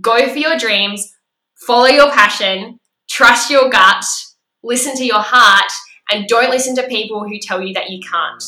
Go 0.00 0.28
for 0.28 0.38
your 0.38 0.58
dreams, 0.58 1.10
follow 1.66 1.86
your 1.86 2.10
passion, 2.12 2.78
trust 3.08 3.50
your 3.50 3.70
gut, 3.70 4.04
listen 4.62 4.94
to 4.94 5.06
your 5.06 5.22
heart, 5.22 5.72
and 6.10 6.28
don't 6.28 6.50
listen 6.50 6.74
to 6.76 6.82
people 6.82 7.24
who 7.26 7.38
tell 7.38 7.62
you 7.62 7.72
that 7.72 7.88
you 7.88 8.00
can't. 8.00 8.44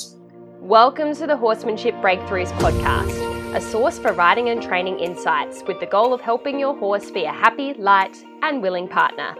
Welcome 0.60 1.14
to 1.14 1.26
the 1.26 1.38
Horsemanship 1.38 1.94
Breakthroughs 2.02 2.52
podcast, 2.58 3.54
a 3.54 3.62
source 3.62 3.98
for 3.98 4.12
riding 4.12 4.50
and 4.50 4.62
training 4.62 5.00
insights 5.00 5.62
with 5.66 5.80
the 5.80 5.86
goal 5.86 6.12
of 6.12 6.20
helping 6.20 6.60
your 6.60 6.76
horse 6.76 7.10
be 7.10 7.24
a 7.24 7.32
happy, 7.32 7.72
light, 7.74 8.18
and 8.42 8.60
willing 8.60 8.86
partner. 8.86 9.34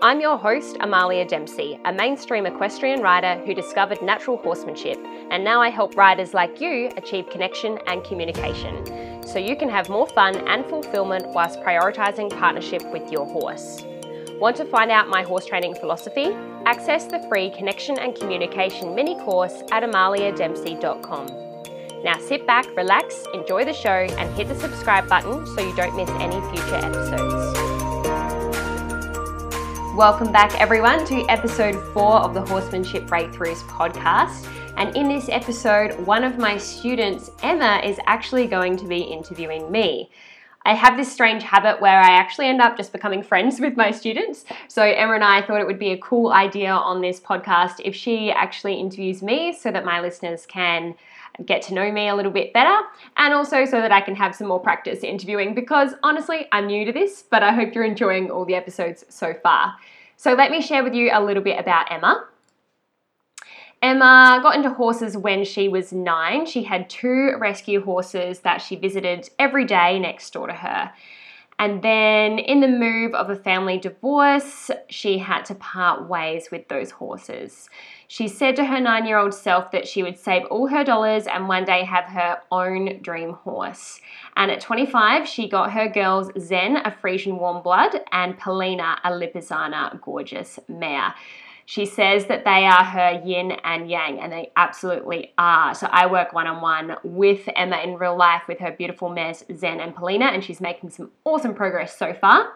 I'm 0.00 0.22
your 0.22 0.38
host, 0.38 0.78
Amalia 0.80 1.26
Dempsey, 1.26 1.78
a 1.84 1.92
mainstream 1.92 2.46
equestrian 2.46 3.02
rider 3.02 3.42
who 3.44 3.52
discovered 3.52 4.00
natural 4.00 4.38
horsemanship, 4.38 4.98
and 5.30 5.44
now 5.44 5.60
I 5.60 5.68
help 5.68 5.98
riders 5.98 6.32
like 6.32 6.62
you 6.62 6.90
achieve 6.96 7.28
connection 7.28 7.78
and 7.86 8.02
communication 8.04 9.11
so 9.26 9.38
you 9.38 9.56
can 9.56 9.68
have 9.68 9.88
more 9.88 10.06
fun 10.06 10.36
and 10.48 10.64
fulfillment 10.66 11.26
whilst 11.28 11.60
prioritising 11.60 12.30
partnership 12.38 12.82
with 12.92 13.10
your 13.10 13.26
horse. 13.26 13.84
Want 14.40 14.56
to 14.56 14.64
find 14.64 14.90
out 14.90 15.08
my 15.08 15.22
horse 15.22 15.46
training 15.46 15.74
philosophy? 15.76 16.36
Access 16.66 17.04
the 17.06 17.24
free 17.28 17.50
Connection 17.50 17.98
and 17.98 18.14
Communication 18.14 18.94
mini 18.94 19.14
course 19.20 19.62
at 19.70 19.82
amaliadempsey.com. 19.82 21.26
Now 22.02 22.18
sit 22.18 22.46
back, 22.46 22.66
relax, 22.76 23.24
enjoy 23.32 23.64
the 23.64 23.72
show, 23.72 23.90
and 23.90 24.34
hit 24.34 24.48
the 24.48 24.58
subscribe 24.58 25.08
button 25.08 25.46
so 25.46 25.60
you 25.60 25.74
don't 25.76 25.94
miss 25.94 26.10
any 26.20 26.40
future 26.50 26.74
episodes. 26.74 27.58
Welcome 29.96 30.32
back, 30.32 30.58
everyone, 30.60 31.04
to 31.06 31.24
episode 31.28 31.76
four 31.92 32.14
of 32.14 32.34
the 32.34 32.40
Horsemanship 32.40 33.04
Breakthroughs 33.04 33.62
podcast. 33.68 34.48
And 34.76 34.96
in 34.96 35.08
this 35.08 35.28
episode, 35.28 35.98
one 36.06 36.24
of 36.24 36.38
my 36.38 36.56
students, 36.56 37.30
Emma, 37.42 37.80
is 37.84 37.98
actually 38.06 38.46
going 38.46 38.76
to 38.78 38.86
be 38.86 39.00
interviewing 39.00 39.70
me. 39.70 40.10
I 40.64 40.74
have 40.74 40.96
this 40.96 41.12
strange 41.12 41.42
habit 41.42 41.80
where 41.80 42.00
I 42.00 42.10
actually 42.10 42.46
end 42.46 42.60
up 42.60 42.76
just 42.76 42.92
becoming 42.92 43.22
friends 43.22 43.60
with 43.60 43.76
my 43.76 43.90
students. 43.90 44.44
So, 44.68 44.82
Emma 44.82 45.14
and 45.14 45.24
I 45.24 45.42
thought 45.42 45.60
it 45.60 45.66
would 45.66 45.78
be 45.78 45.90
a 45.90 45.98
cool 45.98 46.32
idea 46.32 46.70
on 46.70 47.00
this 47.00 47.20
podcast 47.20 47.80
if 47.84 47.94
she 47.94 48.30
actually 48.30 48.74
interviews 48.74 49.22
me 49.22 49.52
so 49.52 49.70
that 49.72 49.84
my 49.84 50.00
listeners 50.00 50.46
can 50.46 50.94
get 51.44 51.62
to 51.62 51.74
know 51.74 51.90
me 51.90 52.08
a 52.08 52.14
little 52.14 52.30
bit 52.30 52.52
better 52.52 52.86
and 53.16 53.34
also 53.34 53.64
so 53.64 53.80
that 53.80 53.90
I 53.90 54.00
can 54.00 54.14
have 54.14 54.36
some 54.36 54.48
more 54.48 54.60
practice 54.60 55.02
interviewing 55.02 55.54
because 55.54 55.94
honestly, 56.02 56.46
I'm 56.52 56.66
new 56.66 56.84
to 56.84 56.92
this, 56.92 57.24
but 57.28 57.42
I 57.42 57.52
hope 57.52 57.74
you're 57.74 57.84
enjoying 57.84 58.30
all 58.30 58.44
the 58.44 58.54
episodes 58.54 59.04
so 59.08 59.34
far. 59.42 59.74
So, 60.16 60.34
let 60.34 60.50
me 60.50 60.62
share 60.62 60.84
with 60.84 60.94
you 60.94 61.10
a 61.12 61.22
little 61.22 61.42
bit 61.42 61.58
about 61.58 61.90
Emma. 61.90 62.26
Emma 63.82 64.38
got 64.42 64.54
into 64.54 64.70
horses 64.70 65.16
when 65.16 65.44
she 65.44 65.68
was 65.68 65.92
nine. 65.92 66.46
She 66.46 66.62
had 66.62 66.88
two 66.88 67.34
rescue 67.38 67.82
horses 67.82 68.40
that 68.40 68.62
she 68.62 68.76
visited 68.76 69.28
every 69.40 69.64
day 69.64 69.98
next 69.98 70.32
door 70.32 70.46
to 70.46 70.52
her. 70.52 70.92
And 71.58 71.82
then, 71.82 72.38
in 72.38 72.60
the 72.60 72.68
move 72.68 73.14
of 73.14 73.30
a 73.30 73.36
family 73.36 73.78
divorce, 73.78 74.70
she 74.88 75.18
had 75.18 75.44
to 75.44 75.54
part 75.54 76.08
ways 76.08 76.50
with 76.50 76.66
those 76.68 76.90
horses. 76.90 77.68
She 78.08 78.26
said 78.26 78.56
to 78.56 78.64
her 78.64 78.80
nine 78.80 79.06
year 79.06 79.18
old 79.18 79.34
self 79.34 79.70
that 79.70 79.86
she 79.86 80.02
would 80.02 80.18
save 80.18 80.44
all 80.46 80.66
her 80.66 80.82
dollars 80.82 81.26
and 81.26 81.48
one 81.48 81.64
day 81.64 81.84
have 81.84 82.04
her 82.04 82.40
own 82.50 83.00
dream 83.02 83.34
horse. 83.34 84.00
And 84.36 84.50
at 84.50 84.60
25, 84.60 85.28
she 85.28 85.48
got 85.48 85.72
her 85.72 85.88
girls 85.88 86.30
Zen, 86.38 86.78
a 86.78 86.90
Friesian 86.90 87.38
warm 87.38 87.62
blood, 87.62 88.00
and 88.10 88.38
Polina, 88.38 88.98
a 89.04 89.10
Lipizzaner 89.10 90.00
gorgeous 90.00 90.58
mare. 90.68 91.14
She 91.72 91.86
says 91.86 92.26
that 92.26 92.44
they 92.44 92.66
are 92.66 92.84
her 92.84 93.22
yin 93.24 93.52
and 93.64 93.88
yang, 93.88 94.20
and 94.20 94.30
they 94.30 94.52
absolutely 94.56 95.32
are. 95.38 95.74
So 95.74 95.88
I 95.90 96.04
work 96.04 96.34
one 96.34 96.46
on 96.46 96.60
one 96.60 96.96
with 97.02 97.48
Emma 97.56 97.78
in 97.78 97.94
real 97.94 98.14
life 98.14 98.42
with 98.46 98.58
her 98.58 98.72
beautiful 98.72 99.08
mares 99.08 99.42
Zen 99.56 99.80
and 99.80 99.96
Polina, 99.96 100.26
and 100.26 100.44
she's 100.44 100.60
making 100.60 100.90
some 100.90 101.12
awesome 101.24 101.54
progress 101.54 101.96
so 101.96 102.12
far. 102.12 102.52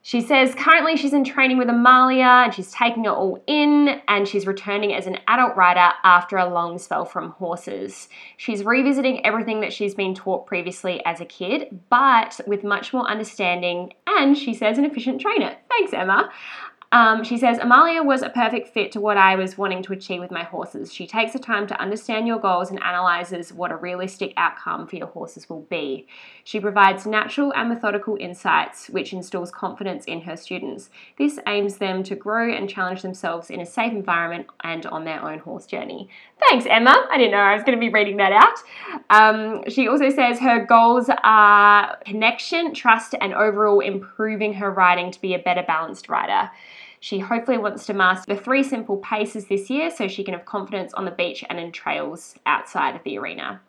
She 0.00 0.22
says 0.22 0.54
currently 0.54 0.96
she's 0.96 1.12
in 1.12 1.24
training 1.24 1.58
with 1.58 1.68
Amalia 1.68 2.44
and 2.44 2.54
she's 2.54 2.72
taking 2.72 3.04
it 3.04 3.10
all 3.10 3.42
in 3.46 4.00
and 4.08 4.26
she's 4.26 4.46
returning 4.46 4.94
as 4.94 5.06
an 5.06 5.18
adult 5.28 5.54
rider 5.56 5.92
after 6.02 6.38
a 6.38 6.48
long 6.48 6.78
spell 6.78 7.04
from 7.04 7.32
horses. 7.32 8.08
She's 8.38 8.64
revisiting 8.64 9.26
everything 9.26 9.60
that 9.60 9.74
she's 9.74 9.94
been 9.94 10.14
taught 10.14 10.46
previously 10.46 11.04
as 11.04 11.20
a 11.20 11.26
kid, 11.26 11.80
but 11.90 12.40
with 12.46 12.64
much 12.64 12.94
more 12.94 13.06
understanding 13.06 13.92
and 14.06 14.38
she 14.38 14.54
says 14.54 14.78
an 14.78 14.86
efficient 14.86 15.20
trainer. 15.20 15.54
Thanks, 15.68 15.92
Emma. 15.92 16.30
Um, 16.92 17.22
she 17.22 17.38
says, 17.38 17.58
Amalia 17.58 18.02
was 18.02 18.22
a 18.22 18.30
perfect 18.30 18.68
fit 18.68 18.90
to 18.92 19.00
what 19.00 19.16
I 19.16 19.36
was 19.36 19.56
wanting 19.56 19.80
to 19.84 19.92
achieve 19.92 20.20
with 20.20 20.32
my 20.32 20.42
horses. 20.42 20.92
She 20.92 21.06
takes 21.06 21.32
the 21.32 21.38
time 21.38 21.68
to 21.68 21.80
understand 21.80 22.26
your 22.26 22.40
goals 22.40 22.70
and 22.70 22.82
analyzes 22.82 23.52
what 23.52 23.70
a 23.70 23.76
realistic 23.76 24.32
outcome 24.36 24.88
for 24.88 24.96
your 24.96 25.06
horses 25.06 25.48
will 25.48 25.60
be. 25.60 26.08
She 26.42 26.58
provides 26.58 27.06
natural 27.06 27.52
and 27.54 27.68
methodical 27.68 28.16
insights, 28.18 28.88
which 28.90 29.12
instills 29.12 29.52
confidence 29.52 30.04
in 30.06 30.22
her 30.22 30.36
students. 30.36 30.90
This 31.16 31.38
aims 31.46 31.76
them 31.76 32.02
to 32.02 32.16
grow 32.16 32.50
and 32.52 32.68
challenge 32.68 33.02
themselves 33.02 33.50
in 33.50 33.60
a 33.60 33.66
safe 33.66 33.92
environment 33.92 34.48
and 34.64 34.84
on 34.86 35.04
their 35.04 35.22
own 35.22 35.38
horse 35.38 35.66
journey. 35.66 36.08
Thanks, 36.48 36.66
Emma. 36.68 37.06
I 37.08 37.18
didn't 37.18 37.30
know 37.30 37.38
I 37.38 37.54
was 37.54 37.62
going 37.62 37.78
to 37.78 37.80
be 37.80 37.92
reading 37.92 38.16
that 38.16 38.32
out. 38.32 38.58
Um, 39.10 39.62
she 39.68 39.86
also 39.86 40.10
says 40.10 40.40
her 40.40 40.64
goals 40.66 41.08
are 41.22 41.98
connection, 42.04 42.74
trust, 42.74 43.14
and 43.20 43.32
overall 43.32 43.78
improving 43.78 44.54
her 44.54 44.72
riding 44.72 45.12
to 45.12 45.20
be 45.20 45.34
a 45.34 45.38
better 45.38 45.62
balanced 45.62 46.08
rider. 46.08 46.50
She 47.00 47.18
hopefully 47.18 47.58
wants 47.58 47.86
to 47.86 47.94
master 47.94 48.34
the 48.34 48.40
three 48.40 48.62
simple 48.62 48.98
paces 48.98 49.46
this 49.46 49.70
year 49.70 49.90
so 49.90 50.06
she 50.06 50.22
can 50.22 50.34
have 50.34 50.44
confidence 50.44 50.92
on 50.94 51.06
the 51.06 51.10
beach 51.10 51.42
and 51.48 51.58
in 51.58 51.72
trails 51.72 52.34
outside 52.44 52.94
of 52.94 53.02
the 53.02 53.18
arena. 53.18 53.62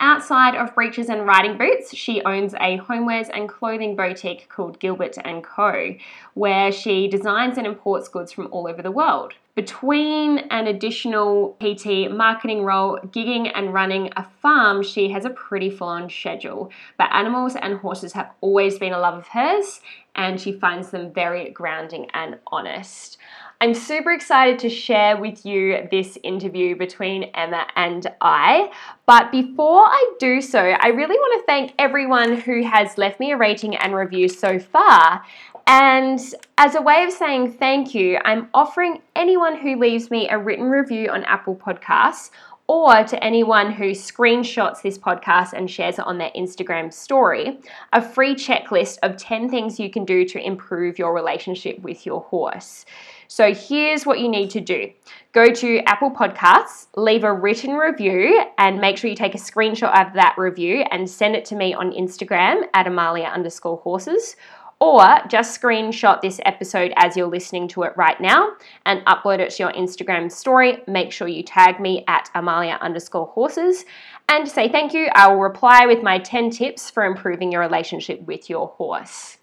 Outside 0.00 0.56
of 0.56 0.74
breeches 0.74 1.08
and 1.08 1.24
riding 1.24 1.56
boots, 1.56 1.94
she 1.94 2.20
owns 2.22 2.52
a 2.54 2.78
homewares 2.78 3.30
and 3.32 3.48
clothing 3.48 3.94
boutique 3.94 4.48
called 4.48 4.80
Gilbert 4.80 5.16
& 5.32 5.42
Co, 5.42 5.94
where 6.34 6.72
she 6.72 7.06
designs 7.06 7.56
and 7.58 7.66
imports 7.66 8.08
goods 8.08 8.32
from 8.32 8.48
all 8.50 8.66
over 8.66 8.82
the 8.82 8.90
world. 8.90 9.34
Between 9.54 10.38
an 10.50 10.66
additional 10.66 11.56
PT 11.60 12.10
marketing 12.10 12.64
role, 12.64 12.98
gigging 13.06 13.52
and 13.54 13.72
running 13.72 14.10
a 14.16 14.26
farm, 14.42 14.82
she 14.82 15.10
has 15.10 15.24
a 15.24 15.30
pretty 15.30 15.70
full 15.70 15.86
on 15.86 16.10
schedule. 16.10 16.72
But 16.98 17.12
animals 17.12 17.54
and 17.54 17.78
horses 17.78 18.14
have 18.14 18.32
always 18.40 18.80
been 18.80 18.92
a 18.92 18.98
love 18.98 19.14
of 19.14 19.28
hers, 19.28 19.80
and 20.16 20.40
she 20.40 20.52
finds 20.52 20.90
them 20.90 21.12
very 21.12 21.50
grounding 21.50 22.08
and 22.14 22.38
honest. 22.46 23.18
I'm 23.60 23.72
super 23.72 24.12
excited 24.12 24.58
to 24.60 24.68
share 24.68 25.16
with 25.16 25.46
you 25.46 25.88
this 25.90 26.18
interview 26.22 26.76
between 26.76 27.24
Emma 27.34 27.66
and 27.76 28.06
I. 28.20 28.70
But 29.06 29.30
before 29.30 29.84
I 29.84 30.14
do 30.18 30.40
so, 30.40 30.60
I 30.60 30.88
really 30.88 31.16
want 31.16 31.40
to 31.40 31.46
thank 31.46 31.72
everyone 31.78 32.36
who 32.36 32.62
has 32.64 32.98
left 32.98 33.20
me 33.20 33.32
a 33.32 33.36
rating 33.36 33.76
and 33.76 33.94
review 33.94 34.28
so 34.28 34.58
far. 34.58 35.24
And 35.66 36.20
as 36.58 36.74
a 36.74 36.82
way 36.82 37.04
of 37.04 37.12
saying 37.12 37.52
thank 37.52 37.94
you, 37.94 38.18
I'm 38.24 38.48
offering 38.52 39.00
anyone 39.16 39.56
who 39.56 39.76
leaves 39.76 40.10
me 40.10 40.28
a 40.28 40.38
written 40.38 40.66
review 40.66 41.08
on 41.08 41.24
Apple 41.24 41.56
Podcasts 41.56 42.30
or 42.66 43.04
to 43.04 43.22
anyone 43.22 43.70
who 43.72 43.90
screenshots 43.90 44.80
this 44.80 44.96
podcast 44.96 45.52
and 45.52 45.70
shares 45.70 45.98
it 45.98 46.06
on 46.06 46.16
their 46.16 46.30
Instagram 46.34 46.92
story, 46.92 47.58
a 47.92 48.00
free 48.00 48.34
checklist 48.34 48.98
of 49.02 49.16
10 49.16 49.50
things 49.50 49.78
you 49.78 49.90
can 49.90 50.04
do 50.04 50.24
to 50.24 50.44
improve 50.44 50.98
your 50.98 51.14
relationship 51.14 51.78
with 51.80 52.06
your 52.06 52.22
horse. 52.22 52.86
So 53.28 53.52
here's 53.52 54.06
what 54.06 54.20
you 54.20 54.28
need 54.28 54.50
to 54.50 54.60
do 54.60 54.90
go 55.32 55.50
to 55.50 55.80
Apple 55.86 56.10
Podcasts, 56.10 56.86
leave 56.96 57.24
a 57.24 57.32
written 57.32 57.74
review, 57.74 58.42
and 58.58 58.80
make 58.80 58.96
sure 58.96 59.10
you 59.10 59.16
take 59.16 59.34
a 59.34 59.38
screenshot 59.38 59.90
of 60.00 60.14
that 60.14 60.34
review 60.38 60.84
and 60.90 61.08
send 61.08 61.34
it 61.34 61.44
to 61.46 61.56
me 61.56 61.74
on 61.74 61.92
Instagram 61.92 62.62
at 62.72 62.86
Amalia 62.86 63.26
underscore 63.26 63.78
horses 63.78 64.36
or 64.84 65.18
just 65.28 65.58
screenshot 65.58 66.20
this 66.20 66.40
episode 66.44 66.92
as 66.96 67.16
you're 67.16 67.26
listening 67.26 67.66
to 67.66 67.84
it 67.84 67.92
right 67.96 68.20
now 68.20 68.52
and 68.84 69.04
upload 69.06 69.38
it 69.38 69.50
to 69.50 69.62
your 69.62 69.72
Instagram 69.72 70.30
story. 70.30 70.82
Make 70.86 71.10
sure 71.10 71.26
you 71.26 71.42
tag 71.42 71.80
me 71.80 72.04
at 72.06 72.30
Amalia 72.34 72.78
underscore 72.82 73.26
horses 73.28 73.86
and 74.28 74.46
say 74.46 74.68
thank 74.68 74.92
you. 74.92 75.08
I 75.14 75.28
will 75.28 75.40
reply 75.40 75.86
with 75.86 76.02
my 76.02 76.18
10 76.18 76.50
tips 76.50 76.90
for 76.90 77.04
improving 77.04 77.50
your 77.50 77.62
relationship 77.62 78.20
with 78.26 78.50
your 78.50 78.68
horse. 78.68 79.38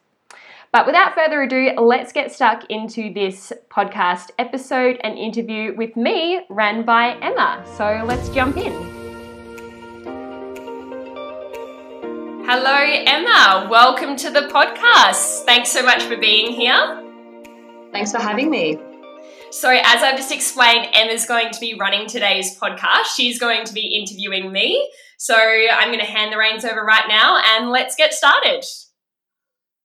But 0.71 0.85
without 0.85 1.15
further 1.15 1.41
ado, 1.41 1.71
let's 1.77 2.13
get 2.13 2.31
stuck 2.31 2.63
into 2.69 3.11
this 3.11 3.51
podcast 3.69 4.29
episode 4.37 4.99
and 5.03 5.17
interview 5.17 5.75
with 5.75 5.97
me, 5.97 6.45
ran 6.49 6.85
by 6.85 7.17
Emma. 7.19 7.65
So 7.77 8.03
let's 8.05 8.29
jump 8.29 8.57
in. 8.57 9.00
Hello, 12.53 12.75
Emma. 12.75 13.69
Welcome 13.71 14.17
to 14.17 14.29
the 14.29 14.41
podcast. 14.41 15.45
Thanks 15.45 15.71
so 15.71 15.83
much 15.83 16.03
for 16.03 16.17
being 16.17 16.51
here. 16.51 17.01
Thanks 17.93 18.11
for 18.11 18.17
having 18.17 18.51
me. 18.51 18.77
So, 19.51 19.69
as 19.69 20.03
I've 20.03 20.17
just 20.17 20.33
explained, 20.33 20.89
Emma's 20.91 21.25
going 21.25 21.53
to 21.53 21.59
be 21.61 21.75
running 21.79 22.09
today's 22.09 22.59
podcast. 22.59 23.15
She's 23.15 23.39
going 23.39 23.63
to 23.63 23.73
be 23.73 23.95
interviewing 23.95 24.51
me. 24.51 24.85
So, 25.17 25.33
I'm 25.33 25.93
going 25.93 26.01
to 26.01 26.05
hand 26.05 26.33
the 26.33 26.37
reins 26.37 26.65
over 26.65 26.83
right 26.83 27.05
now 27.07 27.41
and 27.41 27.69
let's 27.69 27.95
get 27.95 28.13
started. 28.13 28.65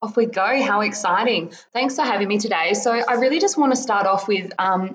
Off 0.01 0.17
we 0.17 0.25
go. 0.25 0.61
How 0.61 0.81
exciting. 0.81 1.53
Thanks 1.71 1.95
for 1.95 2.01
having 2.01 2.27
me 2.27 2.37
today. 2.37 2.73
So, 2.73 2.91
I 2.91 3.13
really 3.13 3.39
just 3.39 3.57
want 3.57 3.71
to 3.71 3.77
start 3.77 4.07
off 4.07 4.27
with 4.27 4.51
um, 4.59 4.91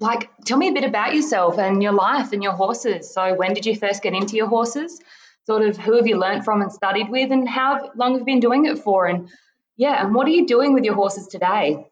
like, 0.00 0.30
tell 0.46 0.56
me 0.56 0.68
a 0.68 0.72
bit 0.72 0.84
about 0.84 1.14
yourself 1.14 1.58
and 1.58 1.82
your 1.82 1.92
life 1.92 2.32
and 2.32 2.42
your 2.42 2.52
horses. 2.52 3.12
So, 3.12 3.34
when 3.34 3.52
did 3.52 3.66
you 3.66 3.76
first 3.76 4.02
get 4.02 4.14
into 4.14 4.34
your 4.34 4.48
horses? 4.48 4.98
Sort 5.44 5.62
of 5.62 5.76
who 5.76 5.96
have 5.96 6.06
you 6.06 6.18
learnt 6.18 6.44
from 6.44 6.62
and 6.62 6.72
studied 6.72 7.08
with, 7.10 7.30
and 7.30 7.48
how 7.48 7.90
long 7.96 8.12
have 8.12 8.20
you 8.20 8.26
been 8.26 8.40
doing 8.40 8.66
it 8.66 8.78
for? 8.78 9.06
And 9.06 9.28
yeah, 9.76 10.04
and 10.04 10.14
what 10.14 10.26
are 10.26 10.30
you 10.30 10.46
doing 10.46 10.72
with 10.72 10.84
your 10.84 10.94
horses 10.94 11.26
today? 11.26 11.86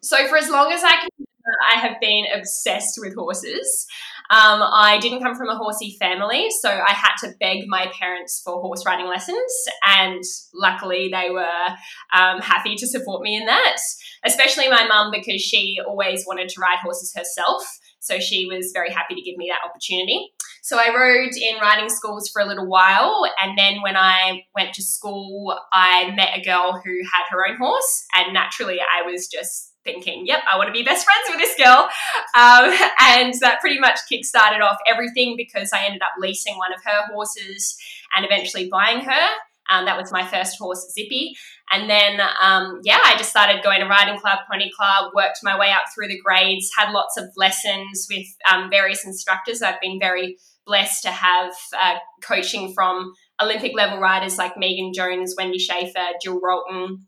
So, 0.00 0.26
for 0.26 0.36
as 0.36 0.50
long 0.50 0.72
as 0.72 0.82
I 0.82 0.90
can, 0.90 1.26
I 1.70 1.78
have 1.78 2.00
been 2.00 2.24
obsessed 2.34 2.98
with 3.00 3.14
horses. 3.14 3.86
Um, 4.30 4.62
I 4.62 4.98
didn't 5.00 5.22
come 5.22 5.34
from 5.34 5.48
a 5.48 5.56
horsey 5.56 5.96
family, 5.98 6.48
so 6.50 6.70
I 6.70 6.92
had 6.92 7.14
to 7.22 7.34
beg 7.38 7.64
my 7.66 7.92
parents 7.98 8.40
for 8.44 8.60
horse 8.60 8.84
riding 8.86 9.06
lessons, 9.06 9.52
and 9.86 10.22
luckily 10.54 11.10
they 11.12 11.30
were 11.30 11.68
um, 12.12 12.40
happy 12.40 12.74
to 12.76 12.86
support 12.86 13.22
me 13.22 13.36
in 13.36 13.46
that. 13.46 13.76
Especially 14.24 14.68
my 14.68 14.86
mum, 14.86 15.10
because 15.12 15.40
she 15.40 15.78
always 15.86 16.24
wanted 16.26 16.48
to 16.50 16.60
ride 16.60 16.78
horses 16.82 17.12
herself, 17.14 17.62
so 18.00 18.18
she 18.18 18.46
was 18.46 18.70
very 18.72 18.90
happy 18.90 19.14
to 19.14 19.22
give 19.22 19.36
me 19.36 19.50
that 19.50 19.68
opportunity. 19.68 20.32
So 20.64 20.78
I 20.78 20.94
rode 20.94 21.32
in 21.36 21.60
riding 21.60 21.88
schools 21.88 22.28
for 22.28 22.40
a 22.40 22.46
little 22.46 22.68
while, 22.68 23.28
and 23.42 23.58
then 23.58 23.82
when 23.82 23.96
I 23.96 24.44
went 24.54 24.74
to 24.74 24.82
school, 24.82 25.58
I 25.72 26.12
met 26.12 26.38
a 26.38 26.40
girl 26.40 26.80
who 26.84 27.00
had 27.12 27.24
her 27.30 27.44
own 27.48 27.56
horse, 27.56 28.06
and 28.14 28.32
naturally 28.32 28.78
I 28.78 29.02
was 29.02 29.26
just 29.26 29.72
thinking, 29.82 30.24
yep, 30.24 30.38
I 30.48 30.56
want 30.56 30.68
to 30.68 30.72
be 30.72 30.84
best 30.84 31.04
friends 31.04 31.28
with 31.30 31.38
this 31.38 31.56
girl. 31.56 31.88
Um, 32.36 32.72
and 33.00 33.34
that 33.40 33.58
pretty 33.60 33.80
much 33.80 33.98
kick-started 34.08 34.60
off 34.60 34.76
everything 34.88 35.34
because 35.36 35.70
I 35.72 35.84
ended 35.84 36.02
up 36.02 36.12
leasing 36.20 36.56
one 36.56 36.72
of 36.72 36.80
her 36.84 37.12
horses 37.12 37.76
and 38.16 38.24
eventually 38.24 38.68
buying 38.70 39.00
her. 39.00 39.28
Um, 39.68 39.86
that 39.86 39.96
was 39.96 40.12
my 40.12 40.24
first 40.24 40.58
horse, 40.58 40.92
Zippy. 40.92 41.34
And 41.70 41.88
then, 41.88 42.20
um, 42.40 42.80
yeah, 42.84 42.98
I 43.04 43.16
just 43.16 43.30
started 43.30 43.64
going 43.64 43.80
to 43.80 43.86
riding 43.86 44.18
club, 44.20 44.38
pony 44.50 44.70
club, 44.76 45.12
worked 45.14 45.38
my 45.42 45.58
way 45.58 45.70
up 45.70 45.82
through 45.94 46.08
the 46.08 46.20
grades, 46.20 46.70
had 46.76 46.92
lots 46.92 47.16
of 47.16 47.24
lessons 47.36 48.06
with 48.10 48.26
um, 48.52 48.70
various 48.70 49.04
instructors. 49.04 49.62
I've 49.62 49.80
been 49.80 49.98
very 49.98 50.36
blessed 50.66 51.02
to 51.02 51.10
have 51.10 51.52
uh, 51.80 51.96
coaching 52.22 52.72
from 52.74 53.12
Olympic 53.40 53.72
level 53.74 53.98
riders 53.98 54.38
like 54.38 54.56
Megan 54.56 54.92
Jones, 54.94 55.34
Wendy 55.36 55.58
Schaeffer, 55.58 56.06
Gill 56.22 56.40
Rolton, 56.40 57.06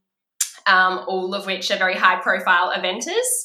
um, 0.67 1.05
all 1.07 1.35
of 1.35 1.47
which 1.47 1.71
are 1.71 1.77
very 1.77 1.97
high 1.97 2.21
profile 2.21 2.73
eventers. 2.77 3.45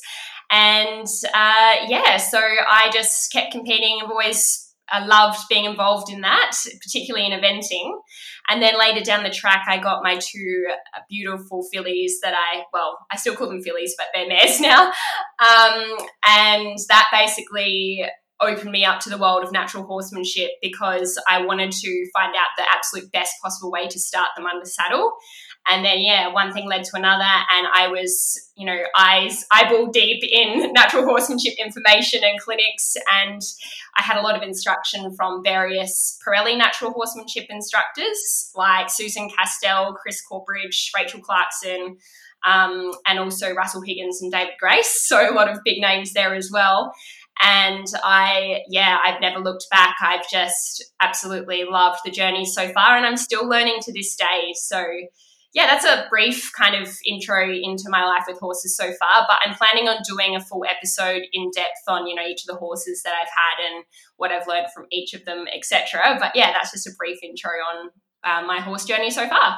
And 0.52 1.08
uh, 1.34 1.76
yeah, 1.88 2.18
so 2.18 2.40
I 2.40 2.90
just 2.92 3.32
kept 3.32 3.52
competing. 3.52 4.00
I've 4.02 4.10
always 4.10 4.70
I 4.92 5.06
loved 5.06 5.40
being 5.50 5.66
involved 5.66 6.12
in 6.12 6.22
that, 6.22 6.52
particularly 6.82 7.28
in 7.28 7.40
eventing. 7.40 7.92
And 8.50 8.62
then 8.62 8.80
later 8.80 9.04
down 9.04 9.24
the 9.24 9.30
track, 9.30 9.66
I 9.68 9.78
got 9.78 10.04
my 10.04 10.18
two 10.18 10.68
beautiful 11.10 11.68
fillies 11.72 12.20
that 12.24 12.34
I, 12.34 12.64
well, 12.74 12.98
I 13.12 13.18
still 13.18 13.36
call 13.36 13.50
them 13.50 13.62
fillies, 13.62 13.94
but 13.98 14.08
they're 14.14 14.28
mares 14.30 14.60
now. 14.60 14.88
Um, 14.88 15.98
and 16.26 16.78
that 16.90 17.06
basically 17.12 18.06
opened 18.42 18.72
me 18.72 18.86
up 18.86 19.00
to 19.02 19.10
the 19.10 19.18
world 19.18 19.44
of 19.44 19.52
natural 19.52 19.84
horsemanship 19.86 20.52
because 20.62 21.22
I 21.28 21.46
wanted 21.46 21.72
to 21.72 22.10
find 22.14 22.36
out 22.36 22.48
the 22.58 22.66
absolute 22.74 23.12
best 23.12 23.34
possible 23.42 23.72
way 23.72 23.88
to 23.88 24.00
start 24.00 24.30
them 24.36 24.46
under 24.46 24.66
saddle. 24.66 25.14
And 25.68 25.86
then, 25.86 26.00
yeah, 26.00 26.34
one 26.34 26.52
thing 26.52 26.68
led 26.68 26.84
to 26.86 26.92
another, 26.96 27.22
and 27.24 27.68
I 27.72 27.90
was, 27.90 28.50
you 28.56 28.66
know, 28.66 28.78
eyes 28.98 29.46
eyeball 29.52 29.88
deep 29.88 30.24
in 30.24 30.74
natural 30.74 31.04
horsemanship 31.04 31.56
information 31.60 32.24
and 32.24 32.40
clinics, 32.40 32.96
and 33.22 33.42
I 33.96 34.02
had 34.02 34.18
a 34.18 34.22
lot 34.22 34.36
of 34.36 34.42
instruction 34.42 35.14
from 35.16 35.44
various 35.44 36.18
Parelli 36.26 36.58
natural 36.58 36.92
horsemanship 36.92 37.48
instructors 37.50 38.52
like 38.56 38.90
Susan 38.90 39.30
Castell, 39.30 39.94
Chris 39.94 40.22
Corbridge, 40.22 40.92
Rachel 40.98 41.20
Clarkson, 41.20 41.98
um, 42.46 42.92
and 43.06 43.20
also 43.20 43.54
Russell 43.54 43.82
Higgins 43.82 44.22
and 44.22 44.32
David 44.32 44.54
Grace. 44.60 45.06
So 45.10 45.30
a 45.30 45.34
lot 45.34 45.50
of 45.50 45.64
big 45.66 45.82
names 45.82 46.14
there 46.14 46.36
as 46.36 46.52
well. 46.52 46.94
And 47.42 47.86
I, 48.04 48.62
yeah, 48.70 48.98
I've 49.06 49.22
never 49.22 49.40
looked 49.40 49.66
back. 49.72 49.96
I've 50.02 50.30
just 50.30 50.84
absolutely 51.00 51.64
loved 51.64 52.00
the 52.04 52.12
journey 52.12 52.46
so 52.46 52.70
far, 52.74 52.98
and 52.98 53.06
I'm 53.06 53.18
still 53.18 53.48
learning 53.48 53.78
to 53.84 53.94
this 53.94 54.16
day. 54.16 54.54
So 54.56 54.86
yeah, 55.54 55.66
that's 55.66 55.86
a 55.86 56.06
brief 56.10 56.52
kind 56.56 56.76
of 56.76 56.96
intro 57.06 57.50
into 57.50 57.86
my 57.90 58.06
life 58.06 58.26
with 58.28 58.40
horses 58.40 58.78
so 58.78 58.92
far. 59.00 59.26
But 59.28 59.40
I'm 59.44 59.56
planning 59.56 59.88
on 59.88 59.98
doing 60.08 60.36
a 60.36 60.40
full 60.40 60.64
episode 60.70 61.24
in 61.34 61.50
depth 61.56 61.82
on 61.88 62.08
you 62.08 62.16
know 62.16 62.26
each 62.26 62.44
of 62.44 62.54
the 62.54 62.60
horses 62.60 63.02
that 63.04 63.14
I've 63.14 63.28
had 63.28 63.72
and 63.74 63.86
what 64.18 64.32
I've 64.32 64.48
learned 64.48 64.68
from 64.74 64.86
each 64.92 65.14
of 65.14 65.26
them, 65.26 65.46
etc. 65.54 66.18
But 66.20 66.36
yeah, 66.36 66.52
that's 66.52 66.72
just 66.72 66.88
a 66.88 66.92
brief 66.98 67.20
intro 67.24 67.52
on 67.52 67.90
uh, 68.24 68.46
my 68.46 68.60
horse 68.60 68.86
journey 68.86 69.10
so 69.10 69.28
far. 69.28 69.58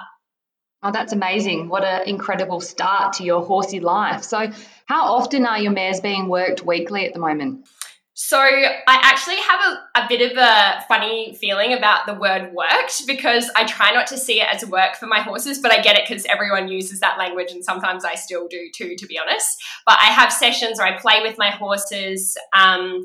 Oh, 0.84 0.92
that's 0.92 1.14
amazing. 1.14 1.70
What 1.70 1.84
an 1.84 2.08
incredible 2.08 2.60
start 2.60 3.14
to 3.14 3.24
your 3.24 3.44
horsey 3.44 3.80
life. 3.80 4.24
So, 4.24 4.52
how 4.86 5.14
often 5.14 5.46
are 5.46 5.60
your 5.60 5.72
mares 5.72 6.00
being 6.00 6.28
worked 6.28 6.66
weekly 6.66 7.06
at 7.06 7.14
the 7.14 7.20
moment? 7.20 7.68
So 8.14 8.38
I 8.38 8.76
actually 8.88 9.38
have 9.38 9.60
a, 9.62 10.04
a 10.04 10.08
bit 10.08 10.32
of 10.32 10.38
a 10.38 10.84
funny 10.88 11.36
feeling 11.40 11.74
about 11.74 12.06
the 12.06 12.14
word 12.14 12.54
worked 12.54 13.08
because 13.08 13.50
I 13.56 13.66
try 13.66 13.92
not 13.92 14.06
to 14.08 14.18
see 14.18 14.42
it 14.42 14.48
as 14.54 14.66
work 14.66 14.96
for 14.96 15.08
my 15.08 15.22
horses, 15.22 15.60
but 15.60 15.72
I 15.72 15.82
get 15.82 15.98
it 15.98 16.04
because 16.08 16.26
everyone 16.26 16.68
uses 16.68 17.00
that 17.00 17.18
language 17.18 17.52
and 17.52 17.64
sometimes 17.64 18.06
I 18.06 18.16
still 18.16 18.48
do 18.48 18.70
too, 18.76 18.96
to 18.98 19.08
be 19.08 19.18
honest. 19.18 19.48
But 19.86 19.98
I 20.00 20.08
have 20.08 20.32
sessions 20.32 20.78
where 20.78 20.88
I 20.88 21.00
play 21.00 21.22
with 21.22 21.38
my 21.38 21.50
horses. 21.50 22.38
Um, 22.54 23.04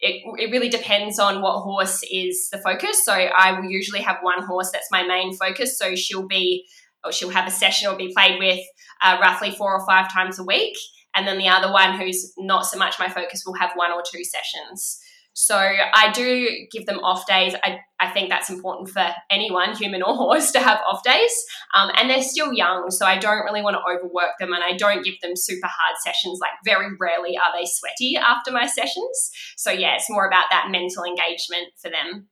it, 0.00 0.22
it 0.38 0.50
really 0.50 0.68
depends 0.68 1.18
on 1.18 1.40
what 1.40 1.60
horse 1.62 2.02
is 2.10 2.50
the 2.50 2.58
focus. 2.58 3.04
So 3.04 3.12
I 3.12 3.58
will 3.58 3.70
usually 3.70 4.02
have 4.02 4.18
one 4.20 4.42
horse 4.42 4.70
that's 4.70 4.90
my 4.92 5.02
main 5.02 5.34
focus. 5.34 5.78
So 5.78 5.96
she'll 5.96 6.28
be, 6.28 6.66
she'll 7.10 7.30
have 7.30 7.48
a 7.48 7.50
session 7.50 7.88
or 7.88 7.96
be 7.96 8.12
played 8.14 8.38
with 8.38 8.60
uh, 9.02 9.18
roughly 9.20 9.50
four 9.50 9.72
or 9.72 9.84
five 9.86 10.12
times 10.12 10.38
a 10.38 10.44
week. 10.44 10.76
And 11.14 11.26
then 11.26 11.38
the 11.38 11.48
other 11.48 11.70
one, 11.70 11.98
who's 11.98 12.32
not 12.38 12.64
so 12.64 12.78
much 12.78 12.98
my 12.98 13.08
focus, 13.08 13.42
will 13.44 13.54
have 13.54 13.72
one 13.74 13.92
or 13.92 14.02
two 14.02 14.24
sessions. 14.24 14.98
So 15.34 15.56
I 15.56 16.12
do 16.12 16.46
give 16.70 16.84
them 16.86 16.98
off 16.98 17.26
days. 17.26 17.54
I, 17.64 17.78
I 17.98 18.10
think 18.10 18.28
that's 18.28 18.50
important 18.50 18.90
for 18.90 19.06
anyone, 19.30 19.74
human 19.74 20.02
or 20.02 20.14
horse, 20.16 20.52
to 20.52 20.60
have 20.60 20.80
off 20.86 21.02
days. 21.02 21.32
Um, 21.74 21.90
and 21.96 22.10
they're 22.10 22.22
still 22.22 22.52
young, 22.52 22.90
so 22.90 23.06
I 23.06 23.18
don't 23.18 23.44
really 23.44 23.62
want 23.62 23.76
to 23.76 23.92
overwork 23.92 24.32
them 24.38 24.52
and 24.52 24.62
I 24.62 24.76
don't 24.76 25.04
give 25.04 25.20
them 25.22 25.32
super 25.34 25.68
hard 25.68 25.96
sessions. 26.04 26.38
Like, 26.40 26.50
very 26.64 26.90
rarely 27.00 27.36
are 27.36 27.52
they 27.58 27.66
sweaty 27.66 28.16
after 28.16 28.52
my 28.52 28.66
sessions. 28.66 29.30
So, 29.56 29.70
yeah, 29.70 29.94
it's 29.94 30.10
more 30.10 30.26
about 30.26 30.46
that 30.50 30.68
mental 30.70 31.04
engagement 31.04 31.68
for 31.80 31.90
them. 31.90 32.28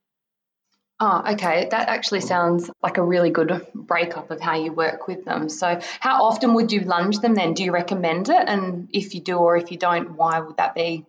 Oh, 1.02 1.22
okay. 1.32 1.66
That 1.70 1.88
actually 1.88 2.20
sounds 2.20 2.70
like 2.82 2.98
a 2.98 3.02
really 3.02 3.30
good 3.30 3.66
breakup 3.74 4.30
of 4.30 4.38
how 4.38 4.56
you 4.56 4.70
work 4.70 5.08
with 5.08 5.24
them. 5.24 5.48
So, 5.48 5.80
how 5.98 6.24
often 6.24 6.52
would 6.54 6.72
you 6.72 6.80
lunge 6.80 7.20
them 7.20 7.34
then? 7.34 7.54
Do 7.54 7.64
you 7.64 7.72
recommend 7.72 8.28
it? 8.28 8.44
And 8.46 8.88
if 8.92 9.14
you 9.14 9.22
do, 9.22 9.38
or 9.38 9.56
if 9.56 9.70
you 9.70 9.78
don't, 9.78 10.16
why 10.16 10.40
would 10.40 10.58
that 10.58 10.74
be? 10.74 11.06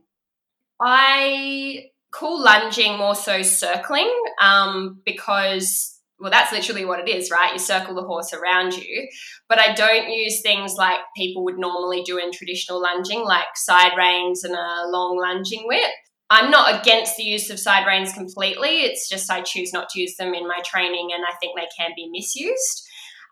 I 0.80 1.90
call 2.12 2.42
lunging 2.42 2.98
more 2.98 3.16
so 3.16 3.42
circling 3.42 4.12
um, 4.42 5.02
because, 5.06 6.00
well, 6.20 6.32
that's 6.32 6.54
literally 6.54 6.86
what 6.86 7.02
it 7.02 7.10
is, 7.10 7.30
right? 7.30 7.52
You 7.52 7.60
circle 7.60 7.94
the 7.94 8.04
horse 8.04 8.32
around 8.34 8.74
you. 8.78 9.10
But 9.50 9.60
I 9.60 9.74
don't 9.74 10.10
use 10.10 10.42
things 10.42 10.76
like 10.78 11.00
people 11.18 11.44
would 11.44 11.58
normally 11.58 12.04
do 12.04 12.18
in 12.18 12.32
traditional 12.32 12.82
lunging, 12.82 13.26
like 13.26 13.56
side 13.56 13.92
reins 13.98 14.46
and 14.46 14.56
a 14.56 14.88
long 14.88 15.20
lunging 15.22 15.64
whip. 15.68 15.92
I'm 16.32 16.50
not 16.50 16.80
against 16.80 17.18
the 17.18 17.24
use 17.24 17.50
of 17.50 17.60
side 17.60 17.86
reins 17.86 18.14
completely. 18.14 18.84
It's 18.84 19.10
just 19.10 19.30
I 19.30 19.42
choose 19.42 19.74
not 19.74 19.90
to 19.90 20.00
use 20.00 20.16
them 20.16 20.34
in 20.34 20.48
my 20.48 20.62
training, 20.64 21.10
and 21.14 21.24
I 21.26 21.36
think 21.36 21.58
they 21.60 21.68
can 21.78 21.92
be 21.94 22.10
misused. 22.10 22.88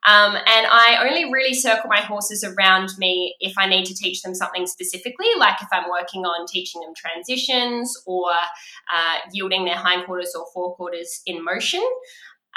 Um, 0.06 0.36
and 0.36 0.68
I 0.70 0.98
only 1.08 1.32
really 1.32 1.54
circle 1.54 1.90
my 1.90 2.02
horses 2.02 2.44
around 2.44 2.90
me 2.98 3.36
if 3.40 3.54
I 3.58 3.68
need 3.68 3.86
to 3.86 3.94
teach 3.94 4.22
them 4.22 4.36
something 4.36 4.68
specifically, 4.68 5.28
like 5.38 5.62
if 5.62 5.68
I'm 5.72 5.90
working 5.90 6.26
on 6.26 6.46
teaching 6.46 6.82
them 6.82 6.94
transitions 6.96 7.94
or 8.06 8.32
uh, 8.32 9.18
yielding 9.32 9.66
their 9.66 9.78
hindquarters 9.78 10.36
or 10.36 10.46
forequarters 10.54 11.22
in 11.26 11.44
motion. 11.44 11.84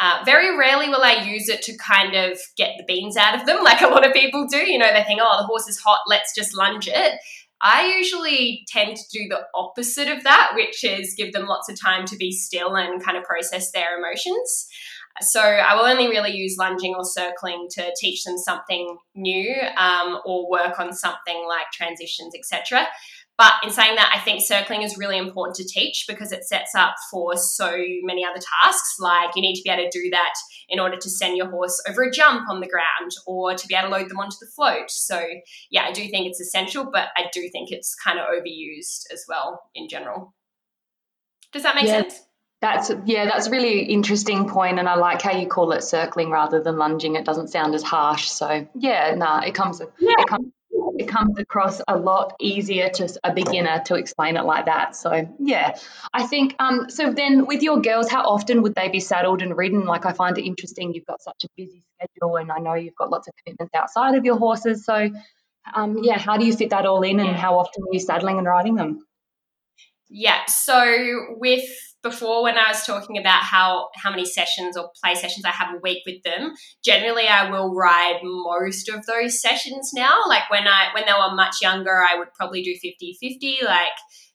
Uh, 0.00 0.22
very 0.25 0.56
rarely 0.56 0.88
will 0.88 1.02
I 1.02 1.22
use 1.22 1.49
it 1.49 1.62
to 1.62 1.76
kind 1.76 2.14
of 2.14 2.38
get 2.56 2.76
the 2.78 2.84
beans 2.84 3.16
out 3.16 3.38
of 3.38 3.46
them, 3.46 3.58
like 3.64 3.80
a 3.80 3.88
lot 3.88 4.06
of 4.06 4.12
people 4.12 4.46
do. 4.49 4.58
You 4.58 4.78
know, 4.78 4.92
they 4.92 5.04
think, 5.04 5.20
oh, 5.22 5.37
the 5.38 5.46
horse 5.46 5.68
is 5.68 5.78
hot, 5.78 6.00
let's 6.08 6.34
just 6.34 6.56
lunge 6.56 6.88
it. 6.88 7.20
I 7.62 7.95
usually 7.97 8.64
tend 8.66 8.97
to 8.97 9.02
do 9.12 9.28
the 9.28 9.42
opposite 9.54 10.09
of 10.09 10.25
that, 10.25 10.52
which 10.54 10.83
is 10.83 11.14
give 11.16 11.33
them 11.33 11.47
lots 11.47 11.69
of 11.69 11.81
time 11.81 12.04
to 12.07 12.16
be 12.16 12.33
still 12.33 12.76
and 12.76 13.02
kind 13.02 13.16
of 13.16 13.25
process 13.25 13.71
their 13.71 13.97
emotions. 13.99 14.69
So 15.21 15.40
I 15.40 15.75
will 15.75 15.85
only 15.85 16.09
really 16.09 16.33
use 16.33 16.57
lunging 16.59 16.95
or 16.95 17.04
circling 17.04 17.69
to 17.73 17.92
teach 18.00 18.25
them 18.25 18.38
something 18.38 18.97
new 19.14 19.54
um, 19.76 20.19
or 20.25 20.50
work 20.50 20.81
on 20.81 20.92
something 20.92 21.47
like 21.47 21.66
transitions, 21.73 22.35
etc. 22.35 22.87
But 23.39 23.55
in 23.65 23.71
saying 23.71 23.97
that, 23.97 24.12
I 24.15 24.21
think 24.21 24.43
circling 24.43 24.83
is 24.83 24.99
really 24.99 25.17
important 25.17 25.57
to 25.57 25.65
teach 25.65 26.05
because 26.07 26.33
it 26.33 26.45
sets 26.45 26.75
up 26.75 26.95
for 27.11 27.37
so 27.37 27.71
many 28.03 28.25
other 28.25 28.41
tasks. 28.62 28.97
Like 29.01 29.31
you 29.35 29.43
need 29.43 29.55
to 29.55 29.62
be 29.62 29.71
able 29.71 29.91
to 29.91 29.91
do 29.91 30.11
that 30.11 30.35
in 30.69 30.79
order 30.79 30.97
to 30.97 31.11
send 31.11 31.37
your 31.37 31.49
horse 31.49 31.83
over 31.89 32.03
a 32.03 32.11
jump 32.11 32.49
on 32.49 32.61
the 32.61 32.69
ground 32.69 33.11
or 33.27 33.55
to 33.55 33.67
be 33.67 33.75
able 33.75 33.89
to 33.89 33.95
load 33.97 34.11
them 34.11 34.19
onto 34.19 34.37
the 34.41 34.47
float. 34.55 34.91
So, 34.91 35.23
yeah, 35.71 35.85
I 35.85 35.93
do 35.93 36.07
think 36.09 36.27
it's 36.27 36.41
essential, 36.41 36.85
but 36.85 37.09
I 37.17 37.25
do 37.33 37.49
think 37.51 37.71
it's 37.73 37.95
kind 37.95 38.19
of 38.19 38.27
overused 38.27 39.05
as 39.12 39.25
well 39.29 39.62
in 39.75 39.89
general. 39.89 40.35
Does 41.53 41.62
that 41.62 41.75
make 41.75 41.87
yeah. 41.87 42.03
sense? 42.03 42.21
That's 42.61 42.93
yeah, 43.07 43.25
that's 43.25 43.49
a 43.49 43.51
really 43.51 43.81
interesting 43.81 44.49
point, 44.49 44.79
and 44.79 44.89
I 44.89 44.95
like 44.95 45.21
how 45.21 45.33
you 45.33 45.49
call 45.49 45.73
it 45.73 45.83
circling 45.83 46.31
rather 46.31 46.62
than 46.62 46.79
lunging. 46.79 47.17
It 47.17 47.25
doesn't 47.25 47.49
sound 47.49 47.75
as 47.75 47.83
harsh. 47.83 48.29
So 48.29 48.69
yeah, 48.77 49.11
no, 49.17 49.27
nah, 49.27 49.41
it 49.41 49.53
comes. 49.53 49.81
Yeah. 49.99 50.12
It 50.17 50.29
comes 50.29 50.53
it 50.99 51.08
comes 51.08 51.38
across 51.38 51.80
a 51.88 51.96
lot 51.96 52.34
easier 52.40 52.88
to 52.90 53.18
a 53.25 53.32
beginner 53.32 53.82
to 53.87 53.94
explain 53.94 54.37
it 54.37 54.44
like 54.44 54.66
that. 54.66 54.96
So 54.96 55.28
yeah, 55.38 55.76
I 56.12 56.26
think 56.26 56.54
um, 56.58 56.90
so. 56.90 57.12
Then 57.12 57.46
with 57.46 57.62
your 57.62 57.80
girls, 57.80 58.11
how 58.11 58.22
often 58.22 58.62
would 58.62 58.75
they 58.75 58.88
be 58.88 59.00
saddled 59.00 59.42
and 59.42 59.56
ridden? 59.56 59.84
Like 59.84 60.06
I 60.06 60.12
find 60.12 60.37
it 60.38 60.44
interesting. 60.44 60.94
You've 60.94 61.06
got 61.06 61.22
such 61.22 61.44
a 61.44 61.49
busy 61.56 61.82
schedule, 61.96 62.37
and 62.37 62.50
I 62.50 62.58
know 62.58 62.75
you've 62.75 62.96
got 62.96 63.11
lots 63.11 63.28
of 63.28 63.34
commitments 63.44 63.75
outside 63.75 64.14
of 64.14 64.25
your 64.25 64.37
horses. 64.37 64.84
So 64.84 65.11
um, 65.75 65.99
yeah, 66.02 66.18
how 66.18 66.37
do 66.37 66.44
you 66.44 66.54
fit 66.54 66.70
that 66.70 66.87
all 66.87 67.02
in, 67.02 67.20
and 67.20 67.37
how 67.37 67.58
often 67.58 67.82
are 67.84 67.92
you 67.92 68.00
saddling 68.00 68.38
and 68.38 68.46
riding 68.46 68.75
them? 68.75 69.06
Yeah, 70.08 70.44
so 70.46 71.37
with 71.38 71.64
before 72.02 72.42
when 72.42 72.59
I 72.59 72.68
was 72.68 72.85
talking 72.85 73.18
about 73.18 73.42
how 73.42 73.88
how 73.97 74.11
many 74.11 74.25
sessions 74.25 74.76
or 74.76 74.90
play 75.02 75.14
sessions 75.14 75.44
I 75.44 75.50
have 75.50 75.75
a 75.75 75.80
week 75.82 76.02
with 76.04 76.23
them, 76.23 76.54
generally 76.85 77.28
I 77.28 77.50
will 77.50 77.75
ride 77.75 78.21
most 78.23 78.88
of 78.88 79.06
those 79.06 79.40
sessions 79.40 79.92
now. 79.94 80.23
Like 80.28 80.50
when 80.50 80.66
I 80.66 80.88
when 80.94 81.04
they 81.06 81.12
were 81.12 81.35
much 81.35 81.56
younger, 81.62 82.02
I 82.02 82.18
would 82.18 82.35
probably 82.35 82.62
do 82.62 82.75
50-50, 82.75 83.64
like 83.64 83.92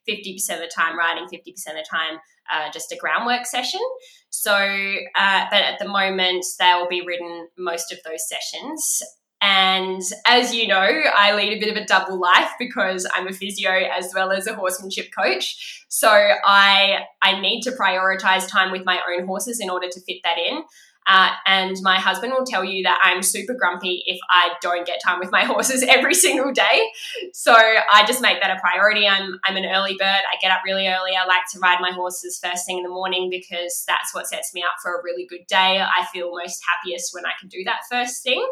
50% 0.09 0.53
of 0.53 0.59
the 0.59 0.71
time 0.73 0.97
riding, 0.97 1.25
50% 1.25 1.29
of 1.29 1.75
the 1.75 1.85
time 1.89 2.19
uh, 2.51 2.71
just 2.71 2.91
a 2.91 2.95
groundwork 2.95 3.45
session. 3.45 3.81
So, 4.29 4.53
uh, 4.53 5.45
but 5.51 5.61
at 5.61 5.79
the 5.79 5.87
moment, 5.87 6.45
they 6.59 6.73
will 6.73 6.87
be 6.87 7.03
ridden 7.05 7.47
most 7.57 7.91
of 7.91 7.99
those 8.03 8.27
sessions. 8.27 9.01
And 9.41 10.01
as 10.25 10.55
you 10.55 10.67
know, 10.67 10.81
I 11.15 11.35
lead 11.35 11.53
a 11.53 11.59
bit 11.59 11.75
of 11.75 11.81
a 11.81 11.85
double 11.85 12.19
life 12.19 12.49
because 12.57 13.07
I'm 13.13 13.27
a 13.27 13.33
physio 13.33 13.71
as 13.71 14.11
well 14.15 14.31
as 14.31 14.47
a 14.47 14.55
horsemanship 14.55 15.09
coach. 15.17 15.85
So 15.89 16.09
I 16.09 17.05
I 17.21 17.39
need 17.39 17.61
to 17.61 17.71
prioritize 17.71 18.49
time 18.49 18.71
with 18.71 18.83
my 18.85 18.99
own 19.09 19.27
horses 19.27 19.59
in 19.59 19.69
order 19.69 19.87
to 19.89 20.01
fit 20.01 20.17
that 20.23 20.37
in. 20.37 20.63
Uh, 21.07 21.29
and 21.45 21.77
my 21.81 21.95
husband 21.95 22.33
will 22.37 22.45
tell 22.45 22.63
you 22.63 22.83
that 22.83 22.99
I'm 23.03 23.23
super 23.23 23.53
grumpy 23.53 24.03
if 24.05 24.19
I 24.29 24.51
don't 24.61 24.85
get 24.85 24.99
time 25.03 25.19
with 25.19 25.31
my 25.31 25.43
horses 25.45 25.83
every 25.83 26.13
single 26.13 26.51
day. 26.51 26.91
So 27.33 27.53
I 27.53 28.05
just 28.05 28.21
make 28.21 28.41
that 28.41 28.55
a 28.55 28.59
priority. 28.59 29.07
I'm, 29.07 29.39
I'm 29.45 29.55
an 29.55 29.65
early 29.65 29.95
bird. 29.97 30.05
I 30.05 30.37
get 30.41 30.51
up 30.51 30.61
really 30.65 30.87
early. 30.87 31.11
I 31.15 31.25
like 31.25 31.43
to 31.53 31.59
ride 31.59 31.79
my 31.79 31.91
horses 31.91 32.39
first 32.43 32.65
thing 32.65 32.77
in 32.77 32.83
the 32.83 32.89
morning 32.89 33.29
because 33.29 33.83
that's 33.87 34.13
what 34.13 34.27
sets 34.27 34.53
me 34.53 34.61
up 34.63 34.75
for 34.81 34.95
a 34.95 35.03
really 35.03 35.25
good 35.25 35.47
day. 35.47 35.81
I 35.81 36.05
feel 36.11 36.31
most 36.31 36.61
happiest 36.67 37.13
when 37.13 37.25
I 37.25 37.31
can 37.39 37.47
do 37.49 37.63
that 37.65 37.81
first 37.89 38.23
thing. 38.23 38.45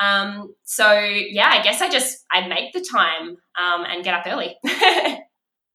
Um, 0.00 0.54
so 0.64 0.98
yeah, 0.98 1.50
I 1.50 1.62
guess 1.62 1.82
I 1.82 1.90
just 1.90 2.24
I 2.30 2.46
make 2.48 2.72
the 2.72 2.80
time 2.80 3.36
um, 3.58 3.84
and 3.84 4.02
get 4.02 4.14
up 4.14 4.26
early. 4.26 4.56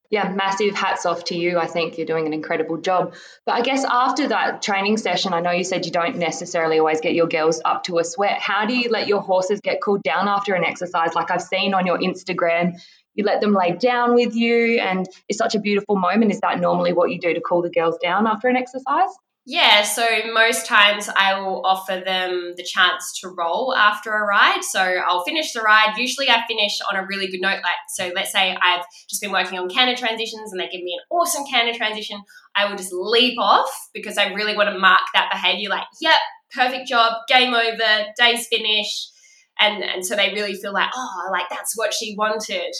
yeah, 0.09 0.29
massive 0.29 0.75
hats 0.75 1.05
off 1.05 1.25
to 1.25 1.35
you. 1.35 1.57
I 1.57 1.67
think 1.67 1.97
you're 1.97 2.07
doing 2.07 2.27
an 2.27 2.33
incredible 2.33 2.77
job. 2.77 3.13
But 3.45 3.55
I 3.55 3.61
guess 3.61 3.83
after 3.83 4.29
that 4.29 4.61
training 4.61 4.97
session, 4.97 5.33
I 5.33 5.41
know 5.41 5.51
you 5.51 5.63
said 5.63 5.85
you 5.85 5.91
don't 5.91 6.17
necessarily 6.17 6.79
always 6.79 7.01
get 7.01 7.13
your 7.13 7.27
girls 7.27 7.61
up 7.63 7.83
to 7.83 7.99
a 7.99 8.03
sweat. 8.03 8.39
How 8.39 8.65
do 8.65 8.73
you 8.75 8.89
let 8.89 9.07
your 9.07 9.21
horses 9.21 9.59
get 9.61 9.81
cooled 9.81 10.03
down 10.03 10.27
after 10.27 10.53
an 10.53 10.63
exercise? 10.63 11.13
Like 11.13 11.31
I've 11.31 11.41
seen 11.41 11.73
on 11.73 11.85
your 11.85 11.97
Instagram, 11.97 12.79
you 13.15 13.25
let 13.25 13.41
them 13.41 13.53
lay 13.53 13.71
down 13.71 14.13
with 14.13 14.35
you, 14.35 14.79
and 14.79 15.07
it's 15.27 15.39
such 15.39 15.55
a 15.55 15.59
beautiful 15.59 15.95
moment. 15.95 16.31
Is 16.31 16.39
that 16.41 16.59
normally 16.59 16.93
what 16.93 17.09
you 17.09 17.19
do 17.19 17.33
to 17.33 17.41
cool 17.41 17.61
the 17.61 17.69
girls 17.69 17.97
down 18.01 18.27
after 18.27 18.47
an 18.47 18.55
exercise? 18.55 19.09
Yeah, 19.49 19.83
so 19.83 20.05
most 20.33 20.65
times 20.65 21.07
I 21.07 21.39
will 21.39 21.65
offer 21.65 22.03
them 22.05 22.55
the 22.57 22.63
chance 22.63 23.17
to 23.21 23.29
roll 23.29 23.73
after 23.73 24.11
a 24.13 24.25
ride. 24.25 24.61
So 24.61 24.81
I'll 24.81 25.23
finish 25.23 25.53
the 25.53 25.61
ride. 25.61 25.95
Usually 25.95 26.29
I 26.29 26.43
finish 26.45 26.77
on 26.91 26.97
a 26.99 27.07
really 27.07 27.27
good 27.27 27.39
note. 27.39 27.61
Like, 27.63 27.77
so 27.87 28.11
let's 28.13 28.33
say 28.33 28.57
I've 28.61 28.83
just 29.09 29.21
been 29.21 29.31
working 29.31 29.57
on 29.57 29.69
canter 29.69 29.95
transitions 29.97 30.51
and 30.51 30.59
they 30.59 30.67
give 30.67 30.83
me 30.83 30.99
an 30.99 31.05
awesome 31.17 31.45
canter 31.49 31.77
transition. 31.77 32.21
I 32.57 32.69
will 32.69 32.75
just 32.75 32.91
leap 32.91 33.39
off 33.39 33.69
because 33.93 34.17
I 34.17 34.33
really 34.33 34.53
want 34.53 34.69
to 34.69 34.77
mark 34.77 34.99
that 35.13 35.29
behavior 35.31 35.69
like, 35.69 35.87
yep, 36.01 36.19
perfect 36.53 36.89
job, 36.89 37.13
game 37.29 37.53
over, 37.53 38.05
day's 38.17 38.47
finished. 38.47 39.13
And, 39.61 39.81
and 39.81 40.05
so 40.05 40.17
they 40.17 40.33
really 40.33 40.55
feel 40.55 40.73
like, 40.73 40.89
oh, 40.93 41.29
like 41.31 41.47
that's 41.49 41.77
what 41.77 41.93
she 41.93 42.15
wanted, 42.17 42.73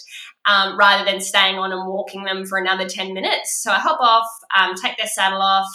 um, 0.45 0.77
rather 0.77 1.09
than 1.09 1.21
staying 1.21 1.55
on 1.55 1.71
and 1.71 1.87
walking 1.87 2.25
them 2.25 2.45
for 2.45 2.57
another 2.57 2.89
10 2.89 3.13
minutes. 3.13 3.63
So 3.63 3.71
I 3.71 3.79
hop 3.79 3.99
off, 4.01 4.27
um, 4.53 4.75
take 4.75 4.97
their 4.97 5.07
saddle 5.07 5.41
off, 5.41 5.69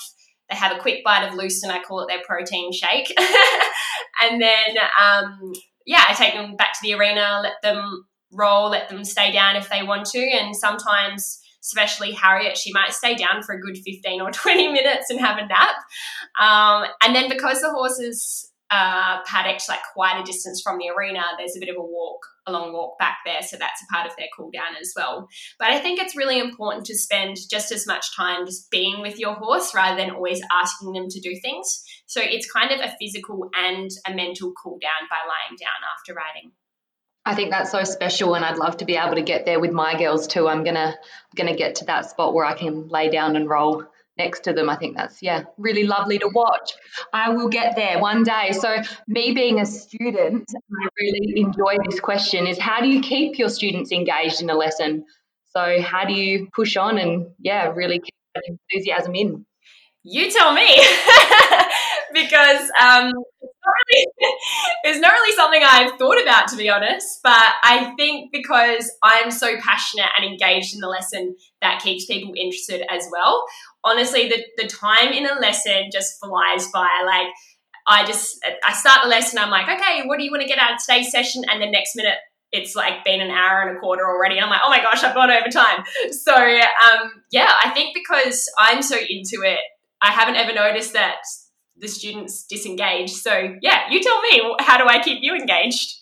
they 0.52 0.58
have 0.58 0.76
a 0.76 0.80
quick 0.80 1.02
bite 1.04 1.26
of 1.26 1.34
lucerne, 1.34 1.70
and 1.70 1.78
I 1.78 1.82
call 1.82 2.00
it 2.00 2.08
their 2.08 2.22
protein 2.24 2.72
shake. 2.72 3.12
and 4.22 4.40
then, 4.40 4.76
um, 5.00 5.52
yeah, 5.86 6.04
I 6.08 6.14
take 6.14 6.34
them 6.34 6.56
back 6.56 6.74
to 6.74 6.78
the 6.82 6.94
arena, 6.94 7.40
let 7.42 7.54
them 7.62 8.04
roll, 8.30 8.70
let 8.70 8.88
them 8.88 9.04
stay 9.04 9.32
down 9.32 9.56
if 9.56 9.70
they 9.70 9.82
want 9.82 10.06
to. 10.06 10.18
And 10.18 10.54
sometimes, 10.54 11.40
especially 11.62 12.12
Harriet, 12.12 12.58
she 12.58 12.72
might 12.72 12.92
stay 12.92 13.14
down 13.14 13.42
for 13.42 13.54
a 13.54 13.60
good 13.60 13.78
15 13.78 14.20
or 14.20 14.30
20 14.30 14.68
minutes 14.72 15.10
and 15.10 15.20
have 15.20 15.38
a 15.38 15.46
nap. 15.46 15.76
Um, 16.38 16.90
and 17.02 17.14
then 17.14 17.28
because 17.28 17.60
the 17.60 17.70
horses 17.70 18.51
uh, 18.72 19.18
paddock's 19.26 19.68
like 19.68 19.80
quite 19.92 20.18
a 20.18 20.24
distance 20.24 20.62
from 20.62 20.78
the 20.78 20.88
arena, 20.88 21.22
there's 21.36 21.54
a 21.56 21.60
bit 21.60 21.68
of 21.68 21.76
a 21.76 21.82
walk, 21.82 22.20
a 22.46 22.52
long 22.52 22.72
walk 22.72 22.98
back 22.98 23.18
there. 23.26 23.42
So 23.42 23.56
that's 23.58 23.82
a 23.82 23.92
part 23.92 24.06
of 24.06 24.16
their 24.16 24.28
cool 24.34 24.50
down 24.50 24.76
as 24.80 24.92
well. 24.96 25.28
But 25.58 25.68
I 25.68 25.78
think 25.78 26.00
it's 26.00 26.16
really 26.16 26.38
important 26.38 26.86
to 26.86 26.96
spend 26.96 27.36
just 27.50 27.70
as 27.70 27.86
much 27.86 28.16
time 28.16 28.46
just 28.46 28.70
being 28.70 29.02
with 29.02 29.18
your 29.18 29.34
horse 29.34 29.74
rather 29.74 30.00
than 30.00 30.10
always 30.10 30.40
asking 30.50 30.92
them 30.92 31.08
to 31.10 31.20
do 31.20 31.38
things. 31.42 31.84
So 32.06 32.22
it's 32.22 32.50
kind 32.50 32.70
of 32.70 32.80
a 32.80 32.94
physical 32.98 33.50
and 33.54 33.90
a 34.06 34.14
mental 34.14 34.52
cool 34.62 34.78
down 34.80 35.08
by 35.10 35.18
lying 35.28 35.58
down 35.60 35.68
after 35.94 36.14
riding. 36.14 36.52
I 37.24 37.36
think 37.36 37.50
that's 37.50 37.70
so 37.70 37.84
special, 37.84 38.34
and 38.34 38.44
I'd 38.44 38.58
love 38.58 38.78
to 38.78 38.84
be 38.84 38.96
able 38.96 39.14
to 39.14 39.22
get 39.22 39.44
there 39.44 39.60
with 39.60 39.70
my 39.70 39.96
girls 39.96 40.26
too. 40.26 40.48
I'm 40.48 40.64
gonna 40.64 40.96
gonna 41.36 41.54
get 41.54 41.76
to 41.76 41.84
that 41.84 42.10
spot 42.10 42.34
where 42.34 42.44
I 42.44 42.54
can 42.54 42.88
lay 42.88 43.10
down 43.10 43.36
and 43.36 43.48
roll 43.48 43.84
next 44.22 44.40
to 44.44 44.52
them. 44.52 44.68
I 44.70 44.76
think 44.76 44.96
that's, 44.96 45.22
yeah, 45.22 45.44
really 45.58 45.84
lovely 45.84 46.18
to 46.18 46.28
watch. 46.28 46.72
I 47.12 47.30
will 47.30 47.48
get 47.48 47.76
there 47.76 47.98
one 47.98 48.22
day. 48.22 48.52
So, 48.52 48.76
me 49.06 49.32
being 49.32 49.60
a 49.60 49.66
student, 49.66 50.44
I 50.56 50.88
really 51.00 51.40
enjoy 51.40 51.76
this 51.88 52.00
question 52.00 52.46
is 52.46 52.58
how 52.58 52.80
do 52.80 52.88
you 52.88 53.00
keep 53.00 53.38
your 53.38 53.48
students 53.48 53.92
engaged 53.92 54.42
in 54.42 54.50
a 54.50 54.54
lesson? 54.54 55.04
So, 55.54 55.80
how 55.82 56.04
do 56.04 56.14
you 56.14 56.48
push 56.54 56.76
on 56.76 56.98
and, 56.98 57.26
yeah, 57.38 57.72
really 57.74 57.98
keep 57.98 58.14
that 58.34 58.44
enthusiasm 58.46 59.14
in? 59.14 59.44
You 60.04 60.30
tell 60.30 60.52
me. 60.52 60.66
because 62.12 62.70
um, 62.80 63.12
it's, 63.40 63.58
not 63.64 63.74
really, 63.88 64.06
it's 64.84 65.00
not 65.00 65.12
really 65.12 65.36
something 65.36 65.62
I've 65.64 65.98
thought 65.98 66.20
about, 66.20 66.48
to 66.48 66.56
be 66.56 66.68
honest. 66.68 67.20
But 67.22 67.54
I 67.64 67.94
think 67.96 68.32
because 68.32 68.90
I'm 69.02 69.30
so 69.30 69.56
passionate 69.60 70.10
and 70.16 70.24
engaged 70.24 70.74
in 70.74 70.80
the 70.80 70.88
lesson, 70.88 71.36
that 71.60 71.82
keeps 71.82 72.06
people 72.06 72.32
interested 72.36 72.84
as 72.90 73.06
well. 73.10 73.44
Honestly, 73.84 74.28
the, 74.28 74.44
the 74.62 74.68
time 74.68 75.12
in 75.12 75.26
a 75.26 75.34
lesson 75.40 75.90
just 75.92 76.20
flies 76.20 76.68
by. 76.72 76.88
Like, 77.04 77.28
I 77.86 78.06
just, 78.06 78.38
I 78.64 78.72
start 78.72 79.02
the 79.02 79.08
lesson, 79.08 79.38
I'm 79.38 79.50
like, 79.50 79.68
okay, 79.68 80.02
what 80.06 80.18
do 80.18 80.24
you 80.24 80.30
want 80.30 80.42
to 80.42 80.48
get 80.48 80.58
out 80.58 80.72
of 80.72 80.78
today's 80.78 81.10
session? 81.10 81.42
And 81.50 81.60
the 81.60 81.70
next 81.70 81.96
minute, 81.96 82.16
it's 82.52 82.76
like 82.76 83.02
been 83.04 83.20
an 83.20 83.30
hour 83.30 83.62
and 83.62 83.76
a 83.76 83.80
quarter 83.80 84.06
already. 84.06 84.36
And 84.36 84.44
I'm 84.44 84.50
like, 84.50 84.60
oh 84.62 84.68
my 84.68 84.80
gosh, 84.80 85.02
I've 85.02 85.14
gone 85.14 85.30
over 85.30 85.48
time. 85.48 85.84
So, 86.10 86.34
um, 86.34 87.22
yeah, 87.32 87.50
I 87.64 87.70
think 87.70 87.94
because 87.94 88.48
I'm 88.58 88.82
so 88.82 88.96
into 88.96 89.42
it, 89.42 89.58
I 90.02 90.10
haven't 90.10 90.36
ever 90.36 90.52
noticed 90.52 90.92
that 90.92 91.16
the 91.76 91.88
students 91.88 92.44
disengage. 92.44 93.10
So, 93.10 93.56
yeah, 93.60 93.90
you 93.90 94.00
tell 94.02 94.20
me, 94.22 94.54
how 94.60 94.78
do 94.78 94.86
I 94.86 95.02
keep 95.02 95.18
you 95.22 95.34
engaged? 95.34 95.98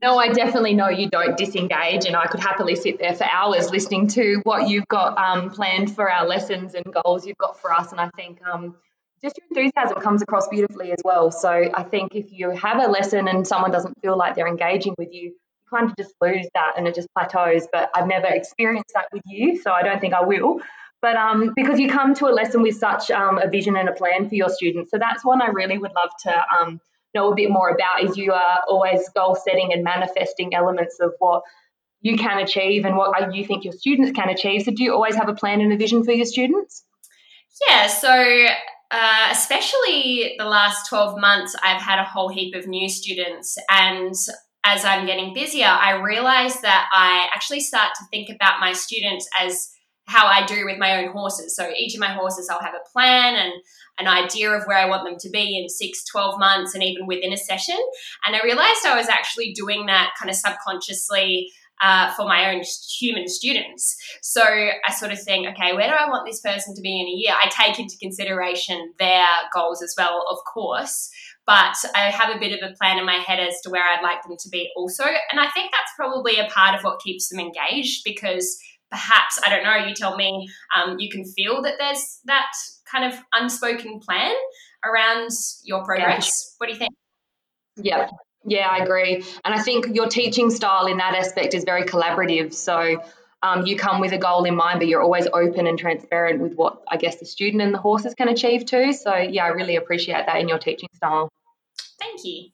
No, 0.00 0.16
I 0.16 0.28
definitely 0.28 0.74
know 0.74 0.88
you 0.88 1.08
don't 1.10 1.36
disengage, 1.36 2.06
and 2.06 2.14
I 2.14 2.26
could 2.26 2.38
happily 2.38 2.76
sit 2.76 3.00
there 3.00 3.14
for 3.14 3.24
hours 3.24 3.70
listening 3.70 4.06
to 4.08 4.40
what 4.44 4.68
you've 4.68 4.86
got 4.86 5.18
um, 5.18 5.50
planned 5.50 5.92
for 5.94 6.08
our 6.08 6.24
lessons 6.24 6.74
and 6.74 6.84
goals 7.02 7.26
you've 7.26 7.38
got 7.38 7.60
for 7.60 7.72
us. 7.72 7.90
And 7.90 8.00
I 8.00 8.08
think 8.16 8.38
um, 8.46 8.76
just 9.20 9.36
your 9.38 9.46
enthusiasm 9.50 10.00
comes 10.00 10.22
across 10.22 10.46
beautifully 10.46 10.92
as 10.92 11.00
well. 11.04 11.32
So 11.32 11.48
I 11.50 11.82
think 11.82 12.14
if 12.14 12.30
you 12.30 12.50
have 12.50 12.78
a 12.78 12.86
lesson 12.86 13.26
and 13.26 13.44
someone 13.44 13.72
doesn't 13.72 14.00
feel 14.00 14.16
like 14.16 14.36
they're 14.36 14.46
engaging 14.46 14.94
with 14.98 15.08
you, 15.10 15.22
you 15.22 15.34
kind 15.68 15.90
of 15.90 15.96
just 15.96 16.14
lose 16.20 16.46
that 16.54 16.74
and 16.76 16.86
it 16.86 16.94
just 16.94 17.08
plateaus. 17.12 17.66
But 17.72 17.90
I've 17.92 18.06
never 18.06 18.28
experienced 18.28 18.92
that 18.94 19.06
with 19.12 19.22
you, 19.26 19.60
so 19.60 19.72
I 19.72 19.82
don't 19.82 20.00
think 20.00 20.14
I 20.14 20.22
will. 20.22 20.60
But 21.00 21.16
um, 21.16 21.52
because 21.54 21.78
you 21.78 21.88
come 21.88 22.14
to 22.14 22.26
a 22.26 22.34
lesson 22.34 22.62
with 22.62 22.76
such 22.76 23.10
um, 23.10 23.38
a 23.38 23.48
vision 23.48 23.76
and 23.76 23.88
a 23.88 23.92
plan 23.92 24.28
for 24.28 24.34
your 24.34 24.48
students, 24.48 24.90
so 24.90 24.98
that's 24.98 25.24
one 25.24 25.40
I 25.40 25.46
really 25.46 25.78
would 25.78 25.92
love 25.94 26.10
to 26.24 26.44
um, 26.58 26.80
know 27.14 27.30
a 27.30 27.34
bit 27.34 27.50
more 27.50 27.68
about. 27.70 28.02
Is 28.02 28.16
you 28.16 28.32
are 28.32 28.58
always 28.66 29.08
goal 29.10 29.36
setting 29.36 29.72
and 29.72 29.84
manifesting 29.84 30.54
elements 30.54 30.98
of 31.00 31.12
what 31.20 31.42
you 32.00 32.16
can 32.16 32.38
achieve 32.38 32.84
and 32.84 32.96
what 32.96 33.34
you 33.34 33.44
think 33.44 33.64
your 33.64 33.72
students 33.72 34.10
can 34.12 34.28
achieve. 34.28 34.62
So, 34.62 34.72
do 34.72 34.82
you 34.82 34.92
always 34.92 35.14
have 35.14 35.28
a 35.28 35.34
plan 35.34 35.60
and 35.60 35.72
a 35.72 35.76
vision 35.76 36.04
for 36.04 36.12
your 36.12 36.26
students? 36.26 36.84
Yeah. 37.68 37.86
So. 37.86 38.46
Uh, 38.90 39.28
especially 39.30 40.34
the 40.38 40.46
last 40.46 40.88
12 40.88 41.20
months, 41.20 41.54
I've 41.62 41.82
had 41.82 41.98
a 41.98 42.04
whole 42.04 42.30
heap 42.30 42.54
of 42.54 42.66
new 42.66 42.88
students, 42.88 43.58
and 43.68 44.14
as 44.64 44.82
I'm 44.82 45.04
getting 45.04 45.34
busier, 45.34 45.66
I 45.66 46.00
realize 46.00 46.62
that 46.62 46.88
I 46.90 47.28
actually 47.34 47.60
start 47.60 47.90
to 47.98 48.04
think 48.10 48.30
about 48.34 48.60
my 48.60 48.72
students 48.72 49.28
as 49.38 49.68
how 50.08 50.26
I 50.26 50.46
do 50.46 50.64
with 50.64 50.78
my 50.78 51.02
own 51.02 51.12
horses. 51.12 51.54
So 51.54 51.70
each 51.78 51.94
of 51.94 52.00
my 52.00 52.12
horses, 52.12 52.48
I'll 52.50 52.62
have 52.62 52.74
a 52.74 52.90
plan 52.92 53.36
and 53.36 53.52
an 53.98 54.08
idea 54.08 54.50
of 54.50 54.64
where 54.64 54.78
I 54.78 54.86
want 54.86 55.04
them 55.04 55.18
to 55.20 55.30
be 55.30 55.58
in 55.58 55.68
six, 55.68 56.04
12 56.06 56.38
months, 56.38 56.74
and 56.74 56.82
even 56.82 57.06
within 57.06 57.32
a 57.32 57.36
session. 57.36 57.76
And 58.24 58.34
I 58.34 58.40
realized 58.42 58.86
I 58.86 58.96
was 58.96 59.08
actually 59.08 59.52
doing 59.52 59.86
that 59.86 60.14
kind 60.18 60.30
of 60.30 60.36
subconsciously 60.36 61.50
uh, 61.80 62.12
for 62.14 62.24
my 62.24 62.52
own 62.52 62.62
human 62.98 63.28
students. 63.28 63.96
So 64.22 64.42
I 64.42 64.90
sort 64.92 65.12
of 65.12 65.22
think, 65.22 65.46
okay, 65.46 65.74
where 65.74 65.88
do 65.88 65.94
I 65.94 66.08
want 66.08 66.26
this 66.26 66.40
person 66.40 66.74
to 66.74 66.80
be 66.80 67.00
in 67.00 67.06
a 67.06 67.10
year? 67.10 67.34
I 67.34 67.48
take 67.50 67.78
into 67.78 67.96
consideration 68.00 68.94
their 68.98 69.26
goals 69.54 69.82
as 69.82 69.94
well, 69.96 70.24
of 70.30 70.38
course. 70.52 71.10
but 71.46 71.76
I 71.94 72.10
have 72.10 72.34
a 72.34 72.38
bit 72.38 72.52
of 72.52 72.68
a 72.68 72.74
plan 72.74 72.98
in 72.98 73.06
my 73.06 73.14
head 73.14 73.40
as 73.40 73.60
to 73.62 73.70
where 73.70 73.82
I'd 73.82 74.02
like 74.02 74.22
them 74.22 74.36
to 74.38 74.48
be 74.48 74.70
also. 74.76 75.04
And 75.04 75.40
I 75.40 75.48
think 75.50 75.70
that's 75.70 75.92
probably 75.96 76.38
a 76.38 76.48
part 76.48 76.74
of 76.74 76.82
what 76.82 77.00
keeps 77.00 77.28
them 77.28 77.40
engaged 77.40 78.02
because 78.04 78.58
perhaps, 78.90 79.40
I 79.44 79.50
don't 79.50 79.64
know, 79.64 79.86
you 79.86 79.94
tell 79.94 80.16
me, 80.16 80.48
um, 80.74 80.98
you 80.98 81.10
can 81.10 81.24
feel 81.24 81.62
that 81.62 81.74
there's 81.78 82.20
that 82.24 82.50
kind 82.90 83.12
of 83.12 83.18
unspoken 83.32 84.00
plan 84.00 84.34
around 84.84 85.30
your 85.64 85.84
progress. 85.84 86.26
Yeah. 86.26 86.54
What 86.58 86.66
do 86.66 86.72
you 86.72 86.78
think? 86.78 86.94
Yeah, 87.76 88.08
yeah, 88.44 88.68
I 88.68 88.82
agree. 88.82 89.24
And 89.44 89.54
I 89.54 89.60
think 89.60 89.94
your 89.94 90.08
teaching 90.08 90.50
style 90.50 90.86
in 90.86 90.98
that 90.98 91.14
aspect 91.14 91.54
is 91.54 91.64
very 91.64 91.84
collaborative. 91.84 92.54
So 92.54 93.02
um, 93.42 93.66
you 93.66 93.76
come 93.76 94.00
with 94.00 94.12
a 94.12 94.18
goal 94.18 94.44
in 94.44 94.56
mind, 94.56 94.80
but 94.80 94.88
you're 94.88 95.02
always 95.02 95.26
open 95.32 95.66
and 95.66 95.78
transparent 95.78 96.40
with 96.40 96.54
what 96.54 96.82
I 96.88 96.96
guess 96.96 97.16
the 97.16 97.26
student 97.26 97.62
and 97.62 97.72
the 97.72 97.78
horses 97.78 98.14
can 98.14 98.28
achieve 98.28 98.64
too. 98.66 98.92
So 98.92 99.14
yeah, 99.14 99.44
I 99.44 99.48
really 99.48 99.76
appreciate 99.76 100.26
that 100.26 100.40
in 100.40 100.48
your 100.48 100.58
teaching 100.58 100.88
style. 100.94 101.28
Thank 102.00 102.24
you. 102.24 102.48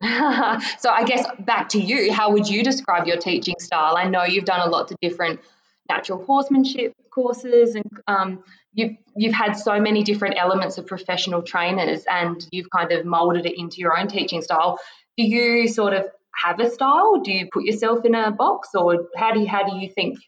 so 0.02 0.90
I 0.90 1.04
guess 1.06 1.26
back 1.38 1.70
to 1.70 1.80
you, 1.80 2.12
how 2.12 2.32
would 2.32 2.48
you 2.48 2.62
describe 2.62 3.06
your 3.06 3.16
teaching 3.16 3.54
style? 3.58 3.96
I 3.96 4.08
know 4.08 4.24
you've 4.24 4.44
done 4.44 4.66
a 4.66 4.70
lot 4.70 4.90
of 4.90 4.96
different 5.00 5.40
natural 5.88 6.24
horsemanship 6.24 6.94
courses 7.10 7.74
and 7.74 7.84
um, 8.06 8.42
you've 8.72 8.96
you've 9.16 9.34
had 9.34 9.52
so 9.52 9.80
many 9.80 10.02
different 10.02 10.36
elements 10.38 10.78
of 10.78 10.86
professional 10.86 11.42
trainers 11.42 12.04
and 12.10 12.46
you've 12.50 12.70
kind 12.70 12.92
of 12.92 13.04
molded 13.04 13.46
it 13.46 13.58
into 13.58 13.78
your 13.78 13.98
own 13.98 14.08
teaching 14.08 14.42
style. 14.42 14.78
Do 15.16 15.24
you 15.24 15.68
sort 15.68 15.92
of 15.92 16.06
have 16.34 16.58
a 16.58 16.70
style? 16.70 17.20
Do 17.22 17.30
you 17.32 17.48
put 17.52 17.64
yourself 17.64 18.04
in 18.04 18.14
a 18.14 18.30
box 18.30 18.70
or 18.74 19.06
how 19.16 19.32
do 19.32 19.40
you 19.40 19.48
how 19.48 19.68
do 19.68 19.76
you 19.76 19.88
think 19.88 20.18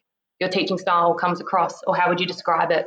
your 0.40 0.50
teaching 0.50 0.78
style 0.78 1.14
comes 1.14 1.40
across 1.40 1.82
or 1.86 1.96
how 1.96 2.08
would 2.08 2.20
you 2.20 2.26
describe 2.26 2.70
it? 2.70 2.86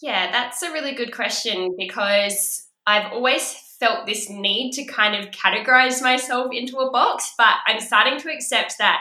Yeah 0.00 0.30
that's 0.30 0.62
a 0.62 0.72
really 0.72 0.94
good 0.94 1.12
question 1.12 1.74
because 1.76 2.68
i've 2.86 3.12
always 3.12 3.52
felt 3.80 4.06
this 4.06 4.30
need 4.30 4.72
to 4.72 4.84
kind 4.84 5.14
of 5.16 5.32
categorize 5.32 6.00
myself 6.00 6.52
into 6.52 6.78
a 6.78 6.90
box 6.92 7.34
but 7.36 7.54
i'm 7.66 7.80
starting 7.80 8.18
to 8.20 8.32
accept 8.32 8.74
that 8.78 9.00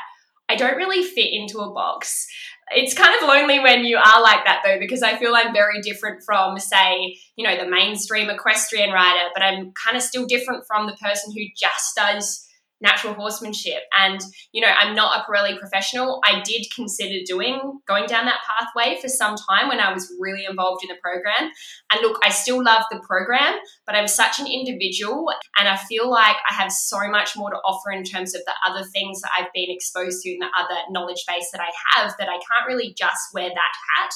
I 0.49 0.55
don't 0.55 0.77
really 0.77 1.03
fit 1.03 1.33
into 1.33 1.59
a 1.59 1.73
box. 1.73 2.27
It's 2.71 2.93
kind 2.93 3.15
of 3.21 3.27
lonely 3.27 3.59
when 3.59 3.85
you 3.85 3.97
are 3.97 4.21
like 4.21 4.45
that 4.45 4.61
though, 4.63 4.79
because 4.79 5.03
I 5.03 5.17
feel 5.17 5.33
I'm 5.35 5.53
very 5.53 5.81
different 5.81 6.23
from, 6.25 6.59
say, 6.59 7.17
you 7.35 7.47
know, 7.47 7.57
the 7.57 7.69
mainstream 7.69 8.29
equestrian 8.29 8.91
rider, 8.91 9.29
but 9.33 9.43
I'm 9.43 9.71
kind 9.71 9.95
of 9.95 10.03
still 10.03 10.25
different 10.25 10.65
from 10.67 10.85
the 10.85 10.97
person 11.01 11.33
who 11.33 11.43
just 11.55 11.95
does 11.95 12.46
natural 12.81 13.13
horsemanship. 13.13 13.83
And, 13.97 14.19
you 14.51 14.61
know, 14.61 14.71
I'm 14.77 14.95
not 14.95 15.19
a 15.19 15.23
Parelli 15.29 15.57
professional. 15.57 16.21
I 16.23 16.41
did 16.41 16.65
consider 16.75 17.23
doing, 17.25 17.79
going 17.87 18.05
down 18.05 18.25
that 18.25 18.39
pathway 18.47 18.99
for 19.01 19.07
some 19.07 19.35
time 19.35 19.67
when 19.67 19.79
I 19.79 19.91
was 19.91 20.13
really 20.19 20.45
involved 20.47 20.83
in 20.83 20.89
the 20.89 21.01
program. 21.01 21.51
And 21.91 22.01
look, 22.01 22.19
I 22.23 22.29
still 22.29 22.63
love 22.63 22.83
the 22.91 22.99
program, 22.99 23.55
but 23.85 23.95
I'm 23.95 24.07
such 24.07 24.39
an 24.39 24.47
individual 24.47 25.27
and 25.57 25.67
I 25.67 25.77
feel 25.77 26.09
like 26.09 26.35
I 26.49 26.53
have 26.53 26.71
so 26.71 26.99
much 27.09 27.35
more 27.35 27.49
to 27.49 27.57
offer 27.57 27.91
in 27.91 28.03
terms 28.03 28.35
of 28.35 28.41
the 28.45 28.53
other 28.67 28.85
things 28.93 29.21
that 29.21 29.31
I've 29.37 29.53
been 29.53 29.69
exposed 29.69 30.21
to 30.21 30.29
in 30.29 30.39
the 30.39 30.49
other 30.57 30.79
knowledge 30.89 31.23
base 31.27 31.49
that 31.51 31.61
I 31.61 31.71
have 31.95 32.13
that 32.19 32.29
I 32.29 32.33
can't 32.37 32.67
really 32.67 32.93
just 32.97 33.33
wear 33.33 33.49
that 33.49 33.73
hat. 33.95 34.13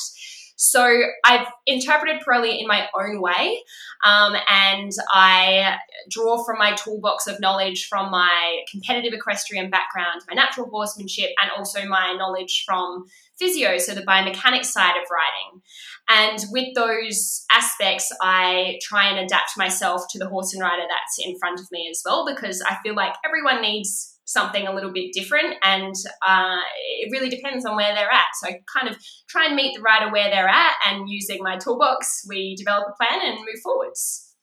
So 0.63 0.85
I've 1.25 1.47
interpreted 1.65 2.21
Parelli 2.21 2.59
in 2.61 2.67
my 2.67 2.87
own 2.95 3.19
way, 3.19 3.63
um, 4.05 4.35
and 4.47 4.91
I 5.11 5.77
draw 6.11 6.43
from 6.43 6.59
my 6.59 6.73
toolbox 6.73 7.25
of 7.25 7.39
knowledge 7.39 7.87
from 7.89 8.11
my 8.11 8.59
competitive 8.71 9.11
equestrian 9.11 9.71
background, 9.71 10.21
my 10.29 10.35
natural 10.35 10.69
horsemanship, 10.69 11.31
and 11.41 11.49
also 11.57 11.83
my 11.87 12.13
knowledge 12.13 12.63
from 12.63 13.05
physio, 13.39 13.79
so 13.79 13.95
the 13.95 14.03
biomechanics 14.03 14.65
side 14.65 14.97
of 14.97 15.07
riding. 15.09 15.61
And 16.07 16.45
with 16.51 16.75
those 16.75 17.43
aspects, 17.51 18.13
I 18.21 18.77
try 18.83 19.09
and 19.09 19.17
adapt 19.17 19.57
myself 19.57 20.03
to 20.11 20.19
the 20.19 20.29
horse 20.29 20.53
and 20.53 20.61
rider 20.61 20.83
that's 20.87 21.17
in 21.25 21.39
front 21.39 21.59
of 21.59 21.65
me 21.71 21.87
as 21.89 22.03
well, 22.05 22.23
because 22.23 22.61
I 22.61 22.77
feel 22.83 22.93
like 22.93 23.15
everyone 23.25 23.63
needs 23.63 24.10
something 24.31 24.67
a 24.67 24.73
little 24.73 24.91
bit 24.91 25.11
different 25.13 25.55
and 25.63 25.93
uh, 26.25 26.57
it 26.99 27.11
really 27.11 27.29
depends 27.29 27.65
on 27.65 27.75
where 27.75 27.93
they're 27.93 28.11
at. 28.11 28.25
So 28.41 28.49
i 28.49 28.59
kind 28.73 28.87
of 28.87 28.97
try 29.29 29.45
and 29.47 29.55
meet 29.55 29.75
the 29.75 29.81
rider 29.81 30.11
where 30.11 30.29
they're 30.29 30.47
at 30.47 30.73
and 30.87 31.09
using 31.09 31.39
my 31.41 31.57
toolbox 31.57 32.25
we 32.27 32.55
develop 32.55 32.87
a 32.89 33.03
plan 33.03 33.19
and 33.23 33.39
move 33.39 33.61
forwards. 33.63 34.35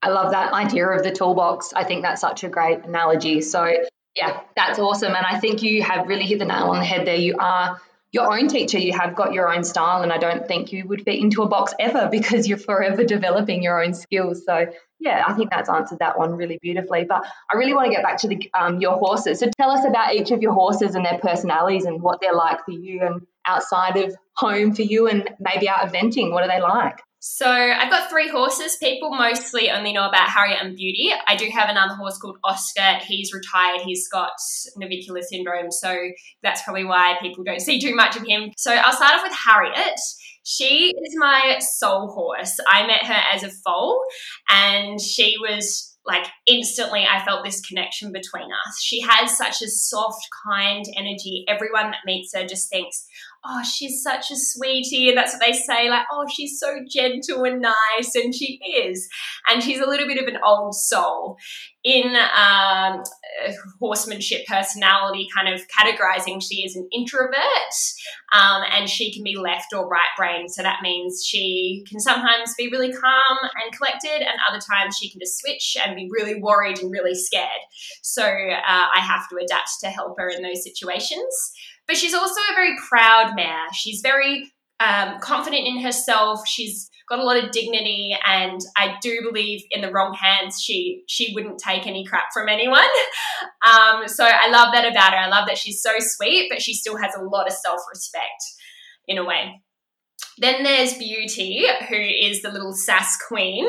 I 0.00 0.10
love 0.10 0.30
that 0.30 0.52
idea 0.52 0.88
of 0.88 1.02
the 1.02 1.10
toolbox. 1.10 1.72
I 1.74 1.84
think 1.84 2.02
that's 2.02 2.20
such 2.20 2.44
a 2.44 2.48
great 2.48 2.84
analogy. 2.84 3.40
So 3.40 3.70
yeah 4.16 4.40
that's 4.56 4.78
awesome 4.78 5.14
and 5.14 5.24
i 5.24 5.38
think 5.38 5.62
you 5.62 5.82
have 5.82 6.08
really 6.08 6.24
hit 6.24 6.38
the 6.38 6.44
nail 6.44 6.68
on 6.68 6.78
the 6.78 6.84
head 6.84 7.06
there. 7.06 7.14
You 7.14 7.36
are 7.38 7.80
your 8.10 8.32
own 8.32 8.48
teacher, 8.48 8.78
you 8.78 8.92
have 8.92 9.14
got 9.14 9.32
your 9.32 9.52
own 9.54 9.64
style, 9.64 10.02
and 10.02 10.12
I 10.12 10.18
don't 10.18 10.46
think 10.46 10.72
you 10.72 10.86
would 10.88 11.02
fit 11.02 11.18
into 11.18 11.42
a 11.42 11.48
box 11.48 11.74
ever 11.78 12.08
because 12.10 12.48
you're 12.48 12.58
forever 12.58 13.04
developing 13.04 13.62
your 13.62 13.82
own 13.82 13.94
skills. 13.94 14.44
So, 14.44 14.66
yeah, 14.98 15.24
I 15.26 15.34
think 15.34 15.50
that's 15.50 15.68
answered 15.68 16.00
that 16.00 16.18
one 16.18 16.34
really 16.34 16.58
beautifully. 16.60 17.04
But 17.04 17.24
I 17.52 17.56
really 17.56 17.74
want 17.74 17.86
to 17.86 17.92
get 17.92 18.02
back 18.02 18.18
to 18.18 18.28
the, 18.28 18.50
um, 18.58 18.80
your 18.80 18.96
horses. 18.96 19.40
So, 19.40 19.50
tell 19.58 19.70
us 19.70 19.84
about 19.84 20.14
each 20.14 20.30
of 20.30 20.42
your 20.42 20.52
horses 20.52 20.94
and 20.94 21.04
their 21.04 21.18
personalities 21.18 21.84
and 21.84 22.00
what 22.00 22.20
they're 22.20 22.34
like 22.34 22.64
for 22.64 22.72
you 22.72 23.02
and 23.02 23.26
outside 23.46 23.96
of 23.96 24.14
home 24.34 24.74
for 24.74 24.82
you, 24.82 25.08
and 25.08 25.28
maybe 25.40 25.68
out 25.68 25.80
eventing. 25.80 26.32
What 26.32 26.44
are 26.44 26.48
they 26.48 26.60
like? 26.60 27.00
So 27.20 27.48
I've 27.48 27.90
got 27.90 28.08
three 28.08 28.28
horses. 28.28 28.76
People 28.76 29.10
mostly 29.10 29.70
only 29.70 29.92
know 29.92 30.08
about 30.08 30.28
Harriet 30.28 30.62
and 30.62 30.76
Beauty. 30.76 31.10
I 31.26 31.36
do 31.36 31.48
have 31.52 31.68
another 31.68 31.94
horse 31.94 32.16
called 32.18 32.38
Oscar. 32.44 32.98
He's 33.04 33.32
retired. 33.32 33.80
He's 33.82 34.08
got 34.08 34.30
navicular 34.76 35.22
syndrome, 35.22 35.72
so 35.72 35.96
that's 36.42 36.62
probably 36.62 36.84
why 36.84 37.16
people 37.20 37.42
don't 37.42 37.60
see 37.60 37.80
too 37.80 37.94
much 37.94 38.16
of 38.16 38.24
him. 38.24 38.52
So 38.56 38.72
I'll 38.72 38.92
start 38.92 39.14
off 39.14 39.24
with 39.24 39.36
Harriet. 39.46 39.98
She 40.44 40.94
is 41.04 41.14
my 41.16 41.58
soul 41.60 42.08
horse. 42.08 42.56
I 42.68 42.86
met 42.86 43.04
her 43.04 43.20
as 43.34 43.42
a 43.42 43.50
foal, 43.50 44.00
and 44.48 45.00
she 45.00 45.34
was 45.40 45.96
like 46.06 46.26
instantly 46.46 47.04
I 47.04 47.22
felt 47.24 47.44
this 47.44 47.60
connection 47.60 48.12
between 48.12 48.44
us. 48.66 48.82
She 48.82 49.00
has 49.02 49.36
such 49.36 49.60
a 49.60 49.68
soft, 49.68 50.26
kind 50.46 50.84
energy. 50.96 51.44
Everyone 51.46 51.90
that 51.90 52.06
meets 52.06 52.34
her 52.34 52.46
just 52.46 52.70
thinks, 52.70 53.06
oh, 53.44 53.62
she's 53.62 54.02
such 54.02 54.30
a 54.30 54.36
sweetie. 54.36 55.08
And 55.08 55.18
that's 55.18 55.32
what 55.32 55.42
they 55.44 55.52
say, 55.52 55.88
like, 55.88 56.06
oh, 56.12 56.26
she's 56.32 56.58
so 56.58 56.78
gentle 56.88 57.44
and 57.44 57.62
nice. 57.62 58.14
And 58.14 58.34
she 58.34 58.60
is. 58.84 59.08
And 59.48 59.62
she's 59.62 59.80
a 59.80 59.88
little 59.88 60.06
bit 60.06 60.20
of 60.20 60.28
an 60.28 60.40
old 60.44 60.74
soul. 60.74 61.36
In 61.84 62.16
um, 62.36 63.02
horsemanship 63.80 64.46
personality 64.46 65.26
kind 65.34 65.48
of 65.54 65.62
categorizing, 65.68 66.42
she 66.42 66.64
is 66.64 66.76
an 66.76 66.86
introvert 66.92 67.38
um, 68.32 68.62
and 68.72 68.90
she 68.90 69.12
can 69.14 69.22
be 69.22 69.36
left 69.36 69.72
or 69.72 69.88
right 69.88 70.08
brain. 70.16 70.48
So 70.48 70.62
that 70.62 70.80
means 70.82 71.24
she 71.24 71.84
can 71.88 72.00
sometimes 72.00 72.54
be 72.58 72.68
really 72.68 72.92
calm 72.92 73.38
and 73.40 73.74
collected, 73.74 74.20
and 74.20 74.38
other 74.50 74.60
times 74.60 74.98
she 74.98 75.08
can 75.08 75.20
just 75.20 75.38
switch 75.38 75.76
and 75.82 75.96
be 75.96 76.08
really 76.10 76.40
worried 76.40 76.78
and 76.80 76.90
really 76.90 77.14
scared. 77.14 77.48
So 78.02 78.24
uh, 78.24 78.86
I 78.94 79.00
have 79.00 79.28
to 79.28 79.36
adapt 79.36 79.70
to 79.80 79.88
help 79.88 80.16
her 80.18 80.28
in 80.28 80.42
those 80.42 80.64
situations. 80.64 81.52
But 81.88 81.96
she's 81.96 82.14
also 82.14 82.40
a 82.52 82.54
very 82.54 82.76
proud 82.88 83.34
mare. 83.34 83.72
She's 83.72 84.00
very 84.02 84.52
um, 84.78 85.18
confident 85.20 85.66
in 85.66 85.80
herself. 85.80 86.46
She's 86.46 86.88
got 87.08 87.18
a 87.18 87.24
lot 87.24 87.42
of 87.42 87.50
dignity, 87.50 88.16
and 88.26 88.60
I 88.76 88.96
do 89.00 89.20
believe 89.22 89.62
in 89.70 89.80
the 89.80 89.90
wrong 89.90 90.14
hands, 90.14 90.62
she 90.62 91.02
she 91.08 91.32
wouldn't 91.34 91.58
take 91.58 91.86
any 91.86 92.04
crap 92.04 92.32
from 92.32 92.48
anyone. 92.48 92.84
Um, 93.64 94.08
so 94.08 94.24
I 94.24 94.48
love 94.50 94.72
that 94.72 94.90
about 94.90 95.12
her. 95.12 95.18
I 95.18 95.28
love 95.28 95.46
that 95.46 95.58
she's 95.58 95.82
so 95.82 95.90
sweet, 95.98 96.48
but 96.50 96.62
she 96.62 96.74
still 96.74 96.96
has 96.96 97.14
a 97.14 97.22
lot 97.22 97.46
of 97.46 97.52
self 97.52 97.80
respect 97.90 98.42
in 99.06 99.18
a 99.18 99.24
way. 99.24 99.60
Then 100.40 100.62
there's 100.62 100.96
Beauty, 100.96 101.66
who 101.88 101.96
is 101.96 102.42
the 102.42 102.50
little 102.50 102.72
sass 102.72 103.16
queen. 103.26 103.66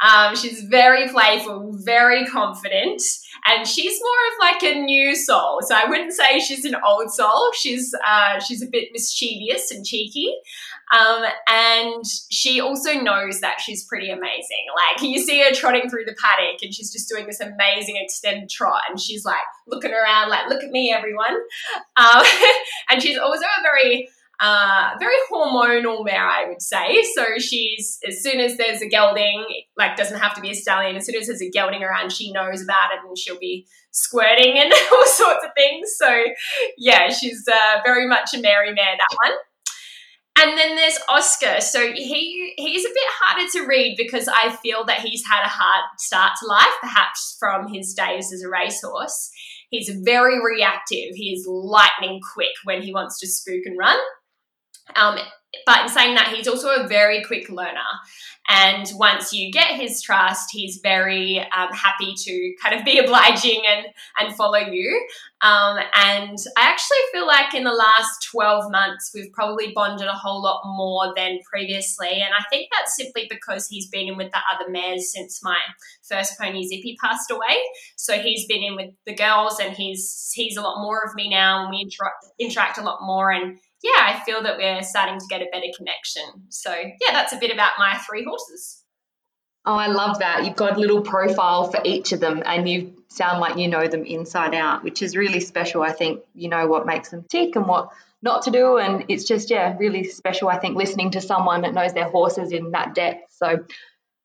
Um, 0.00 0.36
she's 0.36 0.62
very 0.62 1.08
playful, 1.08 1.72
very 1.84 2.26
confident, 2.26 3.02
and 3.46 3.66
she's 3.66 4.00
more 4.00 4.50
of 4.50 4.52
like 4.52 4.74
a 4.74 4.80
new 4.80 5.14
soul. 5.14 5.60
So 5.62 5.74
I 5.74 5.88
wouldn't 5.88 6.12
say 6.12 6.38
she's 6.38 6.64
an 6.64 6.76
old 6.86 7.10
soul. 7.10 7.50
She's 7.54 7.94
uh, 8.06 8.40
she's 8.40 8.62
a 8.62 8.66
bit 8.66 8.88
mischievous 8.92 9.70
and 9.70 9.84
cheeky, 9.84 10.34
um, 10.92 11.24
and 11.48 12.04
she 12.30 12.60
also 12.60 12.92
knows 12.94 13.40
that 13.40 13.60
she's 13.60 13.84
pretty 13.84 14.10
amazing. 14.10 14.66
Like 14.76 15.02
you 15.02 15.18
see 15.18 15.42
her 15.42 15.54
trotting 15.54 15.88
through 15.88 16.04
the 16.04 16.16
paddock, 16.22 16.62
and 16.62 16.74
she's 16.74 16.92
just 16.92 17.08
doing 17.08 17.26
this 17.26 17.40
amazing 17.40 17.96
extended 17.96 18.50
trot, 18.50 18.82
and 18.88 19.00
she's 19.00 19.24
like 19.24 19.40
looking 19.66 19.92
around, 19.92 20.28
like 20.28 20.48
"Look 20.48 20.62
at 20.62 20.70
me, 20.70 20.92
everyone!" 20.92 21.36
Um, 21.96 22.22
and 22.90 23.02
she's 23.02 23.18
also 23.18 23.44
a 23.44 23.62
very 23.62 24.08
uh, 24.42 24.90
very 24.98 25.14
hormonal 25.30 26.04
mare, 26.04 26.26
I 26.26 26.48
would 26.48 26.60
say. 26.60 27.00
So 27.14 27.38
she's 27.38 28.00
as 28.06 28.22
soon 28.22 28.40
as 28.40 28.56
there's 28.56 28.82
a 28.82 28.88
gelding, 28.88 29.46
like 29.78 29.96
doesn't 29.96 30.18
have 30.18 30.34
to 30.34 30.40
be 30.40 30.50
a 30.50 30.54
stallion. 30.54 30.96
As 30.96 31.06
soon 31.06 31.14
as 31.14 31.28
there's 31.28 31.40
a 31.40 31.48
gelding 31.48 31.84
around, 31.84 32.10
she 32.10 32.32
knows 32.32 32.60
about 32.60 32.92
it 32.92 33.06
and 33.06 33.16
she'll 33.16 33.38
be 33.38 33.68
squirting 33.92 34.58
and 34.58 34.72
all 34.92 35.06
sorts 35.06 35.44
of 35.44 35.52
things. 35.56 35.92
So 35.96 36.24
yeah, 36.76 37.10
she's 37.10 37.46
uh, 37.46 37.80
very 37.84 38.08
much 38.08 38.34
a 38.34 38.40
merry 38.40 38.74
mare 38.74 38.96
that 38.98 39.16
one. 39.24 39.38
And 40.40 40.58
then 40.58 40.74
there's 40.74 40.98
Oscar. 41.08 41.60
So 41.60 41.92
he 41.92 42.54
he's 42.56 42.84
a 42.84 42.88
bit 42.88 43.08
harder 43.20 43.48
to 43.52 43.66
read 43.68 43.94
because 43.96 44.28
I 44.28 44.56
feel 44.56 44.84
that 44.86 45.00
he's 45.00 45.22
had 45.24 45.44
a 45.44 45.48
hard 45.48 45.84
start 45.98 46.32
to 46.40 46.48
life, 46.48 46.74
perhaps 46.80 47.36
from 47.38 47.72
his 47.72 47.94
days 47.94 48.32
as 48.32 48.42
a 48.42 48.48
racehorse. 48.48 49.30
He's 49.70 49.88
very 50.02 50.42
reactive. 50.44 51.14
He's 51.14 51.46
lightning 51.46 52.20
quick 52.34 52.52
when 52.64 52.82
he 52.82 52.92
wants 52.92 53.20
to 53.20 53.28
spook 53.28 53.62
and 53.66 53.78
run. 53.78 53.98
Um, 54.96 55.18
but 55.66 55.82
in 55.82 55.88
saying 55.88 56.14
that, 56.14 56.28
he's 56.34 56.48
also 56.48 56.68
a 56.68 56.88
very 56.88 57.22
quick 57.22 57.50
learner. 57.50 57.78
And 58.48 58.90
once 58.96 59.32
you 59.32 59.52
get 59.52 59.78
his 59.78 60.02
trust, 60.02 60.48
he's 60.50 60.80
very 60.82 61.38
um, 61.38 61.68
happy 61.72 62.14
to 62.16 62.54
kind 62.62 62.74
of 62.74 62.84
be 62.84 62.98
obliging 63.04 63.62
and, 63.68 63.86
and 64.18 64.34
follow 64.34 64.58
you. 64.58 65.06
Um, 65.42 65.78
and 65.94 66.38
I 66.56 66.62
actually 66.62 66.98
feel 67.12 67.26
like 67.26 67.54
in 67.54 67.64
the 67.64 67.72
last 67.72 68.28
12 68.30 68.70
months, 68.70 69.12
we've 69.14 69.32
probably 69.32 69.72
bonded 69.74 70.08
a 70.08 70.12
whole 70.12 70.42
lot 70.42 70.62
more 70.64 71.12
than 71.16 71.38
previously. 71.48 72.10
And 72.10 72.34
I 72.36 72.44
think 72.50 72.68
that's 72.72 72.96
simply 72.96 73.26
because 73.30 73.68
he's 73.68 73.88
been 73.88 74.08
in 74.08 74.16
with 74.16 74.32
the 74.32 74.40
other 74.52 74.70
mares 74.70 75.12
since 75.12 75.42
my 75.42 75.58
first 76.02 76.38
pony 76.38 76.66
Zippy 76.66 76.96
passed 77.02 77.30
away. 77.30 77.58
So 77.96 78.14
he's 78.14 78.46
been 78.46 78.62
in 78.62 78.76
with 78.76 78.90
the 79.06 79.14
girls 79.14 79.60
and 79.60 79.74
he's, 79.76 80.32
he's 80.34 80.56
a 80.56 80.62
lot 80.62 80.82
more 80.82 81.02
of 81.02 81.14
me 81.14 81.28
now 81.28 81.62
and 81.62 81.70
we 81.70 81.80
interact, 81.80 82.24
interact 82.40 82.78
a 82.78 82.82
lot 82.82 83.00
more. 83.02 83.30
And 83.30 83.58
yeah, 83.82 83.90
I 83.98 84.22
feel 84.24 84.42
that 84.42 84.58
we're 84.58 84.82
starting 84.82 85.18
to 85.18 85.26
get 85.28 85.42
a 85.42 85.46
better 85.52 85.72
connection. 85.76 86.22
So, 86.48 86.72
yeah, 86.72 87.12
that's 87.12 87.32
a 87.32 87.38
bit 87.38 87.52
about 87.52 87.72
my 87.78 87.98
three 88.08 88.24
horses. 88.24 88.82
Oh, 89.64 89.76
I 89.76 89.86
love 89.86 90.18
that. 90.18 90.44
You've 90.44 90.56
got 90.56 90.76
a 90.76 90.80
little 90.80 91.02
profile 91.02 91.70
for 91.70 91.80
each 91.84 92.12
of 92.12 92.20
them 92.20 92.42
and 92.44 92.68
you 92.68 92.94
sound 93.08 93.40
like 93.40 93.56
you 93.56 93.68
know 93.68 93.86
them 93.86 94.04
inside 94.04 94.54
out, 94.54 94.82
which 94.82 95.02
is 95.02 95.16
really 95.16 95.38
special. 95.40 95.82
I 95.82 95.92
think 95.92 96.22
you 96.34 96.48
know 96.48 96.66
what 96.66 96.84
makes 96.84 97.10
them 97.10 97.24
tick 97.28 97.54
and 97.54 97.66
what 97.66 97.90
not 98.22 98.42
to 98.42 98.50
do. 98.50 98.78
And 98.78 99.04
it's 99.08 99.24
just, 99.24 99.50
yeah, 99.50 99.76
really 99.78 100.04
special, 100.04 100.48
I 100.48 100.58
think, 100.58 100.76
listening 100.76 101.10
to 101.12 101.20
someone 101.20 101.62
that 101.62 101.74
knows 101.74 101.92
their 101.92 102.08
horses 102.08 102.52
in 102.52 102.70
that 102.70 102.94
depth. 102.94 103.32
So 103.32 103.64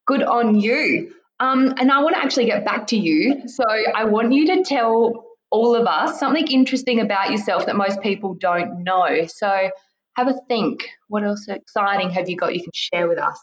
good 0.05 0.23
on 0.23 0.59
you. 0.59 1.13
Um, 1.39 1.75
and 1.77 1.91
I 1.91 2.01
want 2.01 2.15
to 2.15 2.21
actually 2.23 2.45
get 2.45 2.63
back 2.63 2.87
to 2.87 2.97
you. 2.97 3.47
So 3.47 3.63
I 3.67 4.05
want 4.05 4.33
you 4.33 4.55
to 4.55 4.63
tell 4.63 5.26
all 5.49 5.75
of 5.75 5.87
us 5.87 6.19
something 6.19 6.47
interesting 6.47 6.99
about 6.99 7.31
yourself 7.31 7.65
that 7.65 7.75
most 7.75 8.01
people 8.01 8.35
don't 8.35 8.83
know. 8.83 9.25
So 9.27 9.69
have 10.15 10.27
a 10.27 10.35
think. 10.47 10.87
What 11.07 11.23
else 11.23 11.47
exciting 11.47 12.11
have 12.11 12.29
you 12.29 12.35
got 12.35 12.55
you 12.55 12.63
can 12.63 12.71
share 12.73 13.07
with 13.07 13.19
us? 13.19 13.39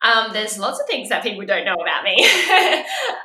Um, 0.00 0.32
there's 0.32 0.58
lots 0.58 0.78
of 0.78 0.86
things 0.86 1.08
that 1.08 1.24
people 1.24 1.44
don't 1.44 1.64
know 1.64 1.74
about 1.74 2.04
me. 2.04 2.14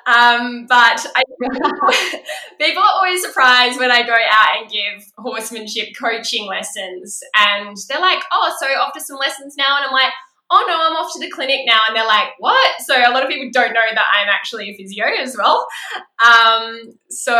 um, 0.07 0.65
but 0.67 1.05
I, 1.15 1.21
people 2.59 2.81
are 2.81 2.93
always 2.95 3.21
surprised 3.21 3.79
when 3.79 3.91
I 3.91 4.01
go 4.01 4.13
out 4.13 4.57
and 4.59 4.71
give 4.71 5.05
horsemanship 5.17 5.89
coaching 5.99 6.47
lessons. 6.47 7.19
And 7.37 7.77
they're 7.87 8.01
like, 8.01 8.23
oh, 8.31 8.55
so 8.59 8.65
off 8.67 8.93
to 8.93 9.01
some 9.01 9.17
lessons 9.17 9.55
now. 9.55 9.77
And 9.77 9.85
I'm 9.85 9.91
like, 9.91 10.13
oh 10.53 10.65
no, 10.67 10.75
I'm 10.75 10.95
off 10.95 11.11
to 11.13 11.19
the 11.19 11.31
clinic 11.31 11.61
now. 11.65 11.79
And 11.87 11.95
they're 11.95 12.05
like, 12.05 12.29
what? 12.37 12.81
So 12.81 12.95
a 12.95 13.11
lot 13.11 13.23
of 13.23 13.29
people 13.29 13.49
don't 13.51 13.73
know 13.73 13.81
that 13.93 14.05
I'm 14.13 14.29
actually 14.29 14.69
a 14.69 14.77
physio 14.77 15.05
as 15.19 15.35
well. 15.37 15.67
Um, 16.23 16.93
so 17.09 17.39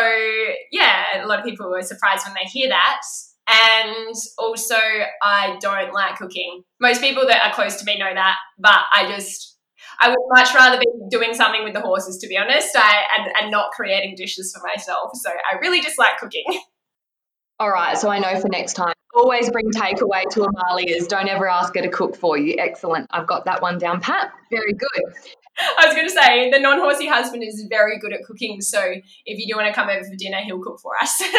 yeah, 0.72 1.24
a 1.24 1.28
lot 1.28 1.40
of 1.40 1.46
people 1.46 1.70
were 1.70 1.82
surprised 1.84 2.26
when 2.26 2.36
they 2.36 2.50
hear 2.50 2.70
that. 2.70 3.02
And 3.48 4.16
also, 4.38 4.78
I 5.22 5.58
don't 5.60 5.94
like 5.94 6.16
cooking. 6.16 6.64
Most 6.80 7.02
people 7.02 7.28
that 7.28 7.44
are 7.46 7.54
close 7.54 7.76
to 7.78 7.86
me 7.86 8.00
know 8.00 8.14
that, 8.14 8.38
but 8.58 8.80
I 8.94 9.06
just, 9.08 9.58
I 10.00 10.10
would 10.10 10.18
much 10.30 10.54
rather 10.56 10.80
be 10.80 10.88
doing 11.10 11.34
something 11.34 11.64
with 11.64 11.74
the 11.74 11.82
horses, 11.82 12.18
to 12.20 12.28
be 12.28 12.38
honest, 12.38 12.70
I, 12.76 13.04
and, 13.18 13.32
and 13.42 13.52
not 13.52 13.72
creating 13.72 14.16
dishes 14.16 14.56
for 14.56 14.66
myself. 14.66 15.12
So 15.16 15.30
I 15.30 15.58
really 15.60 15.82
dislike 15.82 16.18
cooking. 16.20 16.46
All 17.60 17.70
right, 17.70 17.98
so 17.98 18.10
I 18.10 18.20
know 18.20 18.40
for 18.40 18.48
next 18.48 18.74
time. 18.74 18.94
Always 19.16 19.50
bring 19.52 19.70
takeaway 19.72 20.24
to 20.32 20.42
Amalia's. 20.42 21.08
Don't 21.08 21.28
ever 21.28 21.48
ask 21.48 21.76
her 21.76 21.82
to 21.82 21.90
cook 21.90 22.16
for 22.16 22.38
you. 22.38 22.56
Excellent. 22.58 23.08
I've 23.12 23.28
got 23.28 23.46
that 23.46 23.62
one 23.62 23.78
down 23.78 24.02
pat. 24.02 24.32
Very 24.50 24.74
good. 24.74 25.14
I 25.58 25.86
was 25.86 25.94
going 25.96 26.08
to 26.08 26.14
say 26.14 26.50
the 26.50 26.60
non-horsey 26.60 27.08
husband 27.08 27.44
is 27.44 27.66
very 27.70 28.00
good 28.00 28.12
at 28.12 28.24
cooking. 28.24 28.62
So 28.62 28.80
if 28.82 29.40
you 29.40 29.48
do 29.48 29.56
want 29.56 29.68
to 29.68 29.74
come 29.74 29.88
over 29.90 30.04
for 30.04 30.16
dinner, 30.16 30.38
he'll 30.38 30.62
cook 30.64 30.80
for 30.80 30.94
us. 31.00 31.22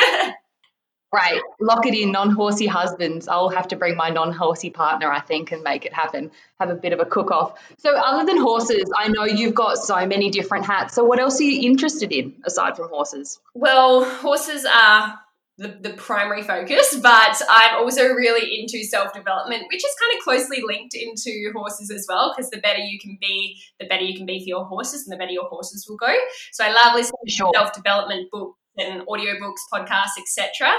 Right. 1.14 1.40
Lock 1.60 1.86
it 1.86 1.94
in, 1.94 2.10
non 2.10 2.30
horsey 2.30 2.66
husbands. 2.66 3.28
I'll 3.28 3.48
have 3.48 3.68
to 3.68 3.76
bring 3.76 3.96
my 3.96 4.10
non 4.10 4.32
horsey 4.32 4.70
partner, 4.70 5.12
I 5.12 5.20
think, 5.20 5.52
and 5.52 5.62
make 5.62 5.86
it 5.86 5.92
happen. 5.92 6.32
Have 6.58 6.70
a 6.70 6.74
bit 6.74 6.92
of 6.92 6.98
a 6.98 7.04
cook 7.04 7.30
off. 7.30 7.56
So, 7.78 7.96
other 7.96 8.26
than 8.26 8.42
horses, 8.42 8.90
I 8.98 9.06
know 9.06 9.22
you've 9.22 9.54
got 9.54 9.78
so 9.78 10.04
many 10.06 10.30
different 10.30 10.66
hats. 10.66 10.92
So, 10.92 11.04
what 11.04 11.20
else 11.20 11.38
are 11.38 11.44
you 11.44 11.70
interested 11.70 12.10
in 12.10 12.34
aside 12.44 12.76
from 12.76 12.88
horses? 12.88 13.38
Well, 13.54 14.04
horses 14.04 14.64
are 14.64 15.20
the, 15.56 15.78
the 15.80 15.90
primary 15.90 16.42
focus, 16.42 16.98
but 17.02 17.40
I'm 17.48 17.82
also 17.82 18.08
really 18.08 18.60
into 18.60 18.82
self 18.84 19.12
development, 19.12 19.64
which 19.72 19.84
is 19.84 19.94
kind 20.00 20.18
of 20.18 20.24
closely 20.24 20.62
linked 20.66 20.94
into 20.94 21.52
horses 21.54 21.90
as 21.90 22.06
well, 22.08 22.34
because 22.34 22.50
the 22.50 22.58
better 22.58 22.80
you 22.80 22.98
can 22.98 23.16
be, 23.20 23.60
the 23.78 23.86
better 23.86 24.02
you 24.02 24.16
can 24.16 24.26
be 24.26 24.40
for 24.40 24.48
your 24.48 24.64
horses, 24.64 25.06
and 25.06 25.12
the 25.12 25.16
better 25.16 25.30
your 25.30 25.48
horses 25.48 25.86
will 25.88 25.96
go. 25.96 26.12
So 26.52 26.64
I 26.64 26.72
love 26.72 26.94
listening 26.94 27.18
sure. 27.28 27.52
to 27.52 27.58
self 27.58 27.72
development 27.72 28.30
books 28.32 28.58
and 28.76 29.02
audiobooks, 29.06 29.60
podcasts, 29.72 30.18
etc. 30.18 30.72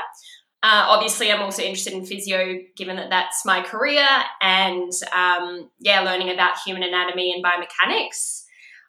Uh, 0.62 0.88
obviously, 0.90 1.32
I'm 1.32 1.42
also 1.42 1.62
interested 1.62 1.94
in 1.94 2.06
physio, 2.06 2.60
given 2.76 2.96
that 2.98 3.10
that's 3.10 3.46
my 3.46 3.62
career, 3.62 4.08
and 4.42 4.92
um, 5.16 5.70
yeah, 5.80 6.02
learning 6.02 6.32
about 6.32 6.58
human 6.66 6.84
anatomy 6.84 7.34
and 7.34 7.44
biomechanics. 7.44 8.45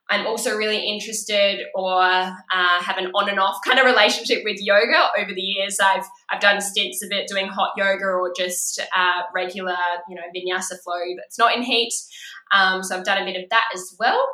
I'm 0.09 0.27
also 0.27 0.57
really 0.57 0.89
interested 0.89 1.67
or 1.75 2.01
uh, 2.01 2.33
have 2.51 2.97
an 2.97 3.11
on 3.15 3.29
and 3.29 3.41
off 3.41 3.59
kind 3.67 3.79
of 3.79 3.87
relationship 3.87 4.43
with 4.45 4.57
yoga. 4.61 5.09
Over 5.19 5.35
the 5.35 5.41
years, 5.41 5.79
I've 5.83 6.05
I've 6.31 6.41
done 6.41 6.61
stints 6.61 7.03
of 7.03 7.11
it 7.11 7.29
doing 7.29 7.49
hot 7.49 7.71
yoga 7.77 8.05
or 8.05 8.33
just 8.37 8.81
uh, 8.97 9.23
regular, 9.35 9.77
you 10.09 10.15
know, 10.15 10.23
vinyasa 10.35 10.81
flow 10.85 11.03
that's 11.17 11.39
not 11.39 11.57
in 11.57 11.63
heat. 11.63 11.93
Um, 12.53 12.83
so 12.83 12.97
I've 12.97 13.05
done 13.05 13.23
a 13.23 13.25
bit 13.25 13.43
of 13.43 13.51
that 13.51 13.65
as 13.75 13.97
well. 13.99 14.25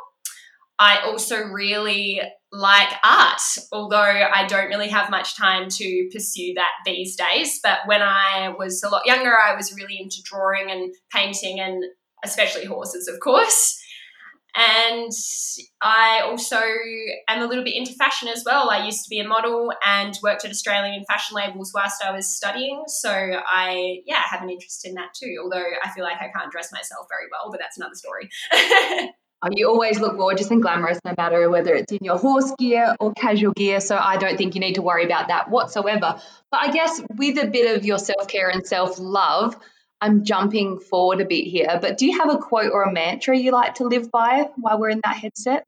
I 0.79 1.01
also 1.05 1.43
really 1.45 2.21
like 2.51 2.89
art, 3.03 3.41
although 3.71 3.97
I 3.97 4.45
don't 4.47 4.67
really 4.67 4.89
have 4.89 5.09
much 5.09 5.35
time 5.35 5.69
to 5.69 6.09
pursue 6.11 6.53
that 6.55 6.71
these 6.85 7.15
days. 7.15 7.59
But 7.63 7.79
when 7.85 8.01
I 8.01 8.53
was 8.57 8.83
a 8.83 8.89
lot 8.89 9.05
younger, 9.05 9.33
I 9.39 9.55
was 9.55 9.73
really 9.75 9.97
into 9.99 10.21
drawing 10.23 10.69
and 10.69 10.93
painting 11.11 11.59
and 11.59 11.83
especially 12.23 12.65
horses, 12.65 13.07
of 13.07 13.19
course. 13.19 13.79
And 14.55 15.11
I 15.81 16.21
also 16.23 16.59
am 17.27 17.41
a 17.41 17.47
little 17.47 17.63
bit 17.63 17.75
into 17.75 17.93
fashion 17.93 18.27
as 18.27 18.43
well. 18.45 18.69
I 18.69 18.85
used 18.85 19.03
to 19.03 19.09
be 19.09 19.19
a 19.19 19.27
model 19.27 19.73
and 19.85 20.17
worked 20.21 20.45
at 20.45 20.51
Australian 20.51 21.03
fashion 21.05 21.35
labels 21.35 21.71
whilst 21.73 22.03
I 22.03 22.11
was 22.11 22.29
studying. 22.29 22.83
So 22.87 23.09
I, 23.11 24.01
yeah, 24.05 24.21
have 24.29 24.43
an 24.43 24.49
interest 24.49 24.85
in 24.85 24.93
that 24.95 25.13
too. 25.15 25.37
Although 25.43 25.65
I 25.83 25.89
feel 25.91 26.03
like 26.03 26.17
I 26.17 26.29
can't 26.37 26.51
dress 26.51 26.71
myself 26.71 27.07
very 27.09 27.27
well, 27.31 27.49
but 27.51 27.59
that's 27.59 27.77
another 27.77 27.95
story. 27.95 28.29
Oh, 29.45 29.49
you 29.51 29.67
always 29.67 29.99
look 29.99 30.15
gorgeous 30.15 30.49
and 30.51 30.61
glamorous, 30.61 30.99
no 31.03 31.13
matter 31.17 31.49
whether 31.49 31.75
it's 31.75 31.91
in 31.91 31.99
your 32.01 32.17
horse 32.17 32.53
gear 32.57 32.95
or 32.97 33.11
casual 33.11 33.51
gear. 33.51 33.81
So 33.81 33.97
I 33.97 34.15
don't 34.15 34.37
think 34.37 34.55
you 34.55 34.61
need 34.61 34.75
to 34.75 34.81
worry 34.81 35.03
about 35.03 35.27
that 35.27 35.49
whatsoever. 35.49 36.21
But 36.49 36.61
I 36.61 36.71
guess 36.71 37.01
with 37.17 37.37
a 37.43 37.47
bit 37.47 37.75
of 37.75 37.83
your 37.83 37.97
self 37.97 38.29
care 38.29 38.47
and 38.47 38.65
self 38.65 38.99
love, 38.99 39.57
I'm 40.03 40.25
jumping 40.25 40.81
forward 40.81 41.21
a 41.21 41.25
bit 41.25 41.45
here, 41.45 41.79
but 41.81 41.97
do 41.97 42.05
you 42.05 42.19
have 42.19 42.29
a 42.29 42.37
quote 42.37 42.73
or 42.73 42.83
a 42.83 42.91
mantra 42.91 43.37
you 43.37 43.51
like 43.51 43.75
to 43.75 43.85
live 43.85 44.11
by 44.11 44.49
while 44.57 44.77
we're 44.77 44.89
in 44.89 44.99
that 45.05 45.15
headset? 45.15 45.63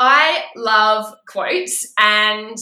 I 0.00 0.42
love 0.56 1.14
quotes, 1.28 1.86
and 1.96 2.56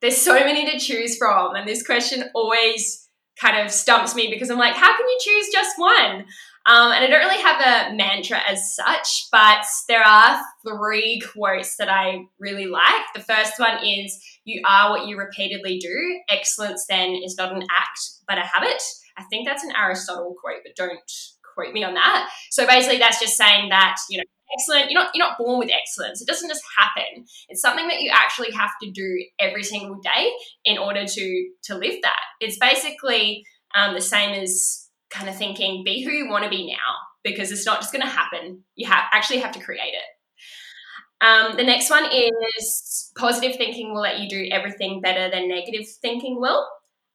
there's 0.00 0.16
so 0.16 0.34
many 0.34 0.70
to 0.70 0.78
choose 0.78 1.16
from. 1.16 1.56
And 1.56 1.68
this 1.68 1.84
question 1.84 2.22
always 2.36 3.08
kind 3.36 3.58
of 3.58 3.72
stumps 3.72 4.14
me 4.14 4.28
because 4.30 4.48
I'm 4.48 4.58
like, 4.58 4.76
how 4.76 4.96
can 4.96 5.08
you 5.08 5.18
choose 5.20 5.48
just 5.52 5.76
one? 5.76 6.24
Um, 6.66 6.92
and 6.92 7.04
I 7.04 7.06
don't 7.08 7.18
really 7.18 7.42
have 7.42 7.90
a 7.90 7.96
mantra 7.96 8.38
as 8.46 8.76
such, 8.76 9.26
but 9.32 9.64
there 9.88 10.06
are 10.06 10.40
three 10.64 11.20
quotes 11.32 11.76
that 11.78 11.88
I 11.88 12.26
really 12.38 12.66
like. 12.66 13.06
The 13.12 13.24
first 13.24 13.54
one 13.58 13.84
is, 13.84 14.22
You 14.44 14.62
are 14.68 14.90
what 14.90 15.08
you 15.08 15.18
repeatedly 15.18 15.78
do. 15.78 16.20
Excellence 16.28 16.86
then 16.88 17.20
is 17.24 17.36
not 17.36 17.52
an 17.52 17.62
act, 17.62 18.00
but 18.28 18.38
a 18.38 18.42
habit. 18.42 18.80
I 19.20 19.24
think 19.24 19.46
that's 19.46 19.64
an 19.64 19.72
Aristotle 19.76 20.34
quote, 20.40 20.60
but 20.64 20.74
don't 20.76 20.98
quote 21.54 21.72
me 21.72 21.84
on 21.84 21.94
that. 21.94 22.30
So 22.50 22.66
basically, 22.66 22.98
that's 22.98 23.20
just 23.20 23.36
saying 23.36 23.68
that 23.68 23.96
you 24.08 24.18
know, 24.18 24.24
excellent. 24.58 24.90
You're 24.90 25.00
not 25.00 25.10
you're 25.14 25.26
not 25.26 25.38
born 25.38 25.58
with 25.58 25.70
excellence. 25.70 26.20
It 26.20 26.28
doesn't 26.28 26.48
just 26.48 26.62
happen. 26.78 27.24
It's 27.48 27.60
something 27.60 27.88
that 27.88 28.00
you 28.00 28.10
actually 28.12 28.52
have 28.52 28.70
to 28.82 28.90
do 28.90 29.24
every 29.38 29.62
single 29.62 30.00
day 30.02 30.30
in 30.64 30.78
order 30.78 31.04
to 31.04 31.50
to 31.64 31.74
live 31.76 31.96
that. 32.02 32.20
It's 32.40 32.58
basically 32.58 33.44
um, 33.74 33.94
the 33.94 34.00
same 34.00 34.30
as 34.30 34.88
kind 35.10 35.28
of 35.28 35.36
thinking, 35.36 35.82
be 35.84 36.02
who 36.02 36.10
you 36.10 36.28
want 36.28 36.44
to 36.44 36.50
be 36.50 36.66
now, 36.66 36.94
because 37.24 37.50
it's 37.50 37.66
not 37.66 37.80
just 37.80 37.92
going 37.92 38.04
to 38.04 38.08
happen. 38.08 38.64
You 38.76 38.88
have 38.88 39.04
actually 39.12 39.40
have 39.40 39.52
to 39.52 39.60
create 39.60 39.94
it. 39.94 40.04
Um, 41.22 41.56
the 41.56 41.64
next 41.64 41.90
one 41.90 42.06
is 42.10 43.12
positive 43.16 43.56
thinking 43.56 43.92
will 43.92 44.00
let 44.00 44.20
you 44.20 44.28
do 44.28 44.48
everything 44.50 45.02
better 45.02 45.30
than 45.30 45.48
negative 45.48 45.86
thinking 46.00 46.40
will. 46.40 46.66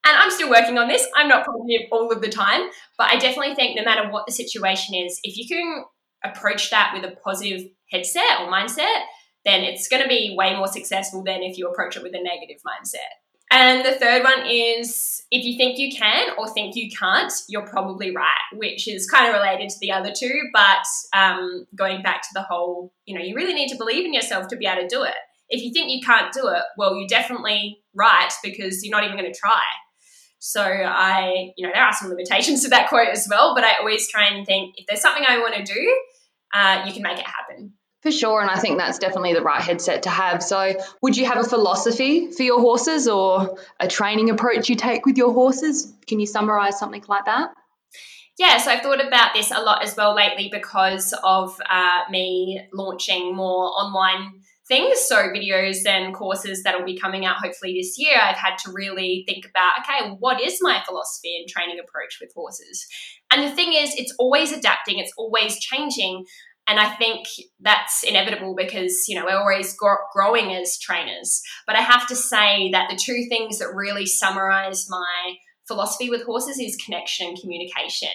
And 0.06 0.15
I'm 0.15 0.30
still 0.30 0.50
working 0.50 0.78
on 0.78 0.88
this. 0.88 1.06
I'm 1.15 1.28
not 1.28 1.46
positive 1.46 1.88
all 1.91 2.12
of 2.12 2.22
the 2.22 2.30
time, 2.30 2.70
but 2.98 3.12
I 3.12 3.18
definitely 3.18 3.56
think 3.56 3.76
no 3.76 3.84
matter 3.84 4.10
what 4.10 4.28
the 4.28 4.32
situation 4.32 4.94
is, 4.94 5.20
if 5.24 5.36
you 5.36 5.48
can 5.48 5.84
approach 6.24 6.70
that 6.70 6.91
with 6.94 7.12
a 7.12 7.15
positive 7.18 7.68
headset 7.91 8.39
or 8.39 8.52
mindset, 8.52 9.02
then 9.46 9.62
it's 9.62 9.88
going 9.88 10.04
to 10.04 10.10
be 10.10 10.36
way 10.38 10.56
more 10.56 10.68
successful 10.68 11.24
than 11.24 11.44
if 11.44 11.58
you 11.58 11.68
approach 11.68 11.98
it 11.98 12.04
with 12.04 12.13
a 12.13 12.22
negative 12.24 12.62
mindset. 12.65 13.10
And 13.52 13.86
the 13.86 13.94
third 13.94 14.24
one 14.24 14.46
is 14.48 15.24
if 15.32 15.46
you 15.46 15.56
think 15.58 15.78
you 15.78 15.96
can 15.96 16.30
or 16.38 16.48
think 16.50 16.76
you 16.76 16.89
can't, 16.89 17.32
you're 17.48 17.68
probably 17.68 18.15
right, 18.15 18.28
which 18.54 18.88
is 18.88 19.10
kind 19.10 19.28
of 19.28 19.34
related 19.34 19.70
to 19.70 19.76
the 19.80 19.91
other 19.91 20.12
two. 20.15 20.50
But 20.52 20.84
um, 21.13 21.65
going 21.76 22.02
back 22.02 22.22
to 22.24 22.30
the 22.34 22.41
whole, 22.41 22.91
you 23.06 23.18
know, 23.18 23.24
you 23.24 23.36
really 23.36 23.54
need 23.54 23.70
to 23.70 23.78
believe 23.78 24.06
in 24.06 24.13
yourself 24.13 24.48
to 24.48 24.58
be 24.58 24.65
able 24.65 24.82
to 24.82 24.88
do 24.88 25.04
it. 25.04 25.13
If 25.50 25.62
you 25.62 25.72
think 25.72 25.91
you 25.91 26.02
can't 26.04 26.34
do 26.34 26.48
it, 26.48 26.63
well, 26.76 26.96
you're 26.96 27.08
definitely 27.08 27.78
right 27.94 28.34
because 28.44 28.84
you're 28.84 28.96
not 28.96 29.06
even 29.06 29.18
going 29.18 29.32
to 29.32 29.39
try. 29.39 29.62
So 30.39 30.62
I, 30.62 31.52
you 31.58 31.65
know, 31.65 31.74
there 31.74 31.84
are 31.84 31.93
some 31.93 32.10
limitations 32.10 32.63
to 32.63 32.69
that 32.69 32.89
quote 32.89 33.10
as 33.10 33.28
well, 33.30 33.56
but 33.56 33.63
I 33.63 33.78
always 33.80 34.08
try 34.08 34.28
and 34.28 34.45
think 34.45 34.76
if 34.78 34.86
there's 34.88 35.02
something 35.02 35.24
I 35.28 35.39
want 35.39 35.56
to 35.56 35.63
do, 35.63 36.02
uh, 36.54 36.84
you 36.86 36.93
can 36.93 37.02
make 37.02 37.17
it 37.17 37.26
happen. 37.26 37.74
For 38.02 38.12
sure, 38.12 38.39
and 38.39 38.52
I 38.52 38.60
think 38.60 38.78
that's 38.78 39.00
definitely 39.00 39.34
the 39.34 39.41
right 39.41 39.60
headset 39.60 40.04
to 40.04 40.12
have. 40.12 40.43
So, 40.43 40.76
would 41.02 41.17
you 41.17 41.26
have 41.26 41.43
a 41.43 41.43
philosophy 41.43 42.32
for 42.32 42.43
your 42.43 42.62
horses 42.62 43.08
or 43.08 43.58
a 43.80 43.88
training 43.88 44.30
approach 44.30 44.69
you 44.69 44.76
take 44.76 45.08
with 45.08 45.17
your 45.17 45.34
horses? 45.34 45.91
Can 46.06 46.19
you 46.19 46.28
summarize 46.28 46.78
something 46.78 47.04
like 47.08 47.26
that? 47.26 47.50
Yeah, 48.38 48.58
so 48.58 48.69
I've 48.69 48.82
thought 48.82 49.04
about 49.04 49.34
this 49.34 49.50
a 49.50 49.60
lot 49.60 49.84
as 49.84 49.95
well 49.95 50.13
lately 50.13 50.50
because 50.52 51.15
of 51.24 51.60
uh, 51.67 52.02
me 52.12 52.62
launching 52.74 53.36
more 53.36 53.69
online 53.69 54.41
things. 54.67 54.99
So, 54.99 55.15
videos 55.30 55.86
and 55.86 56.13
courses 56.13 56.63
that 56.63 56.78
will 56.78 56.86
be 56.86 56.97
coming 56.97 57.25
out 57.25 57.38
hopefully 57.38 57.73
this 57.80 57.97
year. 57.97 58.17
I've 58.21 58.38
had 58.38 58.58
to 58.65 58.71
really 58.71 59.23
think 59.28 59.45
about 59.45 59.73
okay, 59.82 60.15
what 60.19 60.41
is 60.41 60.60
my 60.62 60.82
philosophy 60.86 61.38
and 61.38 61.47
training 61.47 61.80
approach 61.80 62.17
with 62.21 62.32
horses? 62.36 62.86
And 63.32 63.43
the 63.43 63.56
thing 63.56 63.73
is, 63.73 63.93
it's 63.95 64.13
always 64.17 64.51
adapting, 64.51 64.99
it's 64.99 65.13
always 65.17 65.60
changing. 65.60 66.25
And 66.67 66.80
I 66.80 66.89
think 66.95 67.28
that's 67.60 68.01
inevitable 68.01 68.56
because, 68.56 69.06
you 69.08 69.15
know, 69.15 69.25
we're 69.25 69.38
always 69.38 69.78
growing 70.13 70.51
as 70.56 70.80
trainers. 70.80 71.43
But 71.67 71.75
I 71.75 71.82
have 71.82 72.08
to 72.08 72.15
say 72.15 72.71
that 72.71 72.89
the 72.89 72.99
two 72.99 73.28
things 73.30 73.60
that 73.60 73.75
really 73.75 74.08
summarize 74.08 74.88
my 74.89 75.36
philosophy 75.67 76.10
with 76.10 76.23
horses 76.23 76.60
is 76.60 76.75
connection 76.75 77.28
and 77.28 77.39
communication. 77.39 78.10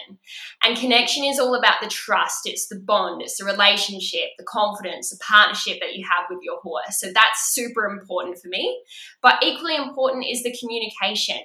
And 0.63 0.77
connection 0.77 1.25
is 1.25 1.39
all 1.39 1.55
about 1.55 1.81
the 1.83 1.89
trust, 1.89 2.41
it's 2.45 2.69
the 2.69 2.79
bond, 2.79 3.23
it's 3.23 3.39
the 3.39 3.45
relationship, 3.45 4.31
the 4.39 4.45
confidence, 4.45 5.11
the 5.11 5.19
partnership 5.19 5.79
that 5.81 5.95
you 5.95 6.07
have 6.09 6.25
with 6.31 6.41
your 6.43 6.61
horse. 6.61 7.01
So 7.01 7.09
that's 7.13 7.53
super 7.53 7.87
important 7.87 8.39
for 8.39 8.49
me. 8.49 8.83
But 9.23 9.43
equally 9.43 9.77
important 9.77 10.27
is 10.29 10.43
the 10.43 10.57
communication 10.59 11.41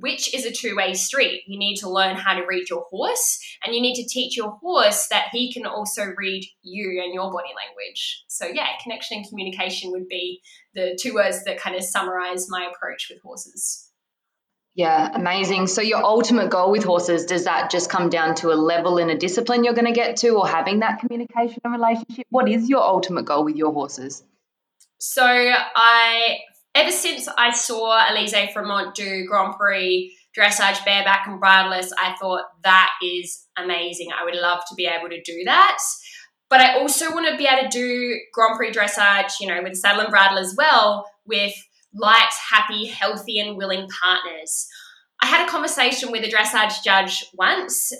which 0.00 0.32
is 0.34 0.44
a 0.44 0.52
two 0.52 0.76
way 0.76 0.94
street. 0.94 1.42
You 1.46 1.58
need 1.58 1.76
to 1.78 1.90
learn 1.90 2.16
how 2.16 2.34
to 2.34 2.46
read 2.46 2.68
your 2.70 2.84
horse, 2.90 3.38
and 3.64 3.74
you 3.74 3.80
need 3.80 3.96
to 3.96 4.08
teach 4.08 4.36
your 4.36 4.52
horse 4.62 5.08
that 5.08 5.26
he 5.32 5.52
can 5.52 5.66
also 5.66 6.04
read 6.16 6.44
you 6.62 7.02
and 7.02 7.12
your 7.12 7.30
body 7.32 7.48
language. 7.56 8.24
So, 8.28 8.46
yeah, 8.46 8.68
connection 8.82 9.18
and 9.18 9.28
communication 9.28 9.90
would 9.90 10.08
be 10.08 10.40
the 10.74 10.96
two 11.00 11.14
words 11.14 11.44
that 11.44 11.60
kind 11.60 11.76
of 11.76 11.82
summarize 11.82 12.48
my 12.48 12.70
approach 12.72 13.08
with 13.10 13.20
horses. 13.22 13.87
Yeah, 14.74 15.10
amazing. 15.12 15.66
So, 15.66 15.82
your 15.82 16.04
ultimate 16.04 16.50
goal 16.50 16.70
with 16.70 16.84
horses, 16.84 17.26
does 17.26 17.44
that 17.44 17.70
just 17.70 17.90
come 17.90 18.10
down 18.10 18.36
to 18.36 18.52
a 18.52 18.54
level 18.54 18.98
in 18.98 19.10
a 19.10 19.18
discipline 19.18 19.64
you're 19.64 19.74
going 19.74 19.86
to 19.86 19.92
get 19.92 20.18
to 20.18 20.30
or 20.30 20.46
having 20.46 20.80
that 20.80 21.00
communication 21.00 21.60
and 21.64 21.72
relationship? 21.72 22.26
What 22.30 22.48
is 22.48 22.68
your 22.68 22.82
ultimate 22.82 23.24
goal 23.24 23.44
with 23.44 23.56
your 23.56 23.72
horses? 23.72 24.22
So, 24.98 25.24
I 25.24 26.38
ever 26.74 26.92
since 26.92 27.28
I 27.36 27.52
saw 27.52 27.98
Alizée 28.08 28.52
Froment 28.52 28.94
do 28.94 29.26
Grand 29.26 29.54
Prix 29.54 30.14
dressage, 30.38 30.84
bareback, 30.84 31.26
and 31.26 31.40
bridleless, 31.40 31.90
I 31.98 32.14
thought 32.20 32.44
that 32.62 32.90
is 33.02 33.46
amazing. 33.56 34.08
I 34.12 34.24
would 34.24 34.36
love 34.36 34.60
to 34.68 34.74
be 34.76 34.86
able 34.86 35.08
to 35.08 35.20
do 35.22 35.42
that. 35.46 35.78
But 36.48 36.60
I 36.60 36.78
also 36.78 37.12
want 37.12 37.28
to 37.28 37.36
be 37.36 37.46
able 37.46 37.68
to 37.68 37.68
do 37.68 38.18
Grand 38.32 38.56
Prix 38.56 38.72
dressage, 38.72 39.32
you 39.40 39.48
know, 39.48 39.62
with 39.62 39.76
saddle 39.76 40.02
and 40.02 40.10
bridle 40.10 40.38
as 40.38 40.54
well, 40.56 41.10
with 41.26 41.52
light, 41.98 42.30
happy, 42.50 42.86
healthy, 42.86 43.38
and 43.38 43.56
willing 43.56 43.88
partners. 44.02 44.66
I 45.20 45.26
had 45.26 45.46
a 45.46 45.50
conversation 45.50 46.12
with 46.12 46.24
a 46.24 46.30
dressage 46.30 46.82
judge 46.84 47.24
once, 47.34 47.92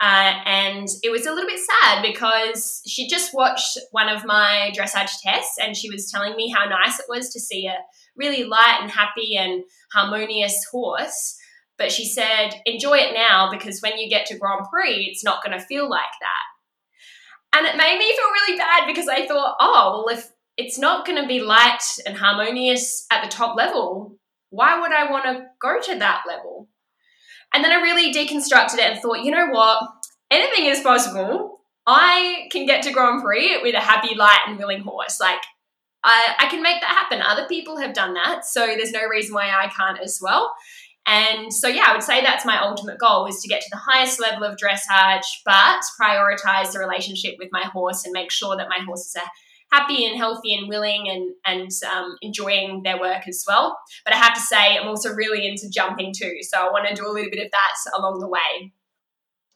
uh, 0.00 0.32
and 0.44 0.88
it 1.02 1.10
was 1.10 1.24
a 1.24 1.32
little 1.32 1.48
bit 1.48 1.60
sad 1.60 2.02
because 2.02 2.82
she 2.86 3.08
just 3.08 3.32
watched 3.32 3.78
one 3.92 4.08
of 4.08 4.24
my 4.24 4.72
dressage 4.76 5.12
tests 5.22 5.56
and 5.62 5.76
she 5.76 5.88
was 5.88 6.10
telling 6.10 6.36
me 6.36 6.50
how 6.50 6.64
nice 6.66 6.98
it 6.98 7.06
was 7.08 7.30
to 7.30 7.40
see 7.40 7.66
a 7.66 7.76
really 8.16 8.44
light 8.44 8.78
and 8.80 8.90
happy 8.90 9.36
and 9.36 9.62
harmonious 9.92 10.66
horse. 10.70 11.36
But 11.78 11.92
she 11.92 12.06
said, 12.06 12.50
enjoy 12.66 12.98
it 12.98 13.14
now 13.14 13.50
because 13.50 13.80
when 13.80 13.98
you 13.98 14.08
get 14.08 14.26
to 14.26 14.38
Grand 14.38 14.66
Prix, 14.70 15.08
it's 15.10 15.24
not 15.24 15.44
going 15.44 15.58
to 15.58 15.64
feel 15.64 15.88
like 15.88 16.02
that. 16.20 17.58
And 17.58 17.66
it 17.66 17.76
made 17.76 17.98
me 17.98 18.16
feel 18.16 18.30
really 18.30 18.58
bad 18.58 18.86
because 18.86 19.08
I 19.08 19.26
thought, 19.26 19.56
oh, 19.60 20.04
well, 20.06 20.16
if 20.16 20.28
it's 20.56 20.78
not 20.78 21.06
going 21.06 21.20
to 21.20 21.28
be 21.28 21.40
light 21.40 21.82
and 22.06 22.16
harmonious 22.16 23.06
at 23.10 23.24
the 23.24 23.30
top 23.30 23.56
level, 23.56 24.16
why 24.50 24.80
would 24.80 24.92
I 24.92 25.10
want 25.10 25.24
to 25.24 25.46
go 25.60 25.80
to 25.80 25.98
that 25.98 26.22
level? 26.28 26.68
And 27.52 27.64
then 27.64 27.72
I 27.72 27.82
really 27.82 28.12
deconstructed 28.12 28.74
it 28.74 28.92
and 28.92 29.00
thought, 29.00 29.24
you 29.24 29.30
know 29.30 29.48
what? 29.48 29.82
Anything 30.30 30.66
is 30.66 30.80
possible. 30.80 31.60
I 31.86 32.48
can 32.50 32.66
get 32.66 32.82
to 32.84 32.92
Grand 32.92 33.22
Prix 33.22 33.60
with 33.62 33.74
a 33.74 33.80
happy, 33.80 34.14
light, 34.14 34.40
and 34.46 34.58
willing 34.58 34.80
horse. 34.80 35.20
Like, 35.20 35.40
I, 36.02 36.34
I 36.38 36.46
can 36.48 36.62
make 36.62 36.80
that 36.80 36.90
happen. 36.90 37.22
Other 37.22 37.46
people 37.46 37.78
have 37.78 37.94
done 37.94 38.14
that. 38.14 38.44
So 38.44 38.66
there's 38.66 38.92
no 38.92 39.06
reason 39.06 39.34
why 39.34 39.48
I 39.48 39.68
can't 39.68 40.00
as 40.00 40.20
well. 40.22 40.52
And 41.06 41.52
so, 41.52 41.68
yeah, 41.68 41.84
I 41.88 41.92
would 41.92 42.02
say 42.02 42.22
that's 42.22 42.46
my 42.46 42.62
ultimate 42.62 42.98
goal 42.98 43.26
is 43.26 43.40
to 43.40 43.48
get 43.48 43.60
to 43.60 43.68
the 43.70 43.76
highest 43.76 44.20
level 44.20 44.44
of 44.44 44.56
dressage, 44.56 45.26
but 45.44 45.82
prioritize 46.00 46.72
the 46.72 46.78
relationship 46.78 47.34
with 47.38 47.50
my 47.52 47.64
horse 47.64 48.04
and 48.04 48.12
make 48.12 48.30
sure 48.30 48.56
that 48.56 48.70
my 48.70 48.78
horses 48.86 49.14
are 49.16 49.30
happy 49.72 50.06
and 50.06 50.16
healthy 50.16 50.54
and 50.54 50.68
willing 50.68 51.08
and 51.08 51.32
and 51.46 51.70
um, 51.92 52.16
enjoying 52.22 52.82
their 52.82 52.98
work 52.98 53.26
as 53.28 53.44
well. 53.46 53.78
But 54.04 54.14
I 54.14 54.18
have 54.18 54.34
to 54.34 54.40
say, 54.40 54.76
I'm 54.78 54.88
also 54.88 55.12
really 55.12 55.46
into 55.46 55.68
jumping 55.70 56.12
too, 56.16 56.38
so 56.42 56.58
I 56.58 56.70
want 56.70 56.88
to 56.88 56.94
do 56.94 57.06
a 57.06 57.12
little 57.12 57.30
bit 57.30 57.44
of 57.44 57.50
that 57.50 57.96
along 57.98 58.20
the 58.20 58.28
way. 58.28 58.72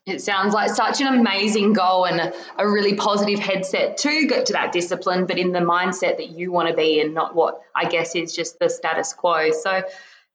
It 0.08 0.22
sounds 0.22 0.54
like 0.54 0.70
such 0.70 1.02
an 1.02 1.08
amazing 1.08 1.74
goal 1.74 2.06
and 2.06 2.18
a, 2.18 2.32
a, 2.56 2.66
really 2.66 2.94
positive 2.94 3.38
headset 3.38 3.98
to 3.98 4.26
get 4.26 4.46
to 4.46 4.54
that 4.54 4.72
discipline, 4.72 5.26
but 5.26 5.36
in 5.38 5.52
the 5.52 5.58
mindset 5.58 6.16
that 6.16 6.30
you 6.30 6.50
want 6.50 6.68
to 6.68 6.74
be 6.74 6.98
and 7.00 7.12
not 7.12 7.34
what 7.34 7.60
I 7.76 7.90
guess 7.90 8.14
is 8.14 8.34
just 8.34 8.58
the 8.58 8.70
status 8.70 9.12
quo. 9.12 9.50
So 9.50 9.82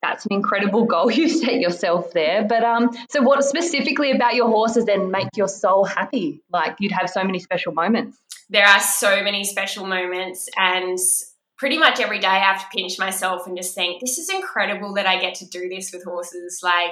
that's 0.03 0.25
an 0.27 0.33
incredible 0.33 0.85
goal 0.85 1.09
you 1.11 1.27
set 1.27 1.55
yourself 1.55 2.11
there. 2.11 2.43
But 2.43 2.63
um, 2.63 2.91
so 3.09 3.23
what 3.23 3.43
specifically 3.43 4.11
about 4.11 4.35
your 4.35 4.47
horses 4.47 4.85
then 4.85 5.09
make 5.09 5.29
your 5.35 5.47
soul 5.47 5.85
happy? 5.85 6.41
Like 6.51 6.75
you'd 6.79 6.91
have 6.91 7.09
so 7.09 7.23
many 7.23 7.39
special 7.39 7.73
moments. 7.73 8.15
There 8.49 8.65
are 8.65 8.79
so 8.79 9.23
many 9.23 9.43
special 9.43 9.85
moments, 9.85 10.47
and 10.57 10.97
pretty 11.57 11.77
much 11.77 11.99
every 11.99 12.19
day 12.19 12.27
I 12.27 12.39
have 12.39 12.59
to 12.61 12.75
pinch 12.75 12.99
myself 12.99 13.47
and 13.47 13.57
just 13.57 13.75
think, 13.75 14.01
this 14.01 14.17
is 14.17 14.29
incredible 14.29 14.93
that 14.95 15.07
I 15.07 15.19
get 15.19 15.35
to 15.35 15.47
do 15.47 15.69
this 15.69 15.91
with 15.93 16.03
horses. 16.03 16.59
Like, 16.61 16.91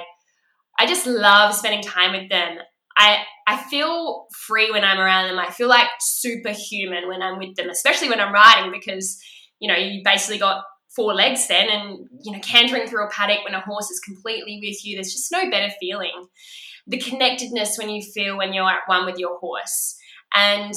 I 0.78 0.86
just 0.86 1.06
love 1.06 1.54
spending 1.54 1.82
time 1.82 2.12
with 2.12 2.30
them. 2.30 2.58
I 2.96 3.18
I 3.46 3.56
feel 3.56 4.26
free 4.46 4.70
when 4.70 4.84
I'm 4.84 4.98
around 4.98 5.28
them. 5.28 5.38
I 5.38 5.50
feel 5.50 5.68
like 5.68 5.88
superhuman 6.00 7.08
when 7.08 7.22
I'm 7.22 7.38
with 7.38 7.54
them, 7.56 7.70
especially 7.70 8.08
when 8.08 8.20
I'm 8.20 8.32
riding 8.32 8.70
because 8.70 9.20
you 9.58 9.68
know 9.68 9.76
you 9.76 10.02
basically 10.04 10.38
got 10.38 10.64
four 10.94 11.14
legs 11.14 11.48
then, 11.48 11.68
and 11.70 12.06
you 12.22 12.32
know 12.32 12.40
cantering 12.40 12.86
through 12.86 13.06
a 13.06 13.10
paddock 13.10 13.44
when 13.44 13.54
a 13.54 13.60
horse 13.60 13.90
is 13.90 14.00
completely 14.00 14.60
with 14.62 14.84
you. 14.84 14.96
There's 14.96 15.12
just 15.12 15.32
no 15.32 15.50
better 15.50 15.72
feeling. 15.80 16.26
The 16.86 16.98
connectedness 16.98 17.76
when 17.78 17.88
you 17.88 18.02
feel 18.02 18.36
when 18.36 18.52
you're 18.52 18.68
at 18.68 18.86
one 18.86 19.06
with 19.06 19.18
your 19.18 19.38
horse, 19.38 19.96
and 20.34 20.74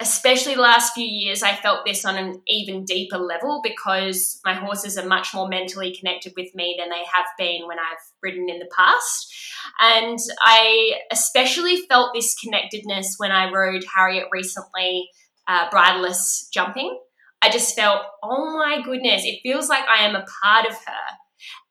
especially 0.00 0.54
the 0.54 0.60
last 0.60 0.94
few 0.94 1.06
years, 1.06 1.42
I 1.42 1.56
felt 1.56 1.84
this 1.84 2.04
on 2.04 2.16
an 2.16 2.40
even 2.46 2.84
deeper 2.84 3.18
level 3.18 3.60
because 3.64 4.40
my 4.44 4.54
horses 4.54 4.96
are 4.96 5.06
much 5.06 5.34
more 5.34 5.48
mentally 5.48 5.94
connected 5.96 6.34
with 6.36 6.54
me 6.54 6.76
than 6.78 6.88
they 6.88 7.02
have 7.12 7.26
been 7.36 7.66
when 7.66 7.78
I've 7.78 7.98
ridden 8.22 8.48
in 8.48 8.60
the 8.60 8.70
past. 8.76 9.34
And 9.80 10.18
I 10.40 10.92
especially 11.10 11.78
felt 11.88 12.14
this 12.14 12.36
connectedness 12.36 13.16
when 13.18 13.32
I 13.32 13.50
rode 13.50 13.84
Harriet 13.94 14.28
recently, 14.30 15.08
uh, 15.48 15.68
bridleless 15.70 16.48
jumping. 16.52 16.96
I 17.42 17.50
just 17.50 17.74
felt, 17.74 18.02
oh 18.22 18.56
my 18.56 18.82
goodness, 18.82 19.24
it 19.24 19.40
feels 19.42 19.68
like 19.68 19.84
I 19.88 20.04
am 20.04 20.14
a 20.14 20.26
part 20.42 20.66
of 20.66 20.74
her. 20.74 21.16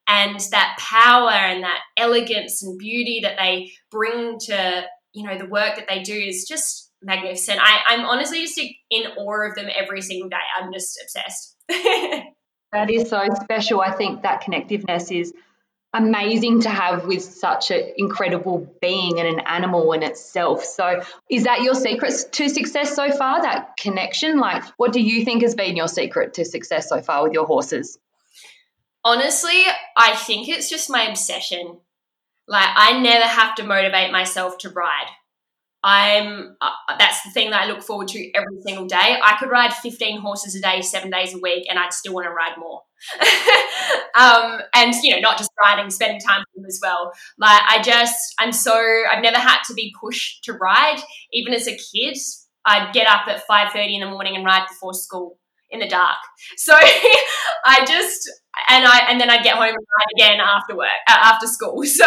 And 0.09 0.39
that 0.51 0.77
power 0.79 1.31
and 1.31 1.63
that 1.63 1.79
elegance 1.97 2.63
and 2.63 2.77
beauty 2.77 3.21
that 3.23 3.37
they 3.37 3.71
bring 3.91 4.37
to, 4.47 4.85
you 5.13 5.27
know, 5.27 5.37
the 5.37 5.49
work 5.49 5.75
that 5.75 5.87
they 5.89 6.01
do 6.01 6.13
is 6.13 6.45
just 6.47 6.86
magnificent. 7.01 7.59
I, 7.61 7.79
I'm 7.87 8.05
honestly 8.05 8.41
just 8.41 8.59
in 8.59 9.03
awe 9.17 9.47
of 9.49 9.55
them 9.55 9.67
every 9.75 10.01
single 10.01 10.29
day. 10.29 10.37
I'm 10.59 10.71
just 10.73 10.99
obsessed. 11.01 11.55
that 12.71 12.89
is 12.89 13.09
so 13.09 13.27
special. 13.41 13.81
I 13.81 13.91
think 13.91 14.23
that 14.23 14.43
connectiveness 14.43 15.17
is 15.17 15.33
amazing 15.93 16.61
to 16.61 16.69
have 16.69 17.05
with 17.05 17.23
such 17.23 17.71
an 17.71 17.93
incredible 17.97 18.71
being 18.81 19.19
and 19.19 19.27
an 19.27 19.39
animal 19.45 19.93
in 19.93 20.03
itself. 20.03 20.63
So, 20.63 21.01
is 21.29 21.45
that 21.45 21.61
your 21.61 21.75
secret 21.75 22.13
to 22.33 22.49
success 22.49 22.95
so 22.95 23.11
far? 23.11 23.41
That 23.41 23.77
connection? 23.77 24.39
Like, 24.39 24.63
what 24.77 24.93
do 24.93 25.01
you 25.01 25.25
think 25.25 25.41
has 25.43 25.55
been 25.55 25.75
your 25.75 25.87
secret 25.87 26.35
to 26.35 26.45
success 26.45 26.89
so 26.89 27.01
far 27.01 27.23
with 27.23 27.33
your 27.33 27.45
horses? 27.45 27.97
Honestly, 29.03 29.63
I 29.95 30.15
think 30.15 30.49
it's 30.49 30.69
just 30.69 30.89
my 30.89 31.03
obsession. 31.03 31.79
Like, 32.47 32.69
I 32.75 32.99
never 32.99 33.25
have 33.25 33.55
to 33.55 33.63
motivate 33.63 34.11
myself 34.11 34.57
to 34.59 34.69
ride. 34.69 35.07
I'm 35.83 36.55
uh, 36.59 36.69
that's 36.97 37.23
the 37.23 37.29
thing 37.31 37.51
that 37.51 37.63
I 37.63 37.67
look 37.67 37.83
forward 37.83 38.07
to 38.09 38.31
every 38.33 38.61
single 38.65 38.85
day. 38.85 39.19
I 39.23 39.37
could 39.39 39.49
ride 39.49 39.73
15 39.73 40.21
horses 40.21 40.55
a 40.55 40.61
day, 40.61 40.81
seven 40.81 41.11
days 41.11 41.33
a 41.33 41.39
week, 41.39 41.65
and 41.69 41.77
I'd 41.77 41.93
still 41.93 42.13
want 42.13 42.25
to 42.25 42.31
ride 42.31 42.57
more. 42.57 42.81
um, 44.15 44.59
and 44.75 44.93
you 45.03 45.13
know, 45.13 45.19
not 45.19 45.37
just 45.37 45.51
riding, 45.63 45.89
spending 45.89 46.19
time 46.19 46.39
with 46.39 46.63
them 46.63 46.65
as 46.67 46.79
well. 46.81 47.11
Like 47.37 47.61
I 47.67 47.81
just, 47.81 48.33
I'm 48.39 48.51
so 48.51 48.75
I've 49.11 49.21
never 49.21 49.37
had 49.37 49.61
to 49.67 49.73
be 49.73 49.93
pushed 49.99 50.43
to 50.45 50.53
ride. 50.53 50.99
Even 51.31 51.53
as 51.53 51.67
a 51.67 51.77
kid, 51.77 52.17
I'd 52.65 52.93
get 52.93 53.07
up 53.07 53.27
at 53.27 53.43
5:30 53.47 53.95
in 53.95 54.01
the 54.01 54.09
morning 54.09 54.35
and 54.35 54.45
ride 54.45 54.65
before 54.67 54.93
school 54.93 55.37
in 55.69 55.79
the 55.79 55.87
dark. 55.87 56.17
So 56.57 56.73
I 56.75 57.85
just 57.85 58.29
and 58.69 58.85
I 58.85 59.09
and 59.09 59.19
then 59.19 59.29
I'd 59.29 59.43
get 59.43 59.55
home 59.55 59.75
again 60.15 60.39
after 60.39 60.75
work 60.75 60.87
uh, 61.07 61.17
after 61.21 61.47
school. 61.47 61.83
So 61.97 62.05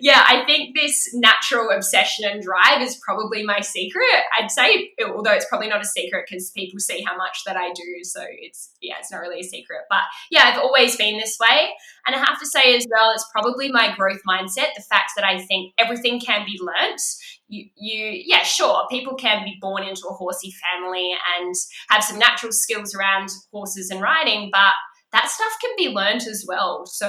yeah, 0.00 0.24
I 0.26 0.44
think 0.44 0.74
this 0.74 1.10
natural 1.14 1.70
obsession 1.70 2.24
and 2.28 2.42
drive 2.42 2.82
is 2.82 2.98
probably 3.06 3.44
my 3.44 3.60
secret. 3.60 4.04
I'd 4.38 4.50
say, 4.50 4.90
although 5.06 5.32
it's 5.32 5.46
probably 5.48 5.68
not 5.68 5.82
a 5.82 5.86
secret 5.86 6.24
because 6.28 6.50
people 6.50 6.80
see 6.80 7.04
how 7.06 7.16
much 7.16 7.42
that 7.46 7.56
I 7.56 7.72
do, 7.72 8.02
so 8.02 8.20
it's 8.28 8.72
yeah, 8.80 8.94
it's 8.98 9.12
not 9.12 9.20
really 9.20 9.40
a 9.40 9.44
secret. 9.44 9.82
But 9.88 10.02
yeah, 10.30 10.44
I've 10.44 10.58
always 10.58 10.96
been 10.96 11.18
this 11.18 11.36
way, 11.40 11.70
and 12.06 12.16
I 12.16 12.18
have 12.18 12.40
to 12.40 12.46
say 12.46 12.76
as 12.76 12.86
well, 12.90 13.12
it's 13.14 13.26
probably 13.32 13.70
my 13.70 13.94
growth 13.96 14.20
mindset. 14.28 14.74
The 14.76 14.84
fact 14.88 15.12
that 15.16 15.24
I 15.24 15.38
think 15.44 15.74
everything 15.78 16.20
can 16.20 16.44
be 16.44 16.58
learnt. 16.60 17.00
You, 17.48 17.66
you, 17.76 18.22
yeah, 18.26 18.42
sure, 18.42 18.86
people 18.90 19.14
can 19.14 19.44
be 19.44 19.56
born 19.60 19.82
into 19.82 20.06
a 20.08 20.14
horsey 20.14 20.52
family 20.52 21.14
and 21.38 21.54
have 21.90 22.02
some 22.02 22.18
natural 22.18 22.52
skills 22.52 22.94
around 22.94 23.28
horses 23.52 23.90
and 23.90 24.00
riding, 24.00 24.48
but 24.50 24.72
that 25.12 25.28
stuff 25.28 25.52
can 25.60 25.70
be 25.76 25.88
learnt 25.88 26.26
as 26.26 26.44
well. 26.48 26.86
So 26.86 27.08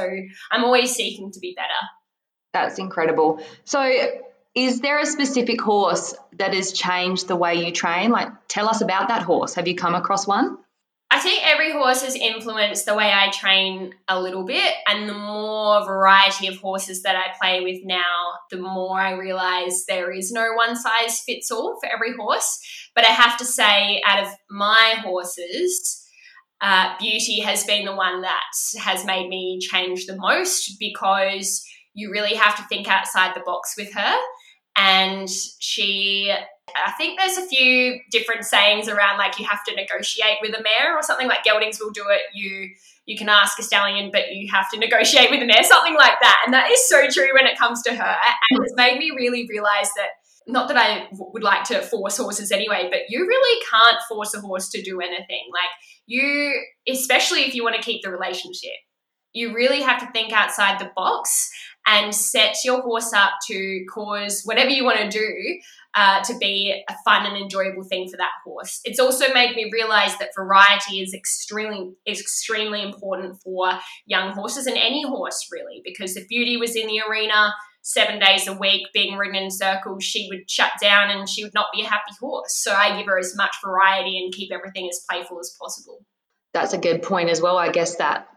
I'm 0.52 0.64
always 0.64 0.94
seeking 0.94 1.32
to 1.32 1.40
be 1.40 1.54
better. 1.56 1.70
That's 2.54 2.80
incredible. 2.80 3.42
So, 3.66 3.92
is 4.54 4.80
there 4.80 5.00
a 5.00 5.06
specific 5.06 5.60
horse 5.60 6.16
that 6.38 6.54
has 6.54 6.72
changed 6.72 7.28
the 7.28 7.36
way 7.36 7.66
you 7.66 7.74
train? 7.74 8.12
Like, 8.12 8.30
tell 8.48 8.70
us 8.70 8.80
about 8.80 9.10
that 9.10 9.24
horse. 9.24 9.56
Have 9.56 9.68
you 9.68 9.76
come 9.76 9.96
across 9.96 10.26
one? 10.26 10.58
I 11.16 11.20
think 11.20 11.48
every 11.48 11.72
horse 11.72 12.02
has 12.02 12.14
influenced 12.14 12.86
the 12.86 12.94
way 12.94 13.10
I 13.10 13.32
train 13.32 13.94
a 14.10 14.22
little 14.22 14.44
bit, 14.44 14.74
and 14.86 15.08
the 15.08 15.14
more 15.14 15.86
variety 15.86 16.48
of 16.48 16.58
horses 16.58 17.04
that 17.04 17.16
I 17.16 17.34
play 17.42 17.62
with 17.62 17.86
now, 17.86 18.34
the 18.52 18.58
more 18.58 19.00
I 19.00 19.14
realize 19.14 19.86
there 19.86 20.12
is 20.12 20.34
no 20.34 20.52
one 20.56 20.76
size 20.76 21.22
fits 21.22 21.52
all 21.52 21.80
for 21.80 21.88
every 21.88 22.14
horse. 22.18 22.60
But 22.94 23.06
I 23.06 23.12
have 23.12 23.38
to 23.38 23.46
say, 23.46 24.02
out 24.06 24.24
of 24.24 24.30
my 24.50 24.96
horses, 25.06 26.06
uh, 26.60 26.98
beauty 27.00 27.40
has 27.40 27.64
been 27.64 27.86
the 27.86 27.96
one 27.96 28.20
that 28.24 28.52
has 28.84 29.06
made 29.06 29.30
me 29.30 29.60
change 29.62 30.08
the 30.08 30.18
most 30.18 30.76
because 30.82 31.66
you 31.94 32.12
really 32.12 32.36
have 32.36 32.58
to 32.58 32.68
think 32.68 32.90
outside 32.90 33.34
the 33.34 33.44
box 33.46 33.76
with 33.78 33.94
her. 33.94 34.16
And 34.76 35.30
she, 35.60 36.36
I 36.76 36.92
think 36.94 37.20
there's 37.20 37.38
a 37.38 37.46
few 37.48 38.00
different 38.12 38.44
sayings 38.44 38.88
around 38.88 39.18
like 39.18 39.40
you 39.40 39.46
have 39.46 39.64
to 39.66 39.76
negotiate 39.76 40.38
with 40.42 40.58
a 40.58 40.64
mare 40.64 40.98
or 40.98 41.04
something 41.04 41.28
like 41.28 41.44
geldings 41.44 41.80
will 41.80 41.92
do 41.92 42.06
it. 42.10 42.22
You 42.34 42.70
you 43.06 43.16
can 43.16 43.30
ask 43.30 43.60
a 43.60 43.64
stallion, 43.64 44.10
but 44.12 44.32
you 44.32 44.52
have 44.52 44.70
to 44.72 44.80
negotiate 44.80 45.30
with 45.30 45.42
a 45.42 45.46
mare, 45.46 45.64
something 45.64 45.94
like 45.94 46.20
that. 46.22 46.42
And 46.44 46.54
that 46.56 46.72
is 46.72 46.90
so 46.90 47.08
true 47.08 47.30
when 47.36 47.46
it 47.46 47.58
comes 47.58 47.84
to 47.84 47.94
her. 47.94 48.16
And 48.50 48.64
it's 48.64 48.74
made 48.76 48.98
me 48.98 49.12
really 49.16 49.46
realize 49.48 49.90
that 49.96 50.10
not 50.48 50.68
that 50.68 50.78
I 50.78 51.08
would 51.12 51.44
like 51.44 51.64
to 51.66 51.82
force 51.82 52.18
horses 52.18 52.52
anyway, 52.52 52.88
but 52.92 53.02
you 53.10 53.26
really 53.26 53.62
can't 53.70 54.02
force 54.08 54.34
a 54.34 54.42
horse 54.42 54.70
to 54.70 54.82
do 54.82 55.02
anything. 55.02 55.44
Like 55.52 55.70
you, 56.08 56.54
especially 56.88 57.42
if 57.42 57.54
you 57.54 57.64
want 57.64 57.76
to 57.76 57.82
keep 57.82 58.02
the 58.04 58.10
relationship, 58.10 58.74
you 59.34 59.54
really 59.54 59.82
have 59.82 60.00
to 60.00 60.12
think 60.12 60.32
outside 60.32 60.80
the 60.80 60.92
box 60.96 61.52
and 61.88 62.14
set 62.14 62.56
your 62.64 62.82
horse 62.82 63.14
up 63.14 63.32
to 63.48 63.86
cause 63.94 64.42
whatever 64.44 64.70
you 64.70 64.84
want 64.84 65.00
to 65.00 65.10
do 65.10 65.60
uh, 65.96 66.22
to 66.24 66.38
be 66.38 66.84
a 66.90 66.96
fun 67.06 67.26
and 67.26 67.38
enjoyable 67.38 67.84
thing 67.84 68.10
for 68.10 68.18
that 68.18 68.32
horse. 68.44 68.82
It's 68.84 69.00
also 69.00 69.34
made 69.34 69.56
me 69.56 69.70
realize 69.72 70.18
that 70.18 70.30
variety 70.36 71.00
is 71.00 71.14
extremely 71.14 71.94
is 72.06 72.20
extremely 72.20 72.82
important 72.82 73.42
for 73.42 73.72
young 74.06 74.34
horses 74.34 74.68
and 74.68 74.78
any 74.78 75.08
horse 75.08 75.48
really, 75.52 75.82
because 75.84 76.18
if 76.18 76.28
Beauty 76.28 76.58
was 76.58 76.76
in 76.76 76.88
the 76.88 77.02
arena 77.10 77.54
seven 77.82 78.20
days 78.20 78.48
a 78.48 78.54
week 78.54 78.88
being 78.94 79.16
ridden 79.16 79.36
in 79.36 79.52
circles, 79.52 80.04
she 80.04 80.28
would 80.30 80.50
shut 80.50 80.72
down 80.82 81.12
and 81.12 81.30
she 81.30 81.44
would 81.44 81.54
not 81.54 81.68
be 81.74 81.84
a 81.84 81.88
happy 81.88 82.12
horse. 82.20 82.56
So 82.58 82.74
I 82.74 82.98
give 82.98 83.06
her 83.06 83.20
as 83.20 83.36
much 83.38 83.56
variety 83.64 84.18
and 84.18 84.34
keep 84.34 84.52
everything 84.52 84.90
as 84.90 85.06
playful 85.10 85.40
as 85.40 85.56
possible. 85.62 86.04
That's 86.54 86.74
a 86.74 86.80
good 86.80 87.04
point 87.04 87.30
as 87.30 87.42
well. 87.42 87.58
I 87.58 87.70
guess 87.70 87.98
that 87.98 88.28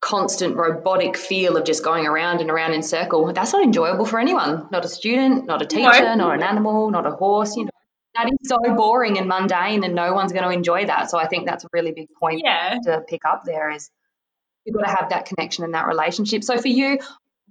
constant 0.00 0.56
robotic 0.56 1.16
feel 1.16 1.56
of 1.56 1.64
just 1.64 1.82
going 1.82 2.06
around 2.06 2.40
and 2.40 2.50
around 2.50 2.72
in 2.72 2.82
circle, 2.82 3.32
that's 3.32 3.52
not 3.52 3.62
enjoyable 3.62 4.04
for 4.04 4.20
anyone. 4.20 4.68
Not 4.70 4.84
a 4.84 4.88
student, 4.88 5.46
not 5.46 5.62
a 5.62 5.66
teacher, 5.66 6.02
no. 6.02 6.14
not 6.14 6.34
an 6.34 6.42
animal, 6.42 6.90
not 6.90 7.06
a 7.06 7.10
horse, 7.10 7.56
you 7.56 7.64
know. 7.64 7.70
That 8.14 8.26
is 8.32 8.48
so 8.48 8.58
boring 8.74 9.18
and 9.18 9.28
mundane 9.28 9.84
and 9.84 9.94
no 9.94 10.12
one's 10.12 10.32
going 10.32 10.44
to 10.44 10.50
enjoy 10.50 10.86
that. 10.86 11.10
So 11.10 11.18
I 11.18 11.28
think 11.28 11.46
that's 11.46 11.64
a 11.64 11.68
really 11.72 11.92
big 11.92 12.08
point 12.18 12.42
yeah. 12.44 12.78
to 12.84 13.02
pick 13.06 13.24
up 13.24 13.42
there 13.44 13.70
is 13.70 13.90
you've 14.64 14.74
got 14.74 14.86
to 14.86 14.90
have 14.90 15.10
that 15.10 15.26
connection 15.26 15.64
and 15.64 15.74
that 15.74 15.86
relationship. 15.86 16.42
So 16.42 16.58
for 16.58 16.68
you, 16.68 16.98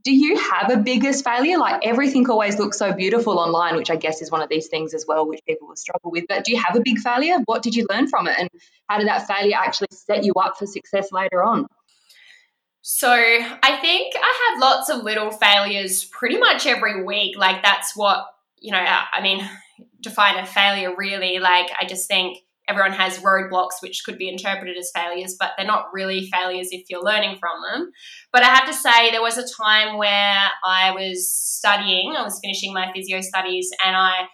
do 0.03 0.13
you 0.13 0.37
have 0.37 0.71
a 0.71 0.77
biggest 0.77 1.23
failure? 1.23 1.57
Like 1.57 1.85
everything 1.85 2.29
always 2.29 2.59
looks 2.59 2.77
so 2.77 2.93
beautiful 2.93 3.39
online, 3.39 3.75
which 3.75 3.89
I 3.89 3.95
guess 3.95 4.21
is 4.21 4.31
one 4.31 4.41
of 4.41 4.49
these 4.49 4.67
things 4.67 4.93
as 4.93 5.05
well, 5.07 5.27
which 5.27 5.41
people 5.47 5.67
will 5.67 5.75
struggle 5.75 6.11
with. 6.11 6.25
But 6.27 6.43
do 6.43 6.51
you 6.51 6.61
have 6.61 6.75
a 6.75 6.81
big 6.81 6.99
failure? 6.99 7.37
What 7.45 7.61
did 7.61 7.75
you 7.75 7.85
learn 7.89 8.07
from 8.07 8.27
it? 8.27 8.35
And 8.37 8.49
how 8.89 8.99
did 8.99 9.07
that 9.07 9.27
failure 9.27 9.55
actually 9.57 9.89
set 9.91 10.23
you 10.23 10.33
up 10.33 10.57
for 10.57 10.65
success 10.65 11.11
later 11.11 11.43
on? 11.43 11.67
So 12.89 13.11
I 13.11 13.79
think 13.81 14.13
I 14.15 14.53
had 14.55 14.61
lots 14.61 14.87
of 14.87 15.03
little 15.03 15.29
failures 15.29 16.05
pretty 16.05 16.37
much 16.37 16.65
every 16.65 17.03
week. 17.03 17.37
Like 17.37 17.61
that's 17.61 17.97
what, 17.97 18.25
you 18.61 18.71
know, 18.71 18.79
I 18.79 19.21
mean, 19.21 19.45
define 20.01 20.37
a 20.37 20.45
failure 20.45 20.95
really. 20.95 21.37
Like 21.39 21.67
I 21.77 21.85
just 21.85 22.07
think 22.07 22.37
everyone 22.65 22.93
has 22.93 23.19
roadblocks 23.19 23.81
which 23.81 24.03
could 24.05 24.17
be 24.17 24.29
interpreted 24.29 24.77
as 24.77 24.89
failures, 24.95 25.35
but 25.37 25.51
they're 25.57 25.67
not 25.67 25.87
really 25.91 26.29
failures 26.31 26.69
if 26.71 26.89
you're 26.89 27.03
learning 27.03 27.39
from 27.41 27.61
them. 27.69 27.91
But 28.31 28.43
I 28.43 28.55
have 28.55 28.67
to 28.67 28.73
say, 28.73 29.11
there 29.11 29.21
was 29.21 29.37
a 29.37 29.53
time 29.61 29.97
where 29.97 30.47
I 30.63 30.91
was 30.91 31.29
studying, 31.29 32.15
I 32.17 32.23
was 32.23 32.39
finishing 32.41 32.73
my 32.73 32.89
physio 32.95 33.19
studies, 33.19 33.69
and 33.85 33.97
I 33.97 34.27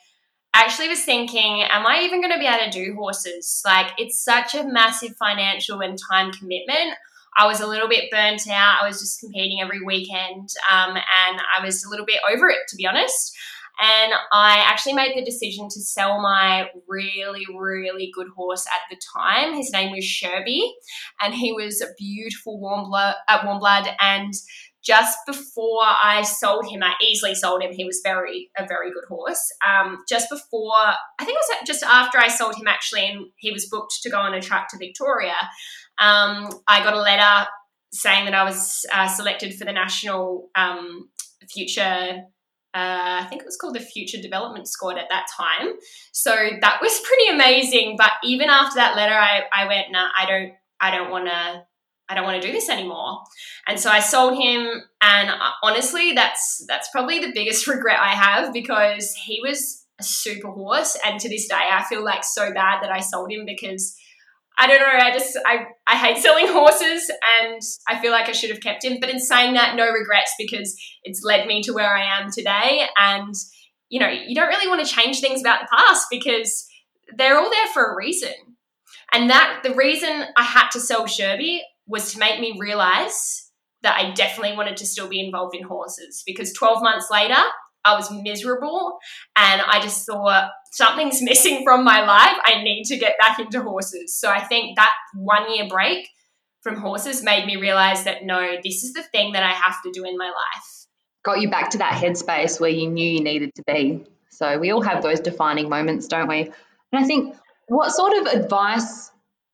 actually 0.53 0.89
was 0.89 1.01
thinking, 1.01 1.63
am 1.63 1.87
I 1.87 2.01
even 2.03 2.21
going 2.21 2.33
to 2.33 2.39
be 2.39 2.45
able 2.45 2.65
to 2.65 2.69
do 2.69 2.93
horses? 2.93 3.63
Like, 3.65 3.93
it's 3.97 4.23
such 4.23 4.53
a 4.53 4.63
massive 4.63 5.15
financial 5.17 5.79
and 5.79 5.97
time 6.11 6.31
commitment. 6.31 6.93
I 7.37 7.47
was 7.47 7.61
a 7.61 7.67
little 7.67 7.89
bit 7.89 8.11
burnt 8.11 8.47
out. 8.49 8.81
I 8.81 8.87
was 8.87 8.99
just 8.99 9.19
competing 9.19 9.61
every 9.61 9.81
weekend, 9.83 10.49
um, 10.71 10.95
and 10.95 11.41
I 11.57 11.63
was 11.63 11.83
a 11.83 11.89
little 11.89 12.05
bit 12.05 12.19
over 12.31 12.49
it, 12.49 12.59
to 12.69 12.75
be 12.75 12.85
honest. 12.85 13.35
And 13.81 14.13
I 14.31 14.63
actually 14.67 14.93
made 14.93 15.17
the 15.17 15.25
decision 15.25 15.67
to 15.69 15.81
sell 15.81 16.21
my 16.21 16.69
really, 16.87 17.45
really 17.57 18.11
good 18.13 18.27
horse 18.35 18.67
at 18.67 18.81
the 18.89 19.01
time. 19.17 19.55
His 19.55 19.71
name 19.71 19.91
was 19.91 20.03
Sherby, 20.03 20.61
and 21.19 21.33
he 21.33 21.53
was 21.53 21.81
a 21.81 21.87
beautiful 21.97 22.59
warm 22.59 22.87
blood, 22.89 23.15
uh, 23.27 23.39
warm 23.43 23.59
blood. 23.59 23.87
And 23.99 24.33
just 24.83 25.17
before 25.25 25.81
I 25.81 26.23
sold 26.23 26.69
him, 26.69 26.83
I 26.83 26.93
easily 27.01 27.33
sold 27.33 27.63
him. 27.63 27.71
He 27.71 27.85
was 27.85 28.01
very 28.03 28.51
a 28.57 28.67
very 28.67 28.91
good 28.91 29.05
horse. 29.07 29.51
Um, 29.65 30.03
just 30.09 30.29
before, 30.29 30.75
I 30.77 31.25
think 31.25 31.37
it 31.37 31.41
was 31.49 31.67
just 31.67 31.83
after 31.83 32.19
I 32.19 32.27
sold 32.27 32.55
him 32.55 32.67
actually, 32.67 33.07
and 33.07 33.27
he 33.37 33.51
was 33.51 33.67
booked 33.69 33.93
to 34.03 34.09
go 34.09 34.19
on 34.19 34.33
a 34.33 34.41
truck 34.41 34.67
to 34.69 34.77
Victoria. 34.77 35.35
Um, 36.03 36.49
I 36.67 36.83
got 36.83 36.93
a 36.93 37.01
letter 37.01 37.47
saying 37.91 38.25
that 38.25 38.33
I 38.33 38.43
was 38.43 38.85
uh, 38.91 39.07
selected 39.07 39.55
for 39.55 39.65
the 39.65 39.71
national 39.71 40.49
um, 40.55 41.09
future 41.49 42.23
uh, 42.75 43.21
I 43.21 43.25
think 43.29 43.43
it 43.43 43.45
was 43.45 43.57
called 43.57 43.75
the 43.75 43.79
Future 43.79 44.19
Development 44.19 44.67
Squad 44.67 44.97
at 44.97 45.05
that 45.09 45.27
time. 45.37 45.73
So 46.11 46.35
that 46.59 46.79
was 46.81 46.99
pretty 47.03 47.29
amazing. 47.29 47.95
But 47.97 48.11
even 48.23 48.49
after 48.49 48.75
that 48.75 48.95
letter, 48.95 49.13
I, 49.13 49.43
I 49.53 49.67
went, 49.67 49.91
nah, 49.91 50.09
I 50.17 50.25
don't, 50.25 50.53
I 50.81 50.89
don't 50.89 51.11
want 51.11 51.27
to, 51.27 51.63
I 52.09 52.15
don't 52.15 52.23
want 52.23 52.41
to 52.41 52.47
do 52.47 52.51
this 52.51 52.69
anymore. 52.69 53.19
And 53.67 53.79
so 53.79 53.91
I 53.91 53.99
sold 53.99 54.41
him. 54.41 54.81
And 55.01 55.29
uh, 55.29 55.51
honestly, 55.61 56.13
that's 56.13 56.65
that's 56.67 56.89
probably 56.91 57.19
the 57.19 57.31
biggest 57.31 57.67
regret 57.67 57.99
I 57.99 58.15
have 58.15 58.51
because 58.51 59.13
he 59.13 59.39
was 59.41 59.85
a 59.99 60.03
super 60.03 60.49
horse. 60.49 60.97
And 61.05 61.19
to 61.19 61.29
this 61.29 61.47
day, 61.47 61.69
I 61.71 61.83
feel 61.83 62.03
like 62.03 62.23
so 62.23 62.51
bad 62.53 62.81
that 62.81 62.91
I 62.91 63.01
sold 63.01 63.31
him 63.31 63.45
because 63.45 63.95
I 64.57 64.67
don't 64.67 64.79
know. 64.79 64.85
I 64.85 65.11
just 65.11 65.37
I 65.45 65.65
I 65.87 65.95
hate 65.95 66.17
selling 66.17 66.47
horses, 66.47 67.09
and 67.41 67.61
I 67.87 67.99
feel 67.99 68.11
like 68.11 68.29
I 68.29 68.33
should 68.33 68.51
have 68.51 68.61
kept 68.61 68.83
him. 68.83 68.99
But 68.99 69.09
in 69.09 69.19
saying 69.19 69.55
that, 69.55 69.75
no 69.75 69.89
regrets 69.89 70.33
because 70.37 70.75
it's 71.03 71.23
led 71.23 71.47
me 71.47 71.61
to 71.63 71.73
where 71.73 71.95
I 71.95 72.19
am 72.19 72.31
today. 72.31 72.87
And 72.97 73.33
you 73.89 73.99
know, 73.99 74.09
you 74.09 74.35
don't 74.35 74.47
really 74.47 74.69
want 74.69 74.85
to 74.85 74.91
change 74.91 75.19
things 75.19 75.41
about 75.41 75.61
the 75.61 75.75
past 75.75 76.07
because 76.09 76.67
they're 77.15 77.37
all 77.37 77.49
there 77.49 77.67
for 77.73 77.91
a 77.91 77.95
reason. 77.95 78.33
And 79.11 79.29
that 79.29 79.61
the 79.63 79.75
reason 79.75 80.25
I 80.35 80.43
had 80.43 80.69
to 80.69 80.79
sell 80.79 81.05
Sherby 81.05 81.59
was 81.85 82.11
to 82.13 82.19
make 82.19 82.39
me 82.39 82.57
realize 82.59 83.51
that 83.83 83.99
I 83.99 84.11
definitely 84.11 84.55
wanted 84.55 84.77
to 84.77 84.85
still 84.85 85.07
be 85.07 85.23
involved 85.23 85.55
in 85.55 85.63
horses 85.63 86.23
because 86.25 86.53
12 86.53 86.81
months 86.81 87.09
later, 87.11 87.41
I 87.85 87.95
was 87.95 88.11
miserable 88.11 88.97
and 89.35 89.61
I 89.61 89.81
just 89.81 90.05
thought 90.05 90.51
something's 90.71 91.21
missing 91.21 91.63
from 91.63 91.83
my 91.83 92.05
life. 92.05 92.37
I 92.45 92.63
need 92.63 92.85
to 92.85 92.97
get 92.97 93.17
back 93.19 93.39
into 93.39 93.61
horses. 93.61 94.17
So 94.17 94.29
I 94.29 94.41
think 94.41 94.75
that 94.77 94.91
one 95.13 95.53
year 95.53 95.67
break 95.67 96.07
from 96.61 96.77
horses 96.77 97.23
made 97.23 97.45
me 97.45 97.57
realize 97.57 98.05
that 98.05 98.23
no, 98.23 98.55
this 98.63 98.83
is 98.83 98.93
the 98.93 99.03
thing 99.03 99.33
that 99.33 99.43
I 99.43 99.51
have 99.51 99.81
to 99.83 99.91
do 99.91 100.05
in 100.05 100.17
my 100.17 100.27
life. 100.27 100.87
Got 101.23 101.41
you 101.41 101.49
back 101.49 101.71
to 101.71 101.77
that 101.79 102.01
headspace 102.01 102.59
where 102.59 102.69
you 102.69 102.89
knew 102.89 103.07
you 103.07 103.23
needed 103.23 103.53
to 103.55 103.63
be. 103.65 104.05
So 104.29 104.57
we 104.57 104.71
all 104.71 104.81
have 104.81 105.03
those 105.03 105.19
defining 105.19 105.69
moments, 105.69 106.07
don't 106.07 106.27
we? 106.27 106.41
And 106.41 107.03
I 107.03 107.03
think 107.03 107.35
what 107.67 107.91
sort 107.91 108.13
of 108.13 108.27
advice 108.27 109.11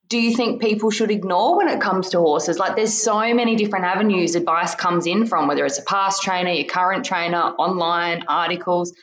do 0.09 0.19
you 0.19 0.35
think 0.35 0.61
people 0.61 0.89
should 0.89 1.11
ignore 1.11 1.57
when 1.57 1.69
it 1.69 1.79
comes 1.79 2.09
to 2.09 2.19
horses? 2.19 2.57
Like 2.57 2.75
there's 2.75 2.93
so 2.93 3.33
many 3.33 3.55
different 3.55 3.85
avenues 3.85 4.35
advice 4.35 4.75
comes 4.75 5.05
in 5.05 5.27
from, 5.27 5.47
whether 5.47 5.65
it's 5.65 5.79
a 5.79 5.83
past 5.83 6.23
trainer, 6.23 6.51
your 6.51 6.65
current 6.65 7.05
trainer, 7.05 7.37
online, 7.37 8.23
articles. 8.27 8.93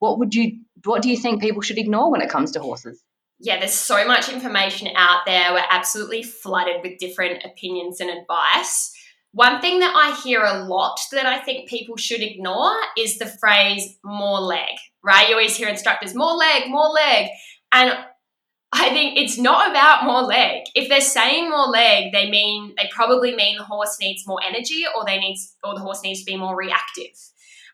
What 0.00 0.18
would 0.18 0.34
you 0.34 0.60
what 0.84 1.02
do 1.02 1.08
you 1.08 1.16
think 1.16 1.40
people 1.40 1.62
should 1.62 1.78
ignore 1.78 2.10
when 2.10 2.20
it 2.20 2.28
comes 2.28 2.52
to 2.52 2.60
horses? 2.60 3.02
yeah, 3.38 3.58
there's 3.58 3.74
so 3.74 4.06
much 4.06 4.28
information 4.28 4.88
out 4.96 5.20
there. 5.26 5.52
We're 5.52 5.62
absolutely 5.68 6.22
flooded 6.22 6.82
with 6.82 6.98
different 6.98 7.44
opinions 7.44 8.00
and 8.00 8.10
advice. 8.10 8.92
One 9.32 9.60
thing 9.60 9.80
that 9.80 9.92
I 9.94 10.18
hear 10.22 10.42
a 10.42 10.64
lot 10.64 10.98
that 11.12 11.26
I 11.26 11.38
think 11.40 11.68
people 11.68 11.96
should 11.96 12.22
ignore 12.22 12.72
is 12.96 13.18
the 13.18 13.26
phrase 13.26 13.98
more 14.02 14.40
leg, 14.40 14.76
right? 15.04 15.28
You 15.28 15.34
always 15.34 15.56
hear 15.56 15.68
instructors, 15.68 16.14
more 16.14 16.32
leg, 16.32 16.70
more 16.70 16.88
leg. 16.88 17.28
And 17.72 17.98
I 18.72 18.90
think 18.90 19.18
it's 19.18 19.38
not 19.38 19.70
about 19.70 20.04
more 20.04 20.22
leg. 20.22 20.64
If 20.74 20.88
they're 20.88 21.00
saying 21.00 21.48
more 21.48 21.68
leg, 21.68 22.12
they 22.12 22.28
mean 22.28 22.74
they 22.76 22.88
probably 22.92 23.34
mean 23.34 23.56
the 23.56 23.64
horse 23.64 23.96
needs 24.00 24.26
more 24.26 24.40
energy 24.46 24.84
or 24.96 25.04
they 25.04 25.18
needs 25.18 25.56
or 25.62 25.74
the 25.74 25.80
horse 25.80 26.02
needs 26.02 26.20
to 26.20 26.26
be 26.26 26.36
more 26.36 26.56
reactive. 26.56 27.12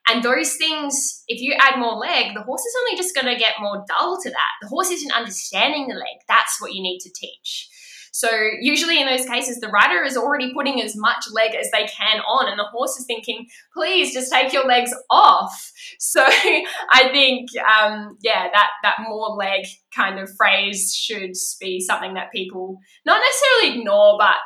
And 0.09 0.23
those 0.23 0.57
things, 0.57 1.23
if 1.29 1.41
you 1.41 1.55
add 1.59 1.79
more 1.79 1.95
leg, 1.95 2.35
the 2.35 2.43
horse 2.43 2.63
is 2.63 2.75
only 2.81 2.97
just 2.97 3.15
going 3.15 3.33
to 3.33 3.39
get 3.39 3.55
more 3.61 3.85
dull 3.89 4.19
to 4.21 4.31
that. 4.31 4.53
The 4.61 4.69
horse 4.69 4.91
isn't 4.91 5.13
understanding 5.13 5.87
the 5.87 5.95
leg. 5.95 6.19
That's 6.29 6.61
what 6.61 6.75
you 6.75 6.83
need 6.83 6.99
to 7.01 7.13
teach. 7.15 7.69
So 8.13 8.29
usually 8.61 9.01
in 9.01 9.07
those 9.07 9.27
cases, 9.27 9.59
the 9.59 9.69
rider 9.69 10.05
is 10.05 10.17
already 10.17 10.53
putting 10.53 10.83
as 10.83 10.95
much 10.95 11.25
leg 11.33 11.55
as 11.55 11.71
they 11.71 11.87
can 11.87 12.21
on, 12.21 12.49
and 12.49 12.59
the 12.59 12.65
horse 12.65 12.97
is 12.99 13.07
thinking, 13.07 13.49
"Please, 13.73 14.13
just 14.13 14.31
take 14.31 14.53
your 14.53 14.67
legs 14.67 14.95
off." 15.11 15.73
So 15.99 16.25
I 16.25 17.09
think, 17.13 17.49
um, 17.59 18.19
yeah, 18.23 18.49
that 18.53 18.71
that 18.83 18.97
more 19.09 19.29
leg 19.37 19.65
kind 19.95 20.19
of 20.19 20.29
phrase 20.37 20.95
should 20.95 21.33
be 21.61 21.81
something 21.81 22.15
that 22.15 22.33
people 22.33 22.79
not 23.07 23.21
necessarily 23.21 23.81
ignore, 23.81 24.19
but 24.19 24.37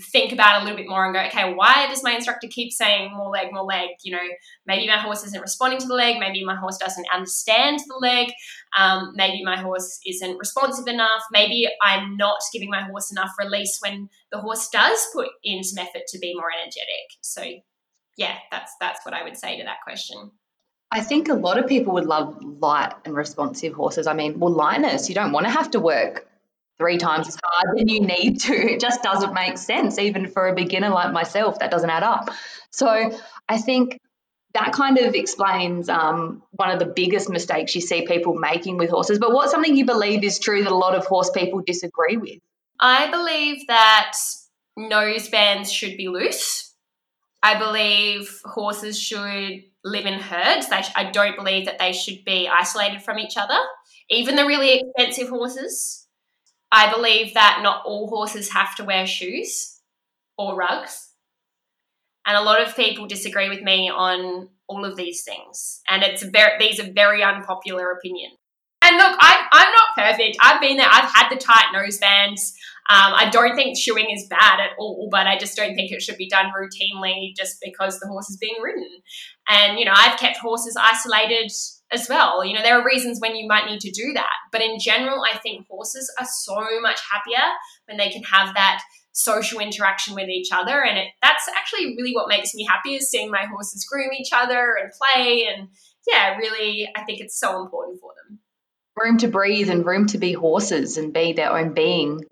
think 0.00 0.32
about 0.32 0.60
a 0.60 0.64
little 0.64 0.76
bit 0.76 0.88
more 0.88 1.04
and 1.04 1.14
go, 1.14 1.20
okay, 1.20 1.52
why 1.54 1.86
does 1.88 2.02
my 2.02 2.12
instructor 2.12 2.48
keep 2.48 2.72
saying 2.72 3.12
more 3.14 3.30
leg, 3.30 3.52
more 3.52 3.64
leg? 3.64 3.90
You 4.02 4.12
know, 4.12 4.22
maybe 4.66 4.86
my 4.86 4.98
horse 4.98 5.24
isn't 5.24 5.40
responding 5.40 5.78
to 5.80 5.86
the 5.86 5.94
leg, 5.94 6.18
maybe 6.18 6.44
my 6.44 6.56
horse 6.56 6.78
doesn't 6.78 7.06
understand 7.12 7.80
the 7.80 7.98
leg, 8.00 8.32
um, 8.76 9.12
maybe 9.14 9.42
my 9.44 9.56
horse 9.60 10.00
isn't 10.06 10.38
responsive 10.38 10.86
enough, 10.86 11.22
maybe 11.30 11.68
I'm 11.82 12.16
not 12.16 12.38
giving 12.52 12.70
my 12.70 12.82
horse 12.82 13.10
enough 13.10 13.30
release 13.38 13.78
when 13.80 14.08
the 14.30 14.38
horse 14.38 14.68
does 14.68 15.06
put 15.12 15.28
in 15.44 15.62
some 15.62 15.84
effort 15.84 16.06
to 16.08 16.18
be 16.18 16.34
more 16.34 16.50
energetic. 16.62 17.18
So, 17.20 17.44
yeah, 18.16 18.36
that's 18.50 18.72
that's 18.80 19.04
what 19.04 19.14
I 19.14 19.22
would 19.22 19.36
say 19.36 19.58
to 19.58 19.64
that 19.64 19.82
question. 19.84 20.30
I 20.90 21.00
think 21.00 21.30
a 21.30 21.34
lot 21.34 21.58
of 21.58 21.66
people 21.66 21.94
would 21.94 22.04
love 22.04 22.36
light 22.42 22.92
and 23.06 23.14
responsive 23.14 23.72
horses. 23.72 24.06
I 24.06 24.12
mean, 24.12 24.38
well, 24.38 24.52
lightness, 24.52 25.08
you 25.08 25.14
don't 25.14 25.32
want 25.32 25.46
to 25.46 25.50
have 25.50 25.70
to 25.70 25.80
work 25.80 26.28
three 26.82 26.98
times 26.98 27.28
as 27.28 27.38
hard 27.44 27.78
than 27.78 27.88
you 27.88 28.00
need 28.00 28.40
to. 28.40 28.52
It 28.52 28.80
just 28.80 29.04
doesn't 29.04 29.32
make 29.32 29.56
sense, 29.56 30.00
even 30.00 30.26
for 30.26 30.48
a 30.48 30.54
beginner 30.54 30.88
like 30.88 31.12
myself. 31.12 31.60
That 31.60 31.70
doesn't 31.70 31.88
add 31.88 32.02
up. 32.02 32.30
So 32.70 33.16
I 33.48 33.58
think 33.58 34.00
that 34.54 34.72
kind 34.72 34.98
of 34.98 35.14
explains 35.14 35.88
um, 35.88 36.42
one 36.50 36.70
of 36.70 36.80
the 36.80 36.86
biggest 36.86 37.30
mistakes 37.30 37.74
you 37.76 37.80
see 37.80 38.04
people 38.04 38.34
making 38.34 38.78
with 38.78 38.90
horses. 38.90 39.20
But 39.20 39.32
what's 39.32 39.52
something 39.52 39.76
you 39.76 39.86
believe 39.86 40.24
is 40.24 40.40
true 40.40 40.64
that 40.64 40.72
a 40.72 40.74
lot 40.74 40.96
of 40.96 41.06
horse 41.06 41.30
people 41.30 41.62
disagree 41.64 42.16
with? 42.16 42.38
I 42.80 43.10
believe 43.10 43.68
that 43.68 44.14
nose 44.76 45.28
bands 45.28 45.72
should 45.72 45.96
be 45.96 46.08
loose. 46.08 46.74
I 47.44 47.58
believe 47.58 48.40
horses 48.44 48.98
should 48.98 49.62
live 49.84 50.06
in 50.06 50.18
herds. 50.18 50.66
I 50.70 51.10
don't 51.12 51.36
believe 51.36 51.66
that 51.66 51.78
they 51.78 51.92
should 51.92 52.24
be 52.24 52.48
isolated 52.48 53.02
from 53.02 53.20
each 53.20 53.36
other. 53.36 53.58
Even 54.10 54.34
the 54.36 54.46
really 54.46 54.80
expensive 54.80 55.28
horses, 55.28 56.01
I 56.72 56.90
believe 56.90 57.34
that 57.34 57.60
not 57.62 57.84
all 57.84 58.08
horses 58.08 58.52
have 58.52 58.74
to 58.76 58.84
wear 58.84 59.06
shoes 59.06 59.80
or 60.38 60.56
rugs. 60.56 61.10
And 62.26 62.36
a 62.36 62.42
lot 62.42 62.66
of 62.66 62.74
people 62.74 63.06
disagree 63.06 63.50
with 63.50 63.60
me 63.60 63.90
on 63.90 64.48
all 64.68 64.84
of 64.86 64.96
these 64.96 65.22
things. 65.22 65.82
And 65.86 66.02
it's 66.02 66.22
very 66.22 66.58
these 66.58 66.80
are 66.80 66.90
very 66.90 67.22
unpopular 67.22 67.90
opinions. 67.90 68.38
And 68.92 69.00
look, 69.00 69.16
I, 69.18 69.46
I'm 69.52 69.72
not 69.72 69.96
perfect. 69.96 70.36
I've 70.42 70.60
been 70.60 70.76
there. 70.76 70.88
I've 70.90 71.10
had 71.10 71.30
the 71.30 71.36
tight 71.36 71.72
nose 71.72 71.96
bands. 71.96 72.52
Um, 72.90 73.14
I 73.14 73.30
don't 73.30 73.56
think 73.56 73.78
shoeing 73.78 74.10
is 74.10 74.26
bad 74.28 74.60
at 74.60 74.76
all, 74.78 75.08
but 75.10 75.26
I 75.26 75.38
just 75.38 75.56
don't 75.56 75.74
think 75.74 75.92
it 75.92 76.02
should 76.02 76.18
be 76.18 76.28
done 76.28 76.52
routinely 76.52 77.34
just 77.34 77.56
because 77.64 77.98
the 77.98 78.06
horse 78.06 78.28
is 78.28 78.36
being 78.36 78.60
ridden. 78.62 78.90
And, 79.48 79.78
you 79.78 79.86
know, 79.86 79.94
I've 79.94 80.18
kept 80.18 80.36
horses 80.36 80.76
isolated 80.78 81.50
as 81.90 82.06
well. 82.06 82.44
You 82.44 82.52
know, 82.52 82.62
there 82.62 82.78
are 82.78 82.84
reasons 82.84 83.18
when 83.18 83.34
you 83.34 83.48
might 83.48 83.64
need 83.64 83.80
to 83.80 83.90
do 83.90 84.12
that. 84.12 84.32
But 84.50 84.60
in 84.60 84.78
general, 84.78 85.22
I 85.24 85.38
think 85.38 85.66
horses 85.68 86.12
are 86.20 86.26
so 86.26 86.80
much 86.82 87.00
happier 87.10 87.48
when 87.86 87.96
they 87.96 88.10
can 88.10 88.24
have 88.24 88.54
that 88.54 88.82
social 89.12 89.58
interaction 89.58 90.14
with 90.14 90.28
each 90.28 90.48
other. 90.52 90.84
And 90.84 90.98
it, 90.98 91.08
that's 91.22 91.48
actually 91.56 91.96
really 91.96 92.14
what 92.14 92.28
makes 92.28 92.54
me 92.54 92.66
happy 92.68 92.96
is 92.96 93.08
seeing 93.08 93.30
my 93.30 93.46
horses 93.46 93.86
groom 93.90 94.10
each 94.12 94.34
other 94.34 94.74
and 94.82 94.92
play. 94.92 95.46
And 95.46 95.68
yeah, 96.06 96.36
really, 96.36 96.90
I 96.94 97.04
think 97.04 97.20
it's 97.20 97.40
so 97.40 97.62
important 97.62 98.00
for 98.00 98.10
them. 98.28 98.40
Room 98.96 99.18
to 99.18 99.28
breathe 99.28 99.70
and 99.70 99.86
room 99.86 100.06
to 100.08 100.18
be 100.18 100.32
horses 100.32 100.98
and 100.98 101.12
be 101.12 101.32
their 101.32 101.56
own 101.56 101.74
being 101.74 102.24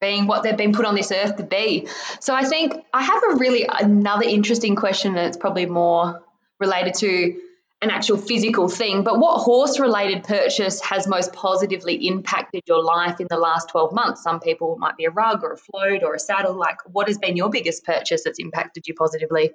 being 0.00 0.26
what 0.26 0.42
they've 0.42 0.56
been 0.56 0.72
put 0.72 0.86
on 0.86 0.94
this 0.94 1.12
earth 1.12 1.36
to 1.36 1.42
be. 1.42 1.86
So 2.20 2.34
I 2.34 2.44
think 2.44 2.74
I 2.92 3.02
have 3.02 3.22
a 3.22 3.36
really 3.36 3.68
another 3.68 4.24
interesting 4.24 4.74
question 4.74 5.16
it's 5.16 5.36
probably 5.36 5.66
more 5.66 6.22
related 6.58 6.94
to 6.94 7.38
an 7.82 7.90
actual 7.90 8.18
physical 8.18 8.68
thing, 8.68 9.04
but 9.04 9.18
what 9.18 9.38
horse 9.38 9.78
related 9.78 10.24
purchase 10.24 10.82
has 10.82 11.06
most 11.06 11.32
positively 11.32 11.94
impacted 12.06 12.62
your 12.66 12.82
life 12.82 13.20
in 13.20 13.26
the 13.30 13.38
last 13.38 13.70
12 13.70 13.94
months? 13.94 14.22
Some 14.22 14.38
people 14.40 14.76
might 14.78 14.98
be 14.98 15.06
a 15.06 15.10
rug 15.10 15.42
or 15.42 15.52
a 15.52 15.56
float 15.56 16.02
or 16.02 16.14
a 16.14 16.18
saddle. 16.18 16.54
Like, 16.54 16.76
what 16.84 17.08
has 17.08 17.16
been 17.16 17.36
your 17.36 17.48
biggest 17.48 17.84
purchase 17.84 18.24
that's 18.24 18.38
impacted 18.38 18.86
you 18.86 18.94
positively? 18.94 19.52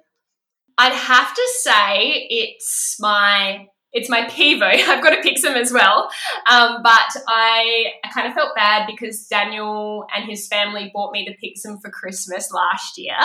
I'd 0.76 0.92
have 0.92 1.34
to 1.34 1.48
say 1.60 2.26
it's 2.28 2.96
my 2.98 3.68
it's 3.96 4.10
my 4.10 4.22
Pivo. 4.28 4.62
I've 4.88 5.02
got 5.02 5.14
a 5.14 5.22
Pixem 5.22 5.56
as 5.56 5.72
well. 5.72 6.10
Um, 6.48 6.82
but 6.82 7.16
I, 7.26 7.86
I 8.04 8.08
kind 8.12 8.28
of 8.28 8.34
felt 8.34 8.54
bad 8.54 8.86
because 8.86 9.26
Daniel 9.26 10.06
and 10.14 10.28
his 10.28 10.46
family 10.46 10.90
bought 10.92 11.12
me 11.12 11.26
the 11.26 11.34
Pixem 11.34 11.80
for 11.80 11.90
Christmas 11.90 12.52
last 12.52 12.98
year. 12.98 13.16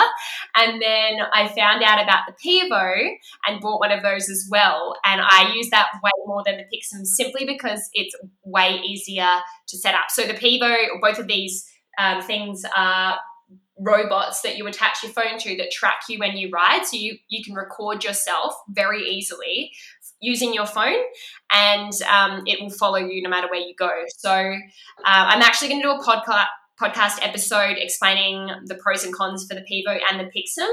And 0.56 0.80
then 0.80 1.18
I 1.34 1.48
found 1.48 1.82
out 1.84 2.02
about 2.02 2.20
the 2.26 2.32
Pivo 2.42 3.10
and 3.46 3.60
bought 3.60 3.80
one 3.80 3.92
of 3.92 4.02
those 4.02 4.30
as 4.30 4.48
well. 4.50 4.96
And 5.04 5.20
I 5.20 5.52
use 5.54 5.68
that 5.70 5.88
way 6.02 6.10
more 6.26 6.42
than 6.44 6.56
the 6.56 6.64
Pixem 6.74 7.04
simply 7.04 7.44
because 7.44 7.90
it's 7.92 8.16
way 8.42 8.80
easier 8.82 9.28
to 9.68 9.76
set 9.76 9.94
up. 9.94 10.08
So 10.08 10.22
the 10.22 10.34
Pivo, 10.34 10.74
both 11.02 11.18
of 11.18 11.26
these 11.26 11.66
um, 11.98 12.22
things 12.22 12.64
are 12.74 13.18
robots 13.78 14.42
that 14.42 14.56
you 14.56 14.66
attach 14.66 15.02
your 15.02 15.12
phone 15.12 15.38
to 15.38 15.56
that 15.56 15.70
track 15.70 16.00
you 16.08 16.18
when 16.18 16.36
you 16.36 16.50
ride 16.50 16.84
so 16.84 16.96
you 16.96 17.16
you 17.28 17.42
can 17.42 17.54
record 17.54 18.04
yourself 18.04 18.54
very 18.68 19.02
easily 19.02 19.72
using 20.22 20.54
your 20.54 20.66
phone 20.66 20.96
and 21.52 21.92
um, 22.10 22.44
it 22.46 22.62
will 22.62 22.70
follow 22.70 22.98
you 22.98 23.20
no 23.20 23.28
matter 23.28 23.48
where 23.48 23.60
you 23.60 23.74
go. 23.76 23.90
So 24.16 24.30
uh, 24.30 24.54
I'm 25.04 25.42
actually 25.42 25.68
going 25.68 25.82
to 25.82 25.88
do 25.88 25.90
a 25.90 26.02
podcast 26.02 26.46
podcast 26.80 27.18
episode 27.20 27.76
explaining 27.76 28.50
the 28.64 28.74
pros 28.76 29.04
and 29.04 29.14
cons 29.14 29.46
for 29.46 29.54
the 29.54 29.60
Pivo 29.60 29.98
and 30.10 30.18
the 30.18 30.24
Pixem. 30.24 30.68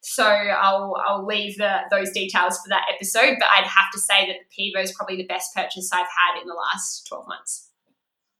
So 0.00 0.24
I'll 0.24 0.96
I'll 1.06 1.24
leave 1.24 1.56
the, 1.56 1.78
those 1.90 2.10
details 2.10 2.58
for 2.58 2.68
that 2.70 2.86
episode. 2.92 3.36
But 3.38 3.48
I'd 3.56 3.64
have 3.64 3.90
to 3.92 4.00
say 4.00 4.26
that 4.26 4.36
the 4.40 4.72
Pivo 4.72 4.82
is 4.82 4.92
probably 4.92 5.16
the 5.16 5.26
best 5.26 5.54
purchase 5.54 5.90
I've 5.92 6.00
had 6.00 6.40
in 6.42 6.48
the 6.48 6.54
last 6.54 7.06
12 7.06 7.28
months. 7.28 7.70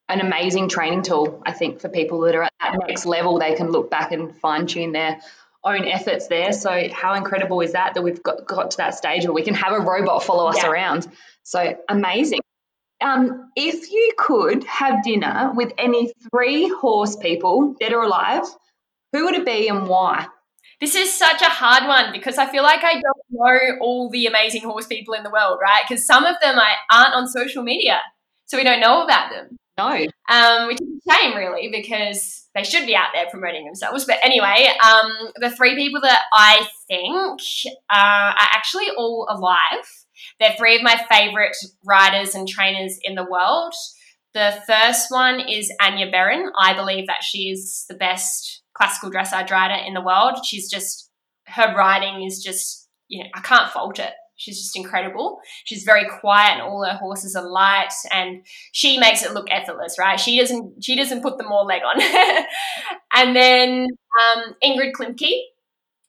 An 0.08 0.20
amazing 0.20 0.68
training 0.68 1.02
tool, 1.02 1.42
I 1.46 1.52
think, 1.52 1.80
for 1.80 1.88
people 1.88 2.20
that 2.22 2.34
are 2.34 2.42
at 2.42 2.52
that 2.60 2.78
next 2.86 3.06
level. 3.06 3.38
They 3.38 3.54
can 3.54 3.70
look 3.70 3.90
back 3.90 4.12
and 4.12 4.36
fine 4.36 4.66
tune 4.66 4.92
their 4.92 5.18
own 5.64 5.84
efforts 5.84 6.28
there. 6.28 6.52
So 6.52 6.88
how 6.92 7.14
incredible 7.14 7.60
is 7.60 7.72
that 7.72 7.94
that 7.94 8.02
we've 8.02 8.22
got, 8.22 8.46
got 8.46 8.72
to 8.72 8.76
that 8.78 8.94
stage 8.94 9.24
where 9.24 9.32
we 9.32 9.42
can 9.42 9.54
have 9.54 9.72
a 9.72 9.80
robot 9.80 10.22
follow 10.22 10.46
us 10.46 10.58
yeah. 10.58 10.70
around? 10.70 11.08
So 11.42 11.76
amazing. 11.88 12.40
Um, 13.00 13.50
if 13.56 13.90
you 13.90 14.12
could 14.16 14.64
have 14.64 15.02
dinner 15.02 15.52
with 15.54 15.72
any 15.78 16.12
three 16.30 16.68
horse 16.68 17.16
people, 17.16 17.74
dead 17.78 17.92
or 17.92 18.02
alive, 18.02 18.44
who 19.12 19.24
would 19.26 19.34
it 19.34 19.44
be 19.44 19.68
and 19.68 19.86
why? 19.86 20.26
This 20.80 20.94
is 20.94 21.12
such 21.12 21.40
a 21.40 21.48
hard 21.48 21.86
one 21.86 22.12
because 22.12 22.38
I 22.38 22.50
feel 22.50 22.62
like 22.62 22.82
I 22.82 22.94
don't 22.94 23.04
know 23.30 23.78
all 23.80 24.10
the 24.10 24.26
amazing 24.26 24.62
horse 24.62 24.86
people 24.86 25.14
in 25.14 25.22
the 25.22 25.30
world, 25.30 25.58
right? 25.62 25.82
Because 25.88 26.06
some 26.06 26.24
of 26.24 26.36
them 26.42 26.58
I 26.58 26.74
aren't 26.90 27.14
on 27.14 27.28
social 27.28 27.62
media, 27.62 28.00
so 28.46 28.56
we 28.58 28.64
don't 28.64 28.80
know 28.80 29.02
about 29.02 29.30
them. 29.30 29.56
No. 29.78 30.06
Um, 30.26 30.68
which 30.68 30.80
is 30.80 30.88
a 31.06 31.12
shame, 31.12 31.36
really, 31.36 31.68
because 31.70 32.48
they 32.54 32.62
should 32.62 32.86
be 32.86 32.96
out 32.96 33.08
there 33.12 33.26
promoting 33.30 33.66
themselves. 33.66 34.06
But 34.06 34.20
anyway, 34.24 34.68
um, 34.82 35.10
the 35.36 35.50
three 35.50 35.74
people 35.74 36.00
that 36.00 36.22
I 36.32 36.66
think 36.88 37.40
uh, 37.92 38.32
are 38.32 38.48
actually 38.52 38.88
all 38.96 39.26
alive. 39.28 39.84
They're 40.40 40.54
three 40.56 40.76
of 40.76 40.82
my 40.82 40.98
favorite 41.10 41.56
riders 41.84 42.34
and 42.34 42.48
trainers 42.48 42.98
in 43.02 43.16
the 43.16 43.26
world. 43.30 43.74
The 44.32 44.62
first 44.66 45.10
one 45.10 45.40
is 45.40 45.70
Anja 45.80 46.10
Beran. 46.10 46.50
I 46.58 46.72
believe 46.74 47.06
that 47.06 47.22
she 47.22 47.50
is 47.50 47.84
the 47.88 47.94
best 47.94 48.62
classical 48.72 49.10
dressage 49.10 49.50
rider 49.50 49.84
in 49.86 49.92
the 49.92 50.00
world. 50.00 50.38
She's 50.44 50.70
just, 50.70 51.10
her 51.48 51.74
riding 51.76 52.24
is 52.24 52.42
just, 52.42 52.88
you 53.08 53.22
know, 53.22 53.30
I 53.34 53.40
can't 53.40 53.70
fault 53.70 53.98
it. 53.98 54.12
She's 54.36 54.60
just 54.60 54.76
incredible. 54.76 55.40
She's 55.64 55.84
very 55.84 56.08
quiet, 56.08 56.54
and 56.54 56.62
all 56.62 56.84
her 56.84 56.96
horses 56.96 57.36
are 57.36 57.48
light, 57.48 57.92
and 58.12 58.44
she 58.72 58.98
makes 58.98 59.22
it 59.22 59.32
look 59.32 59.46
effortless, 59.50 59.96
right? 59.98 60.18
She 60.18 60.38
doesn't 60.38 60.82
she 60.82 60.96
doesn't 60.96 61.22
put 61.22 61.38
the 61.38 61.44
more 61.44 61.64
leg 61.64 61.82
on. 61.82 62.00
and 63.14 63.36
then 63.36 63.86
um, 64.20 64.54
Ingrid 64.62 64.92
Klimke, 64.92 65.34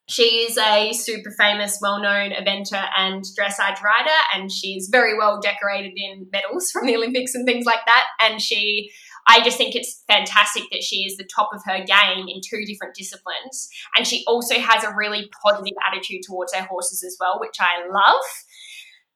She's 0.07 0.55
a 0.57 0.93
super 0.93 1.31
famous, 1.31 1.79
well 1.81 1.99
known 1.99 2.29
eventer 2.29 2.83
and 2.95 3.23
dressage 3.23 3.81
rider, 3.81 4.09
and 4.35 4.51
she's 4.51 4.87
very 4.91 5.17
well 5.17 5.39
decorated 5.41 5.93
in 5.95 6.27
medals 6.31 6.69
from 6.69 6.85
the 6.85 6.95
Olympics 6.95 7.33
and 7.33 7.43
things 7.43 7.65
like 7.65 7.83
that. 7.87 8.05
And 8.21 8.39
she 8.39 8.91
I 9.27 9.43
just 9.43 9.57
think 9.57 9.75
it's 9.75 10.03
fantastic 10.07 10.63
that 10.71 10.83
she 10.83 10.97
is 11.05 11.17
the 11.17 11.27
top 11.35 11.49
of 11.53 11.61
her 11.65 11.83
game 11.83 12.27
in 12.27 12.41
two 12.43 12.63
different 12.65 12.95
disciplines. 12.95 13.69
And 13.97 14.05
she 14.05 14.23
also 14.27 14.55
has 14.59 14.83
a 14.83 14.93
really 14.95 15.29
positive 15.43 15.73
attitude 15.87 16.21
towards 16.25 16.53
her 16.53 16.63
horses 16.65 17.03
as 17.03 17.17
well, 17.19 17.39
which 17.39 17.57
I 17.59 17.87
love. 17.87 18.21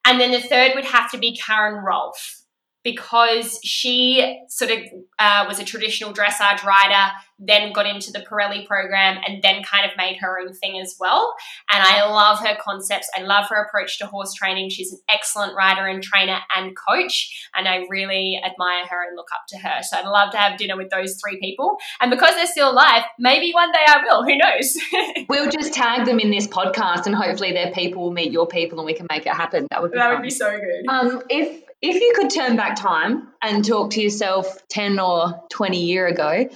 And 0.05 0.20
then 0.20 0.32
the 0.32 0.41
third 0.41 0.72
would 0.76 0.86
have 0.86 1.12
to 1.12 1.18
be 1.18 1.38
Karen 1.38 1.84
Rolfe 1.84 2.38
because 2.84 3.59
she 3.63 4.41
sort 4.47 4.71
of 4.71 4.77
uh, 5.19 5.45
was 5.47 5.59
a 5.59 5.65
traditional 5.65 6.13
dressage 6.13 6.63
rider, 6.63 7.11
then 7.38 7.71
got 7.73 7.86
into 7.86 8.11
the 8.11 8.19
Parelli 8.19 8.65
program, 8.65 9.21
and 9.25 9.41
then 9.41 9.63
kind 9.63 9.89
of 9.89 9.95
made 9.97 10.17
her 10.19 10.39
own 10.39 10.53
thing 10.53 10.80
as 10.80 10.95
well. 10.99 11.34
And 11.71 11.84
I 11.84 12.05
love 12.09 12.39
her 12.39 12.57
concepts. 12.61 13.09
I 13.17 13.21
love 13.21 13.47
her 13.49 13.63
approach 13.63 13.97
to 13.99 14.07
horse 14.07 14.34
training. 14.34 14.69
She's 14.69 14.91
an 14.91 14.99
excellent 15.09 15.55
rider 15.55 15.88
and 15.88 16.01
trainer 16.03 16.39
and 16.55 16.75
coach, 16.75 17.49
and 17.55 17.67
I 17.67 17.86
really 17.89 18.39
admire 18.43 18.86
her 18.88 19.07
and 19.07 19.15
look 19.15 19.27
up 19.34 19.41
to 19.49 19.57
her. 19.57 19.82
So 19.84 19.97
I'd 19.97 20.05
love 20.05 20.32
to 20.32 20.38
have 20.38 20.57
dinner 20.57 20.77
with 20.77 20.89
those 20.89 21.19
three 21.21 21.39
people. 21.39 21.77
And 22.01 22.11
because 22.11 22.36
they're 22.36 22.47
still 22.47 22.71
alive, 22.71 23.03
maybe 23.17 23.51
one 23.53 23.71
day 23.71 23.86
I 23.88 24.03
will. 24.03 24.23
Who 24.23 24.38
knows? 24.38 24.77
we'll 25.30 25.49
just 25.49 25.73
tag 25.73 26.05
them 26.05 26.19
in 26.19 26.32
this 26.32 26.47
podcast, 26.47 27.05
and 27.05 27.15
hopefully 27.15 27.51
their 27.51 27.71
people 27.71 28.03
will 28.03 28.13
meet 28.13 28.32
your 28.32 28.47
people, 28.47 28.80
and 28.80 28.86
we 28.86 28.93
can 28.93 29.07
make 29.09 29.25
it 29.25 29.34
happen. 29.34 29.67
That 29.71 29.82
would 29.82 29.91
be 29.91 29.97
that 29.97 30.07
fun. 30.07 30.15
would 30.15 30.23
be 30.23 30.30
so 30.30 30.49
good. 30.49 30.88
Um, 30.88 31.23
if 31.30 31.63
if 31.82 32.01
you 32.01 32.13
could 32.15 32.30
turn 32.30 32.55
back 32.55 32.75
time 32.75 33.30
and 33.41 33.63
talk 33.63 33.91
to 33.91 34.01
yourself 34.01 34.67
10 34.69 34.99
or 34.99 35.43
20 35.49 35.82
year 35.84 36.07
ago, 36.07 36.49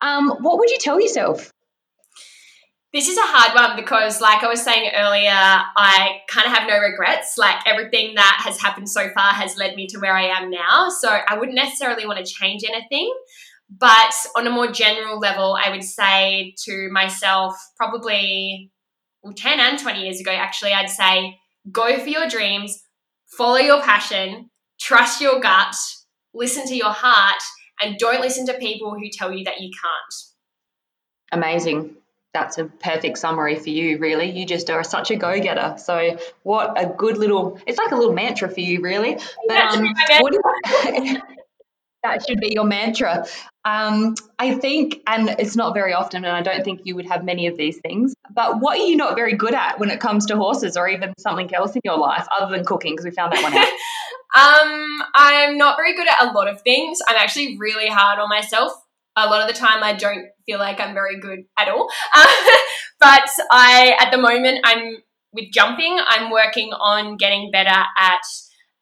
um, 0.00 0.30
what 0.40 0.58
would 0.58 0.70
you 0.70 0.78
tell 0.78 1.00
yourself? 1.00 1.52
This 2.92 3.08
is 3.08 3.18
a 3.18 3.22
hard 3.22 3.54
one 3.54 3.76
because, 3.76 4.20
like 4.20 4.42
I 4.42 4.48
was 4.48 4.62
saying 4.62 4.90
earlier, 4.94 5.30
I 5.30 6.20
kind 6.26 6.46
of 6.46 6.52
have 6.54 6.66
no 6.66 6.78
regrets. 6.78 7.36
Like 7.36 7.56
everything 7.66 8.14
that 8.14 8.40
has 8.44 8.58
happened 8.58 8.88
so 8.88 9.10
far 9.10 9.32
has 9.34 9.58
led 9.58 9.74
me 9.74 9.86
to 9.88 9.98
where 9.98 10.16
I 10.16 10.28
am 10.28 10.50
now. 10.50 10.88
So 10.88 11.08
I 11.10 11.36
wouldn't 11.36 11.56
necessarily 11.56 12.06
want 12.06 12.24
to 12.24 12.32
change 12.32 12.64
anything. 12.64 13.12
But 13.68 14.14
on 14.36 14.46
a 14.46 14.50
more 14.50 14.72
general 14.72 15.18
level, 15.18 15.58
I 15.62 15.70
would 15.70 15.84
say 15.84 16.54
to 16.64 16.88
myself, 16.90 17.54
probably 17.76 18.70
well, 19.22 19.34
10 19.34 19.60
and 19.60 19.78
20 19.78 20.02
years 20.02 20.20
ago, 20.20 20.30
actually, 20.30 20.72
I'd 20.72 20.88
say 20.88 21.38
go 21.70 21.98
for 21.98 22.08
your 22.08 22.26
dreams, 22.26 22.82
follow 23.36 23.58
your 23.58 23.82
passion, 23.82 24.48
trust 24.78 25.20
your 25.20 25.40
gut, 25.40 25.74
listen 26.34 26.66
to 26.66 26.74
your 26.74 26.92
heart, 26.92 27.42
and 27.80 27.98
don't 27.98 28.20
listen 28.20 28.46
to 28.46 28.54
people 28.54 28.94
who 28.94 29.08
tell 29.10 29.32
you 29.32 29.44
that 29.44 29.60
you 29.60 29.70
can't. 29.70 30.14
Amazing. 31.32 31.94
That's 32.34 32.58
a 32.58 32.66
perfect 32.66 33.18
summary 33.18 33.56
for 33.56 33.70
you, 33.70 33.98
really. 33.98 34.30
You 34.30 34.46
just 34.46 34.70
are 34.70 34.84
such 34.84 35.10
a 35.10 35.16
go 35.16 35.40
getter. 35.40 35.76
So, 35.78 36.18
what 36.42 36.80
a 36.80 36.86
good 36.86 37.16
little, 37.16 37.58
it's 37.66 37.78
like 37.78 37.90
a 37.90 37.96
little 37.96 38.12
mantra 38.12 38.48
for 38.48 38.60
you, 38.60 38.80
really. 38.80 39.18
But, 39.48 39.56
um, 39.56 39.84
is, 39.84 41.18
that 42.02 42.24
should 42.26 42.40
be 42.40 42.52
your 42.52 42.64
mantra. 42.64 43.26
Um, 43.64 44.14
I 44.38 44.54
think, 44.54 45.02
and 45.06 45.30
it's 45.38 45.56
not 45.56 45.74
very 45.74 45.92
often, 45.92 46.24
and 46.24 46.34
I 46.34 46.42
don't 46.42 46.64
think 46.64 46.82
you 46.84 46.94
would 46.96 47.06
have 47.06 47.24
many 47.24 47.46
of 47.46 47.56
these 47.56 47.78
things, 47.78 48.14
but 48.30 48.60
what 48.60 48.78
are 48.78 48.86
you 48.86 48.96
not 48.96 49.16
very 49.16 49.34
good 49.34 49.54
at 49.54 49.78
when 49.80 49.90
it 49.90 50.00
comes 50.00 50.26
to 50.26 50.36
horses 50.36 50.76
or 50.76 50.88
even 50.88 51.12
something 51.18 51.52
else 51.54 51.74
in 51.74 51.80
your 51.84 51.98
life 51.98 52.26
other 52.38 52.54
than 52.54 52.64
cooking? 52.64 52.92
Because 52.92 53.04
we 53.04 53.10
found 53.10 53.32
that 53.32 53.42
one 53.42 53.54
out. 53.54 53.66
um, 54.36 55.02
I'm 55.14 55.56
not 55.56 55.76
very 55.76 55.94
good 55.94 56.08
at 56.08 56.22
a 56.22 56.32
lot 56.32 56.48
of 56.48 56.60
things. 56.62 56.98
I'm 57.08 57.16
actually 57.16 57.56
really 57.58 57.88
hard 57.88 58.18
on 58.18 58.28
myself. 58.28 58.72
A 59.16 59.26
lot 59.26 59.40
of 59.40 59.48
the 59.48 59.58
time, 59.58 59.82
I 59.82 59.94
don't 59.94 60.26
feel 60.46 60.58
like 60.58 60.80
I'm 60.80 60.94
very 60.94 61.18
good 61.18 61.44
at 61.58 61.68
all. 61.68 61.88
but 63.00 63.28
I, 63.50 63.96
at 63.98 64.10
the 64.10 64.18
moment, 64.18 64.60
I'm 64.64 64.98
with 65.32 65.50
jumping, 65.52 65.98
I'm 66.08 66.30
working 66.30 66.72
on 66.72 67.16
getting 67.16 67.50
better 67.50 67.84
at 67.98 68.22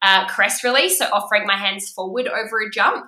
uh, 0.02 0.26
crest 0.26 0.62
release, 0.62 0.98
so 0.98 1.06
offering 1.06 1.46
my 1.46 1.56
hands 1.56 1.90
forward 1.90 2.28
over 2.28 2.60
a 2.60 2.70
jump. 2.70 3.06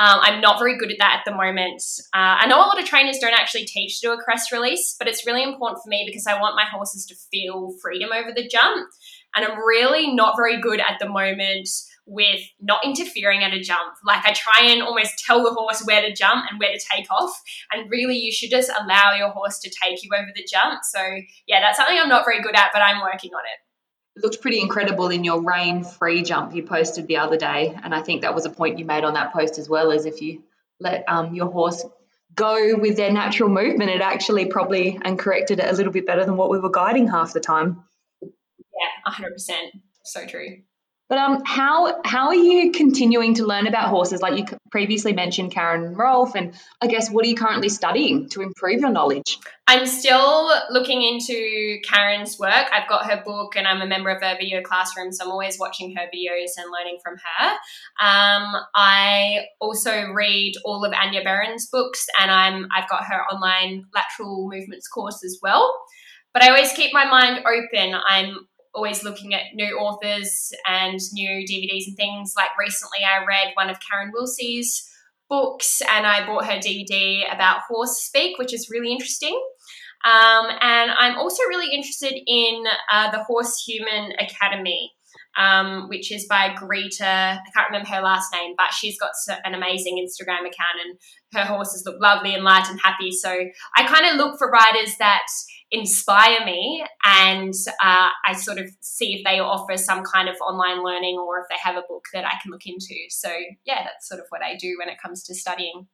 Um, 0.00 0.20
I'm 0.22 0.40
not 0.40 0.60
very 0.60 0.78
good 0.78 0.92
at 0.92 0.98
that 1.00 1.16
at 1.18 1.30
the 1.30 1.36
moment. 1.36 1.82
Uh, 2.14 2.38
I 2.38 2.46
know 2.46 2.58
a 2.58 2.68
lot 2.68 2.80
of 2.80 2.86
trainers 2.86 3.18
don't 3.18 3.34
actually 3.34 3.64
teach 3.64 4.00
to 4.00 4.06
do 4.06 4.12
a 4.12 4.22
crest 4.22 4.52
release, 4.52 4.94
but 4.96 5.08
it's 5.08 5.26
really 5.26 5.42
important 5.42 5.82
for 5.82 5.88
me 5.88 6.04
because 6.06 6.26
I 6.26 6.40
want 6.40 6.54
my 6.54 6.64
horses 6.64 7.04
to 7.06 7.16
feel 7.32 7.74
freedom 7.82 8.10
over 8.12 8.32
the 8.32 8.46
jump. 8.46 8.88
And 9.38 9.46
I'm 9.46 9.58
really 9.58 10.12
not 10.12 10.36
very 10.36 10.60
good 10.60 10.80
at 10.80 10.98
the 10.98 11.08
moment 11.08 11.68
with 12.06 12.40
not 12.60 12.84
interfering 12.84 13.44
at 13.44 13.52
a 13.52 13.60
jump. 13.60 13.94
Like 14.04 14.24
I 14.24 14.32
try 14.32 14.66
and 14.66 14.82
almost 14.82 15.22
tell 15.24 15.44
the 15.44 15.52
horse 15.52 15.82
where 15.84 16.02
to 16.02 16.12
jump 16.12 16.46
and 16.50 16.58
where 16.58 16.72
to 16.72 16.80
take 16.90 17.06
off. 17.12 17.40
And 17.70 17.88
really, 17.88 18.16
you 18.16 18.32
should 18.32 18.50
just 18.50 18.70
allow 18.80 19.14
your 19.14 19.28
horse 19.28 19.60
to 19.60 19.70
take 19.70 20.02
you 20.02 20.10
over 20.18 20.30
the 20.34 20.46
jump. 20.50 20.80
So, 20.82 21.00
yeah, 21.46 21.60
that's 21.60 21.76
something 21.76 21.96
I'm 21.96 22.08
not 22.08 22.24
very 22.24 22.42
good 22.42 22.56
at, 22.56 22.70
but 22.72 22.82
I'm 22.82 23.00
working 23.00 23.30
on 23.32 23.42
it 23.44 23.60
it 24.18 24.24
looked 24.24 24.42
pretty 24.42 24.60
incredible 24.60 25.10
in 25.10 25.22
your 25.22 25.40
rein 25.40 25.84
free 25.84 26.22
jump 26.22 26.54
you 26.54 26.64
posted 26.64 27.06
the 27.06 27.18
other 27.18 27.36
day. 27.36 27.78
And 27.82 27.94
I 27.94 28.02
think 28.02 28.22
that 28.22 28.34
was 28.34 28.46
a 28.46 28.50
point 28.50 28.78
you 28.78 28.84
made 28.84 29.04
on 29.04 29.14
that 29.14 29.32
post 29.32 29.58
as 29.58 29.68
well, 29.68 29.92
as 29.92 30.06
if 30.06 30.20
you 30.20 30.42
let 30.80 31.04
um, 31.08 31.34
your 31.34 31.50
horse 31.50 31.84
go 32.34 32.76
with 32.76 32.96
their 32.96 33.12
natural 33.12 33.48
movement, 33.48 33.90
it 33.90 34.00
actually 34.00 34.46
probably 34.46 34.98
and 35.02 35.18
corrected 35.18 35.60
it 35.60 35.66
a 35.68 35.72
little 35.72 35.92
bit 35.92 36.06
better 36.06 36.24
than 36.24 36.36
what 36.36 36.50
we 36.50 36.58
were 36.58 36.70
guiding 36.70 37.08
half 37.08 37.32
the 37.32 37.40
time. 37.40 37.84
Yeah, 38.78 39.12
100%. 39.12 39.80
So 40.04 40.26
true. 40.26 40.62
But 41.08 41.18
um, 41.18 41.42
how 41.46 42.02
how 42.04 42.26
are 42.26 42.34
you 42.34 42.70
continuing 42.70 43.34
to 43.34 43.46
learn 43.46 43.66
about 43.66 43.88
horses? 43.88 44.20
Like 44.20 44.38
you 44.38 44.58
previously 44.70 45.14
mentioned, 45.14 45.52
Karen 45.52 45.94
Rolfe, 45.94 46.34
and 46.34 46.52
I 46.82 46.86
guess 46.86 47.10
what 47.10 47.24
are 47.24 47.28
you 47.28 47.34
currently 47.34 47.70
studying 47.70 48.28
to 48.30 48.42
improve 48.42 48.80
your 48.80 48.90
knowledge? 48.90 49.38
I'm 49.66 49.86
still 49.86 50.52
looking 50.68 51.02
into 51.02 51.78
Karen's 51.88 52.38
work. 52.38 52.66
I've 52.72 52.88
got 52.90 53.10
her 53.10 53.22
book, 53.24 53.56
and 53.56 53.66
I'm 53.66 53.80
a 53.80 53.86
member 53.86 54.10
of 54.10 54.20
her 54.20 54.36
video 54.38 54.60
classroom, 54.60 55.10
so 55.10 55.24
I'm 55.24 55.30
always 55.30 55.58
watching 55.58 55.96
her 55.96 56.04
videos 56.14 56.50
and 56.58 56.70
learning 56.70 56.98
from 57.02 57.14
her. 57.16 57.50
Um, 58.06 58.62
I 58.74 59.46
also 59.62 60.12
read 60.12 60.56
all 60.66 60.84
of 60.84 60.92
Anja 60.92 61.24
Beran's 61.24 61.68
books, 61.72 62.06
and 62.20 62.30
I'm 62.30 62.68
I've 62.76 62.88
got 62.90 63.04
her 63.04 63.22
online 63.32 63.84
lateral 63.94 64.46
movements 64.52 64.88
course 64.88 65.24
as 65.24 65.38
well. 65.42 65.74
But 66.34 66.42
I 66.42 66.48
always 66.48 66.72
keep 66.72 66.92
my 66.92 67.06
mind 67.06 67.46
open. 67.46 67.98
I'm 68.06 68.46
always 68.78 69.02
looking 69.02 69.34
at 69.34 69.54
new 69.54 69.76
authors 69.76 70.52
and 70.68 71.00
new 71.12 71.44
DVDs 71.44 71.88
and 71.88 71.96
things. 71.96 72.34
Like 72.36 72.50
recently, 72.56 73.00
I 73.04 73.24
read 73.24 73.54
one 73.54 73.70
of 73.70 73.78
Karen 73.80 74.12
Wilsie's 74.14 74.88
books 75.28 75.82
and 75.90 76.06
I 76.06 76.24
bought 76.24 76.46
her 76.46 76.58
DVD 76.58 77.22
about 77.34 77.62
horse 77.68 77.98
speak, 77.98 78.38
which 78.38 78.54
is 78.54 78.70
really 78.70 78.92
interesting. 78.92 79.34
Um, 80.04 80.46
and 80.60 80.92
I'm 80.96 81.18
also 81.18 81.42
really 81.48 81.74
interested 81.74 82.14
in 82.24 82.64
uh, 82.92 83.10
the 83.10 83.24
Horse 83.24 83.64
Human 83.66 84.12
Academy. 84.20 84.92
Um, 85.36 85.88
which 85.88 86.10
is 86.10 86.26
by 86.28 86.52
Greta. 86.52 87.04
I 87.06 87.50
can't 87.54 87.68
remember 87.70 87.88
her 87.90 88.02
last 88.02 88.32
name, 88.32 88.54
but 88.56 88.72
she's 88.72 88.98
got 88.98 89.12
an 89.44 89.54
amazing 89.54 90.04
Instagram 90.04 90.40
account 90.40 90.80
and 90.84 90.98
her 91.32 91.44
horses 91.44 91.84
look 91.86 92.00
lovely 92.00 92.34
and 92.34 92.42
light 92.42 92.68
and 92.68 92.80
happy. 92.80 93.12
So 93.12 93.30
I 93.76 93.86
kind 93.86 94.06
of 94.06 94.16
look 94.16 94.36
for 94.36 94.50
riders 94.50 94.96
that 94.98 95.22
inspire 95.70 96.44
me 96.44 96.84
and 97.04 97.52
uh, 97.82 98.08
I 98.26 98.32
sort 98.34 98.58
of 98.58 98.70
see 98.80 99.14
if 99.14 99.24
they 99.24 99.38
offer 99.38 99.76
some 99.76 100.02
kind 100.02 100.28
of 100.28 100.36
online 100.36 100.82
learning 100.82 101.18
or 101.18 101.40
if 101.40 101.46
they 101.50 101.56
have 101.62 101.76
a 101.76 101.82
book 101.88 102.06
that 102.14 102.24
I 102.24 102.32
can 102.42 102.50
look 102.50 102.66
into. 102.66 102.94
So, 103.10 103.28
yeah, 103.64 103.84
that's 103.84 104.08
sort 104.08 104.20
of 104.20 104.26
what 104.30 104.42
I 104.42 104.56
do 104.56 104.76
when 104.78 104.88
it 104.88 104.98
comes 105.00 105.24
to 105.24 105.34
studying. 105.34 105.86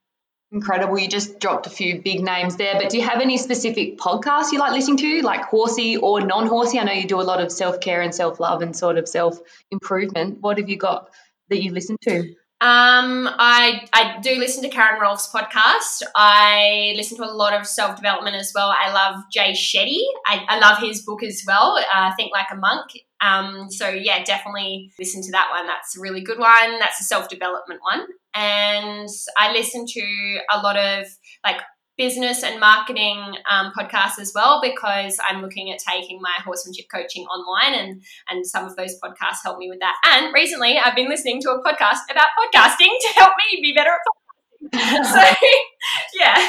Incredible. 0.52 0.98
You 0.98 1.08
just 1.08 1.40
dropped 1.40 1.66
a 1.66 1.70
few 1.70 2.00
big 2.00 2.22
names 2.22 2.56
there, 2.56 2.74
but 2.74 2.90
do 2.90 2.98
you 2.98 3.02
have 3.02 3.20
any 3.20 3.38
specific 3.38 3.98
podcasts 3.98 4.52
you 4.52 4.60
like 4.60 4.72
listening 4.72 4.98
to, 4.98 5.22
like 5.22 5.42
horsey 5.46 5.96
or 5.96 6.20
non 6.20 6.46
horsey? 6.46 6.78
I 6.78 6.84
know 6.84 6.92
you 6.92 7.08
do 7.08 7.20
a 7.20 7.22
lot 7.22 7.40
of 7.40 7.50
self 7.50 7.80
care 7.80 8.02
and 8.02 8.14
self 8.14 8.38
love 8.38 8.62
and 8.62 8.76
sort 8.76 8.96
of 8.96 9.08
self 9.08 9.40
improvement. 9.72 10.38
What 10.40 10.58
have 10.58 10.68
you 10.68 10.76
got 10.76 11.10
that 11.48 11.60
you 11.60 11.72
listen 11.72 11.96
to? 12.02 12.34
Um, 12.64 13.28
I 13.28 13.86
I 13.92 14.18
do 14.22 14.36
listen 14.36 14.62
to 14.62 14.70
Karen 14.70 14.98
Rolfe's 14.98 15.28
podcast. 15.30 16.02
I 16.16 16.94
listen 16.96 17.18
to 17.18 17.24
a 17.24 17.28
lot 17.30 17.52
of 17.52 17.66
self 17.66 17.96
development 17.96 18.36
as 18.36 18.52
well. 18.54 18.74
I 18.74 18.90
love 18.90 19.22
Jay 19.30 19.52
Shetty. 19.52 20.00
I, 20.26 20.46
I 20.48 20.58
love 20.60 20.78
his 20.78 21.02
book 21.02 21.22
as 21.22 21.44
well. 21.46 21.78
Uh, 21.94 22.12
Think 22.16 22.32
Like 22.32 22.46
a 22.50 22.56
Monk. 22.56 22.86
Um, 23.20 23.70
so 23.70 23.90
yeah, 23.90 24.24
definitely 24.24 24.90
listen 24.98 25.20
to 25.24 25.32
that 25.32 25.50
one. 25.50 25.66
That's 25.66 25.98
a 25.98 26.00
really 26.00 26.22
good 26.22 26.38
one. 26.38 26.78
That's 26.78 27.02
a 27.02 27.04
self 27.04 27.28
development 27.28 27.82
one. 27.82 28.06
And 28.32 29.10
I 29.38 29.52
listen 29.52 29.84
to 29.86 30.38
a 30.50 30.56
lot 30.62 30.78
of 30.78 31.06
like 31.44 31.60
business 31.96 32.42
and 32.42 32.58
marketing 32.58 33.34
um, 33.50 33.72
podcasts 33.76 34.18
as 34.18 34.32
well 34.34 34.60
because 34.62 35.18
I'm 35.28 35.42
looking 35.42 35.70
at 35.70 35.78
taking 35.78 36.20
my 36.20 36.34
horsemanship 36.44 36.86
coaching 36.92 37.24
online 37.26 37.74
and 37.74 38.02
and 38.28 38.46
some 38.46 38.64
of 38.64 38.76
those 38.76 38.98
podcasts 39.00 39.42
help 39.42 39.58
me 39.58 39.70
with 39.70 39.80
that. 39.80 39.94
And 40.04 40.32
recently 40.34 40.78
I've 40.78 40.96
been 40.96 41.08
listening 41.08 41.40
to 41.42 41.50
a 41.50 41.62
podcast 41.62 42.00
about 42.10 42.26
podcasting 42.38 42.90
to 43.00 43.08
help 43.16 43.32
me 43.52 43.60
be 43.62 43.74
better 43.74 43.90
at 43.90 44.72
podcasting. 44.72 45.04
so 45.04 45.34
yeah. 46.14 46.48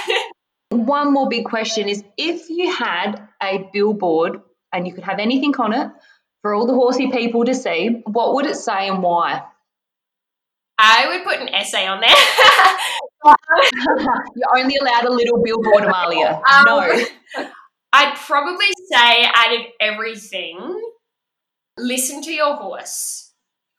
One 0.69 1.13
more 1.13 1.29
big 1.29 1.45
question 1.45 1.87
is 1.87 2.03
if 2.17 2.49
you 2.49 2.73
had 2.73 3.27
a 3.41 3.69
billboard 3.71 4.41
and 4.73 4.87
you 4.87 4.93
could 4.93 5.03
have 5.03 5.19
anything 5.19 5.55
on 5.57 5.73
it 5.73 5.91
for 6.41 6.53
all 6.53 6.65
the 6.65 6.73
horsey 6.73 7.11
people 7.11 7.45
to 7.45 7.53
see, 7.53 8.01
what 8.05 8.33
would 8.33 8.45
it 8.45 8.55
say 8.55 8.89
and 8.89 9.01
why? 9.01 9.43
I 10.77 11.07
would 11.07 11.23
put 11.23 11.39
an 11.39 11.49
essay 11.49 11.87
on 11.87 12.01
there. 12.01 12.09
You're 14.35 14.57
only 14.57 14.75
allowed 14.81 15.05
a 15.05 15.11
little 15.11 15.41
billboard, 15.41 15.83
Amalia. 15.83 16.41
Um, 16.51 16.63
no. 16.65 17.05
I'd 17.93 18.15
probably 18.17 18.67
say 18.91 19.23
out 19.23 19.53
of 19.53 19.61
everything, 19.79 20.81
listen 21.77 22.21
to 22.23 22.31
your 22.31 22.55
horse. 22.55 23.31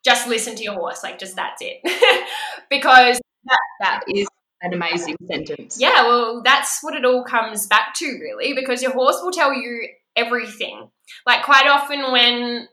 Just 0.05 0.27
listen 0.27 0.57
to 0.57 0.63
your 0.63 0.75
horse. 0.75 1.03
Like, 1.03 1.19
just 1.19 1.37
that's 1.37 1.61
it. 1.61 1.81
because 2.71 3.21
that, 3.45 3.59
that 3.81 4.01
is 4.09 4.27
an 4.63 4.73
amazing 4.73 5.17
sentence. 5.31 5.79
Yeah, 5.79 6.05
well, 6.05 6.43
that's 6.43 6.79
what 6.83 6.95
it 6.95 7.05
all 7.05 7.25
comes 7.25 7.67
back 7.67 7.93
to, 7.97 8.07
really, 8.07 8.55
because 8.55 8.83
your 8.83 8.93
horse 8.93 9.19
will 9.23 9.33
tell 9.33 9.53
you 9.53 9.87
everything. 10.17 10.89
Like, 11.27 11.45
quite 11.45 11.67
often, 11.67 12.11
when 12.11 12.69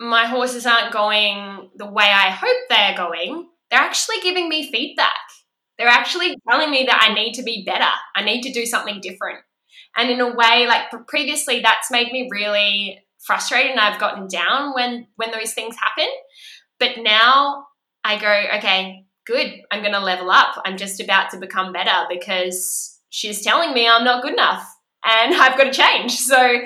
my 0.00 0.26
horses 0.26 0.66
aren't 0.66 0.92
going 0.92 1.70
the 1.76 1.90
way 1.90 2.04
I 2.04 2.30
hope 2.30 2.56
they're 2.68 2.96
going, 2.96 3.48
they're 3.70 3.80
actually 3.80 4.20
giving 4.22 4.48
me 4.48 4.70
feedback. 4.70 5.12
They're 5.78 5.88
actually 5.88 6.36
telling 6.48 6.70
me 6.70 6.84
that 6.88 7.06
I 7.08 7.14
need 7.14 7.34
to 7.34 7.42
be 7.42 7.64
better. 7.64 7.90
I 8.16 8.24
need 8.24 8.42
to 8.42 8.52
do 8.52 8.66
something 8.66 9.00
different. 9.00 9.38
And 9.96 10.10
in 10.10 10.20
a 10.20 10.34
way, 10.34 10.66
like 10.66 10.90
previously, 11.06 11.60
that's 11.60 11.90
made 11.90 12.12
me 12.12 12.28
really 12.30 13.00
frustrated 13.24 13.72
and 13.72 13.80
I've 13.80 14.00
gotten 14.00 14.28
down 14.28 14.72
when 14.74 15.06
when 15.16 15.30
those 15.30 15.52
things 15.52 15.76
happen. 15.76 16.08
But 16.78 16.98
now 16.98 17.66
I 18.04 18.18
go, 18.18 18.58
okay, 18.58 19.04
good. 19.26 19.60
I'm 19.70 19.82
going 19.82 19.92
to 19.92 20.00
level 20.00 20.30
up. 20.30 20.60
I'm 20.64 20.76
just 20.76 21.00
about 21.00 21.30
to 21.30 21.38
become 21.38 21.72
better 21.72 22.06
because 22.08 22.98
she's 23.10 23.42
telling 23.42 23.74
me 23.74 23.88
I'm 23.88 24.04
not 24.04 24.22
good 24.22 24.32
enough 24.32 24.64
and 25.04 25.34
I've 25.40 25.58
got 25.58 25.64
to 25.64 25.72
change. 25.72 26.16
So, 26.16 26.60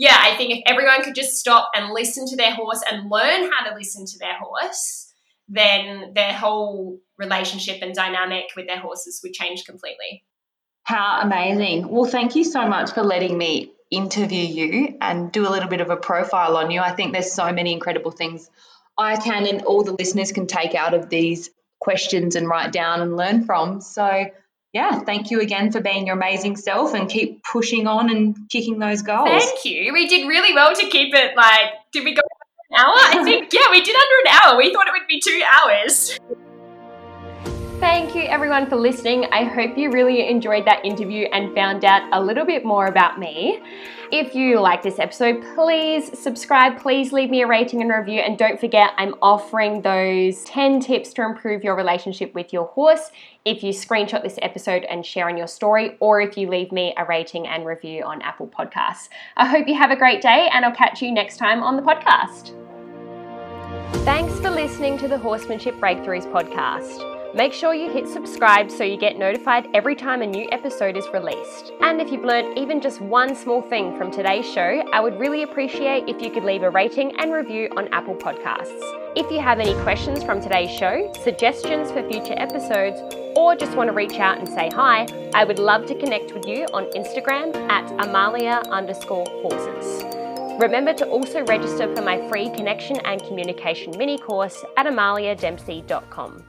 yeah, 0.00 0.16
I 0.18 0.34
think 0.36 0.52
if 0.52 0.62
everyone 0.64 1.02
could 1.02 1.14
just 1.14 1.36
stop 1.36 1.72
and 1.74 1.92
listen 1.92 2.26
to 2.28 2.36
their 2.36 2.54
horse 2.54 2.82
and 2.90 3.10
learn 3.10 3.50
how 3.50 3.68
to 3.68 3.76
listen 3.76 4.06
to 4.06 4.18
their 4.18 4.38
horse, 4.40 5.12
then 5.46 6.12
their 6.14 6.32
whole 6.32 6.98
relationship 7.18 7.82
and 7.82 7.94
dynamic 7.94 8.46
with 8.56 8.66
their 8.66 8.78
horses 8.78 9.20
would 9.22 9.34
change 9.34 9.66
completely. 9.66 10.24
How 10.84 11.20
amazing. 11.20 11.86
Well, 11.86 12.10
thank 12.10 12.34
you 12.34 12.44
so 12.44 12.66
much 12.66 12.92
for 12.92 13.02
letting 13.02 13.36
me 13.36 13.72
interview 13.90 14.42
you 14.42 14.96
and 15.02 15.30
do 15.30 15.46
a 15.46 15.50
little 15.50 15.68
bit 15.68 15.82
of 15.82 15.90
a 15.90 15.98
profile 15.98 16.56
on 16.56 16.70
you. 16.70 16.80
I 16.80 16.92
think 16.92 17.12
there's 17.12 17.34
so 17.34 17.52
many 17.52 17.74
incredible 17.74 18.10
things 18.10 18.48
I 18.96 19.16
can 19.16 19.46
and 19.46 19.60
all 19.66 19.84
the 19.84 19.92
listeners 19.92 20.32
can 20.32 20.46
take 20.46 20.74
out 20.74 20.94
of 20.94 21.10
these 21.10 21.50
questions 21.78 22.36
and 22.36 22.48
write 22.48 22.72
down 22.72 23.02
and 23.02 23.18
learn 23.18 23.44
from. 23.44 23.82
So, 23.82 24.30
yeah, 24.72 25.00
thank 25.00 25.30
you 25.30 25.40
again 25.40 25.72
for 25.72 25.80
being 25.80 26.06
your 26.06 26.16
amazing 26.16 26.56
self 26.56 26.94
and 26.94 27.08
keep 27.08 27.42
pushing 27.42 27.86
on 27.86 28.08
and 28.08 28.36
kicking 28.48 28.78
those 28.78 29.02
goals. 29.02 29.28
Thank 29.28 29.64
you. 29.64 29.92
We 29.92 30.06
did 30.06 30.28
really 30.28 30.54
well 30.54 30.74
to 30.74 30.86
keep 30.88 31.14
it 31.14 31.36
like, 31.36 31.72
did 31.92 32.04
we 32.04 32.14
go 32.14 32.22
an 32.70 32.78
hour? 32.78 32.94
I 32.94 33.24
think, 33.24 33.52
yeah, 33.52 33.66
we 33.70 33.82
did 33.82 33.96
under 33.96 34.28
an 34.28 34.40
hour. 34.42 34.56
We 34.56 34.72
thought 34.72 34.86
it 34.86 34.92
would 34.92 35.08
be 35.08 35.20
two 35.20 35.42
hours. 35.60 36.18
Thank 37.80 38.14
you 38.14 38.22
everyone 38.24 38.68
for 38.68 38.76
listening. 38.76 39.24
I 39.32 39.44
hope 39.44 39.78
you 39.78 39.90
really 39.90 40.28
enjoyed 40.28 40.66
that 40.66 40.84
interview 40.84 41.26
and 41.32 41.54
found 41.54 41.82
out 41.82 42.02
a 42.12 42.22
little 42.22 42.44
bit 42.44 42.62
more 42.62 42.84
about 42.84 43.18
me. 43.18 43.62
If 44.12 44.34
you 44.34 44.60
like 44.60 44.82
this 44.82 44.98
episode, 44.98 45.42
please 45.54 46.18
subscribe, 46.18 46.78
please 46.78 47.10
leave 47.10 47.30
me 47.30 47.40
a 47.40 47.46
rating 47.46 47.80
and 47.80 47.90
review, 47.90 48.20
and 48.20 48.36
don't 48.36 48.60
forget 48.60 48.90
I'm 48.98 49.14
offering 49.22 49.80
those 49.80 50.44
10 50.44 50.80
tips 50.80 51.14
to 51.14 51.22
improve 51.22 51.64
your 51.64 51.74
relationship 51.74 52.34
with 52.34 52.52
your 52.52 52.66
horse 52.66 53.12
if 53.46 53.62
you 53.62 53.72
screenshot 53.72 54.22
this 54.22 54.38
episode 54.42 54.84
and 54.84 55.06
share 55.06 55.28
on 55.28 55.38
your 55.38 55.46
story, 55.46 55.96
or 56.00 56.20
if 56.20 56.36
you 56.36 56.50
leave 56.50 56.72
me 56.72 56.92
a 56.98 57.04
rating 57.06 57.46
and 57.46 57.64
review 57.64 58.02
on 58.02 58.20
Apple 58.20 58.48
Podcasts. 58.48 59.08
I 59.38 59.46
hope 59.46 59.66
you 59.66 59.74
have 59.74 59.90
a 59.90 59.96
great 59.96 60.20
day, 60.20 60.50
and 60.52 60.66
I'll 60.66 60.74
catch 60.74 61.00
you 61.00 61.12
next 61.12 61.38
time 61.38 61.62
on 61.62 61.76
the 61.76 61.82
podcast. 61.82 62.54
Thanks 64.04 64.38
for 64.40 64.50
listening 64.50 64.98
to 64.98 65.08
the 65.08 65.16
Horsemanship 65.18 65.76
Breakthroughs 65.76 66.30
podcast. 66.30 67.19
Make 67.32 67.52
sure 67.52 67.72
you 67.72 67.88
hit 67.88 68.08
subscribe 68.08 68.72
so 68.72 68.82
you 68.82 68.96
get 68.96 69.16
notified 69.16 69.68
every 69.72 69.94
time 69.94 70.20
a 70.20 70.26
new 70.26 70.48
episode 70.50 70.96
is 70.96 71.06
released. 71.14 71.70
And 71.80 72.00
if 72.00 72.10
you've 72.10 72.24
learned 72.24 72.58
even 72.58 72.80
just 72.80 73.00
one 73.00 73.36
small 73.36 73.62
thing 73.62 73.96
from 73.96 74.10
today's 74.10 74.44
show, 74.50 74.82
I 74.92 75.00
would 75.00 75.16
really 75.16 75.44
appreciate 75.44 76.08
if 76.08 76.20
you 76.20 76.32
could 76.32 76.42
leave 76.42 76.64
a 76.64 76.70
rating 76.70 77.14
and 77.20 77.32
review 77.32 77.68
on 77.76 77.86
Apple 77.94 78.16
Podcasts. 78.16 78.80
If 79.14 79.30
you 79.30 79.38
have 79.38 79.60
any 79.60 79.80
questions 79.84 80.24
from 80.24 80.40
today's 80.40 80.76
show, 80.76 81.12
suggestions 81.22 81.92
for 81.92 82.02
future 82.10 82.34
episodes, 82.36 83.00
or 83.36 83.54
just 83.54 83.76
want 83.76 83.90
to 83.90 83.94
reach 83.94 84.18
out 84.18 84.38
and 84.38 84.48
say 84.48 84.68
hi, 84.72 85.06
I 85.32 85.44
would 85.44 85.60
love 85.60 85.86
to 85.86 85.94
connect 85.94 86.34
with 86.34 86.46
you 86.46 86.66
on 86.72 86.90
Instagram 86.96 87.54
at 87.70 87.88
Amalia 88.04 88.60
underscore 88.70 89.26
horses. 89.42 90.02
Remember 90.60 90.92
to 90.94 91.06
also 91.06 91.44
register 91.44 91.94
for 91.94 92.02
my 92.02 92.28
free 92.28 92.50
connection 92.50 92.96
and 93.04 93.22
communication 93.22 93.96
mini 93.96 94.18
course 94.18 94.64
at 94.76 94.86
amaliadempsey.com. 94.86 96.44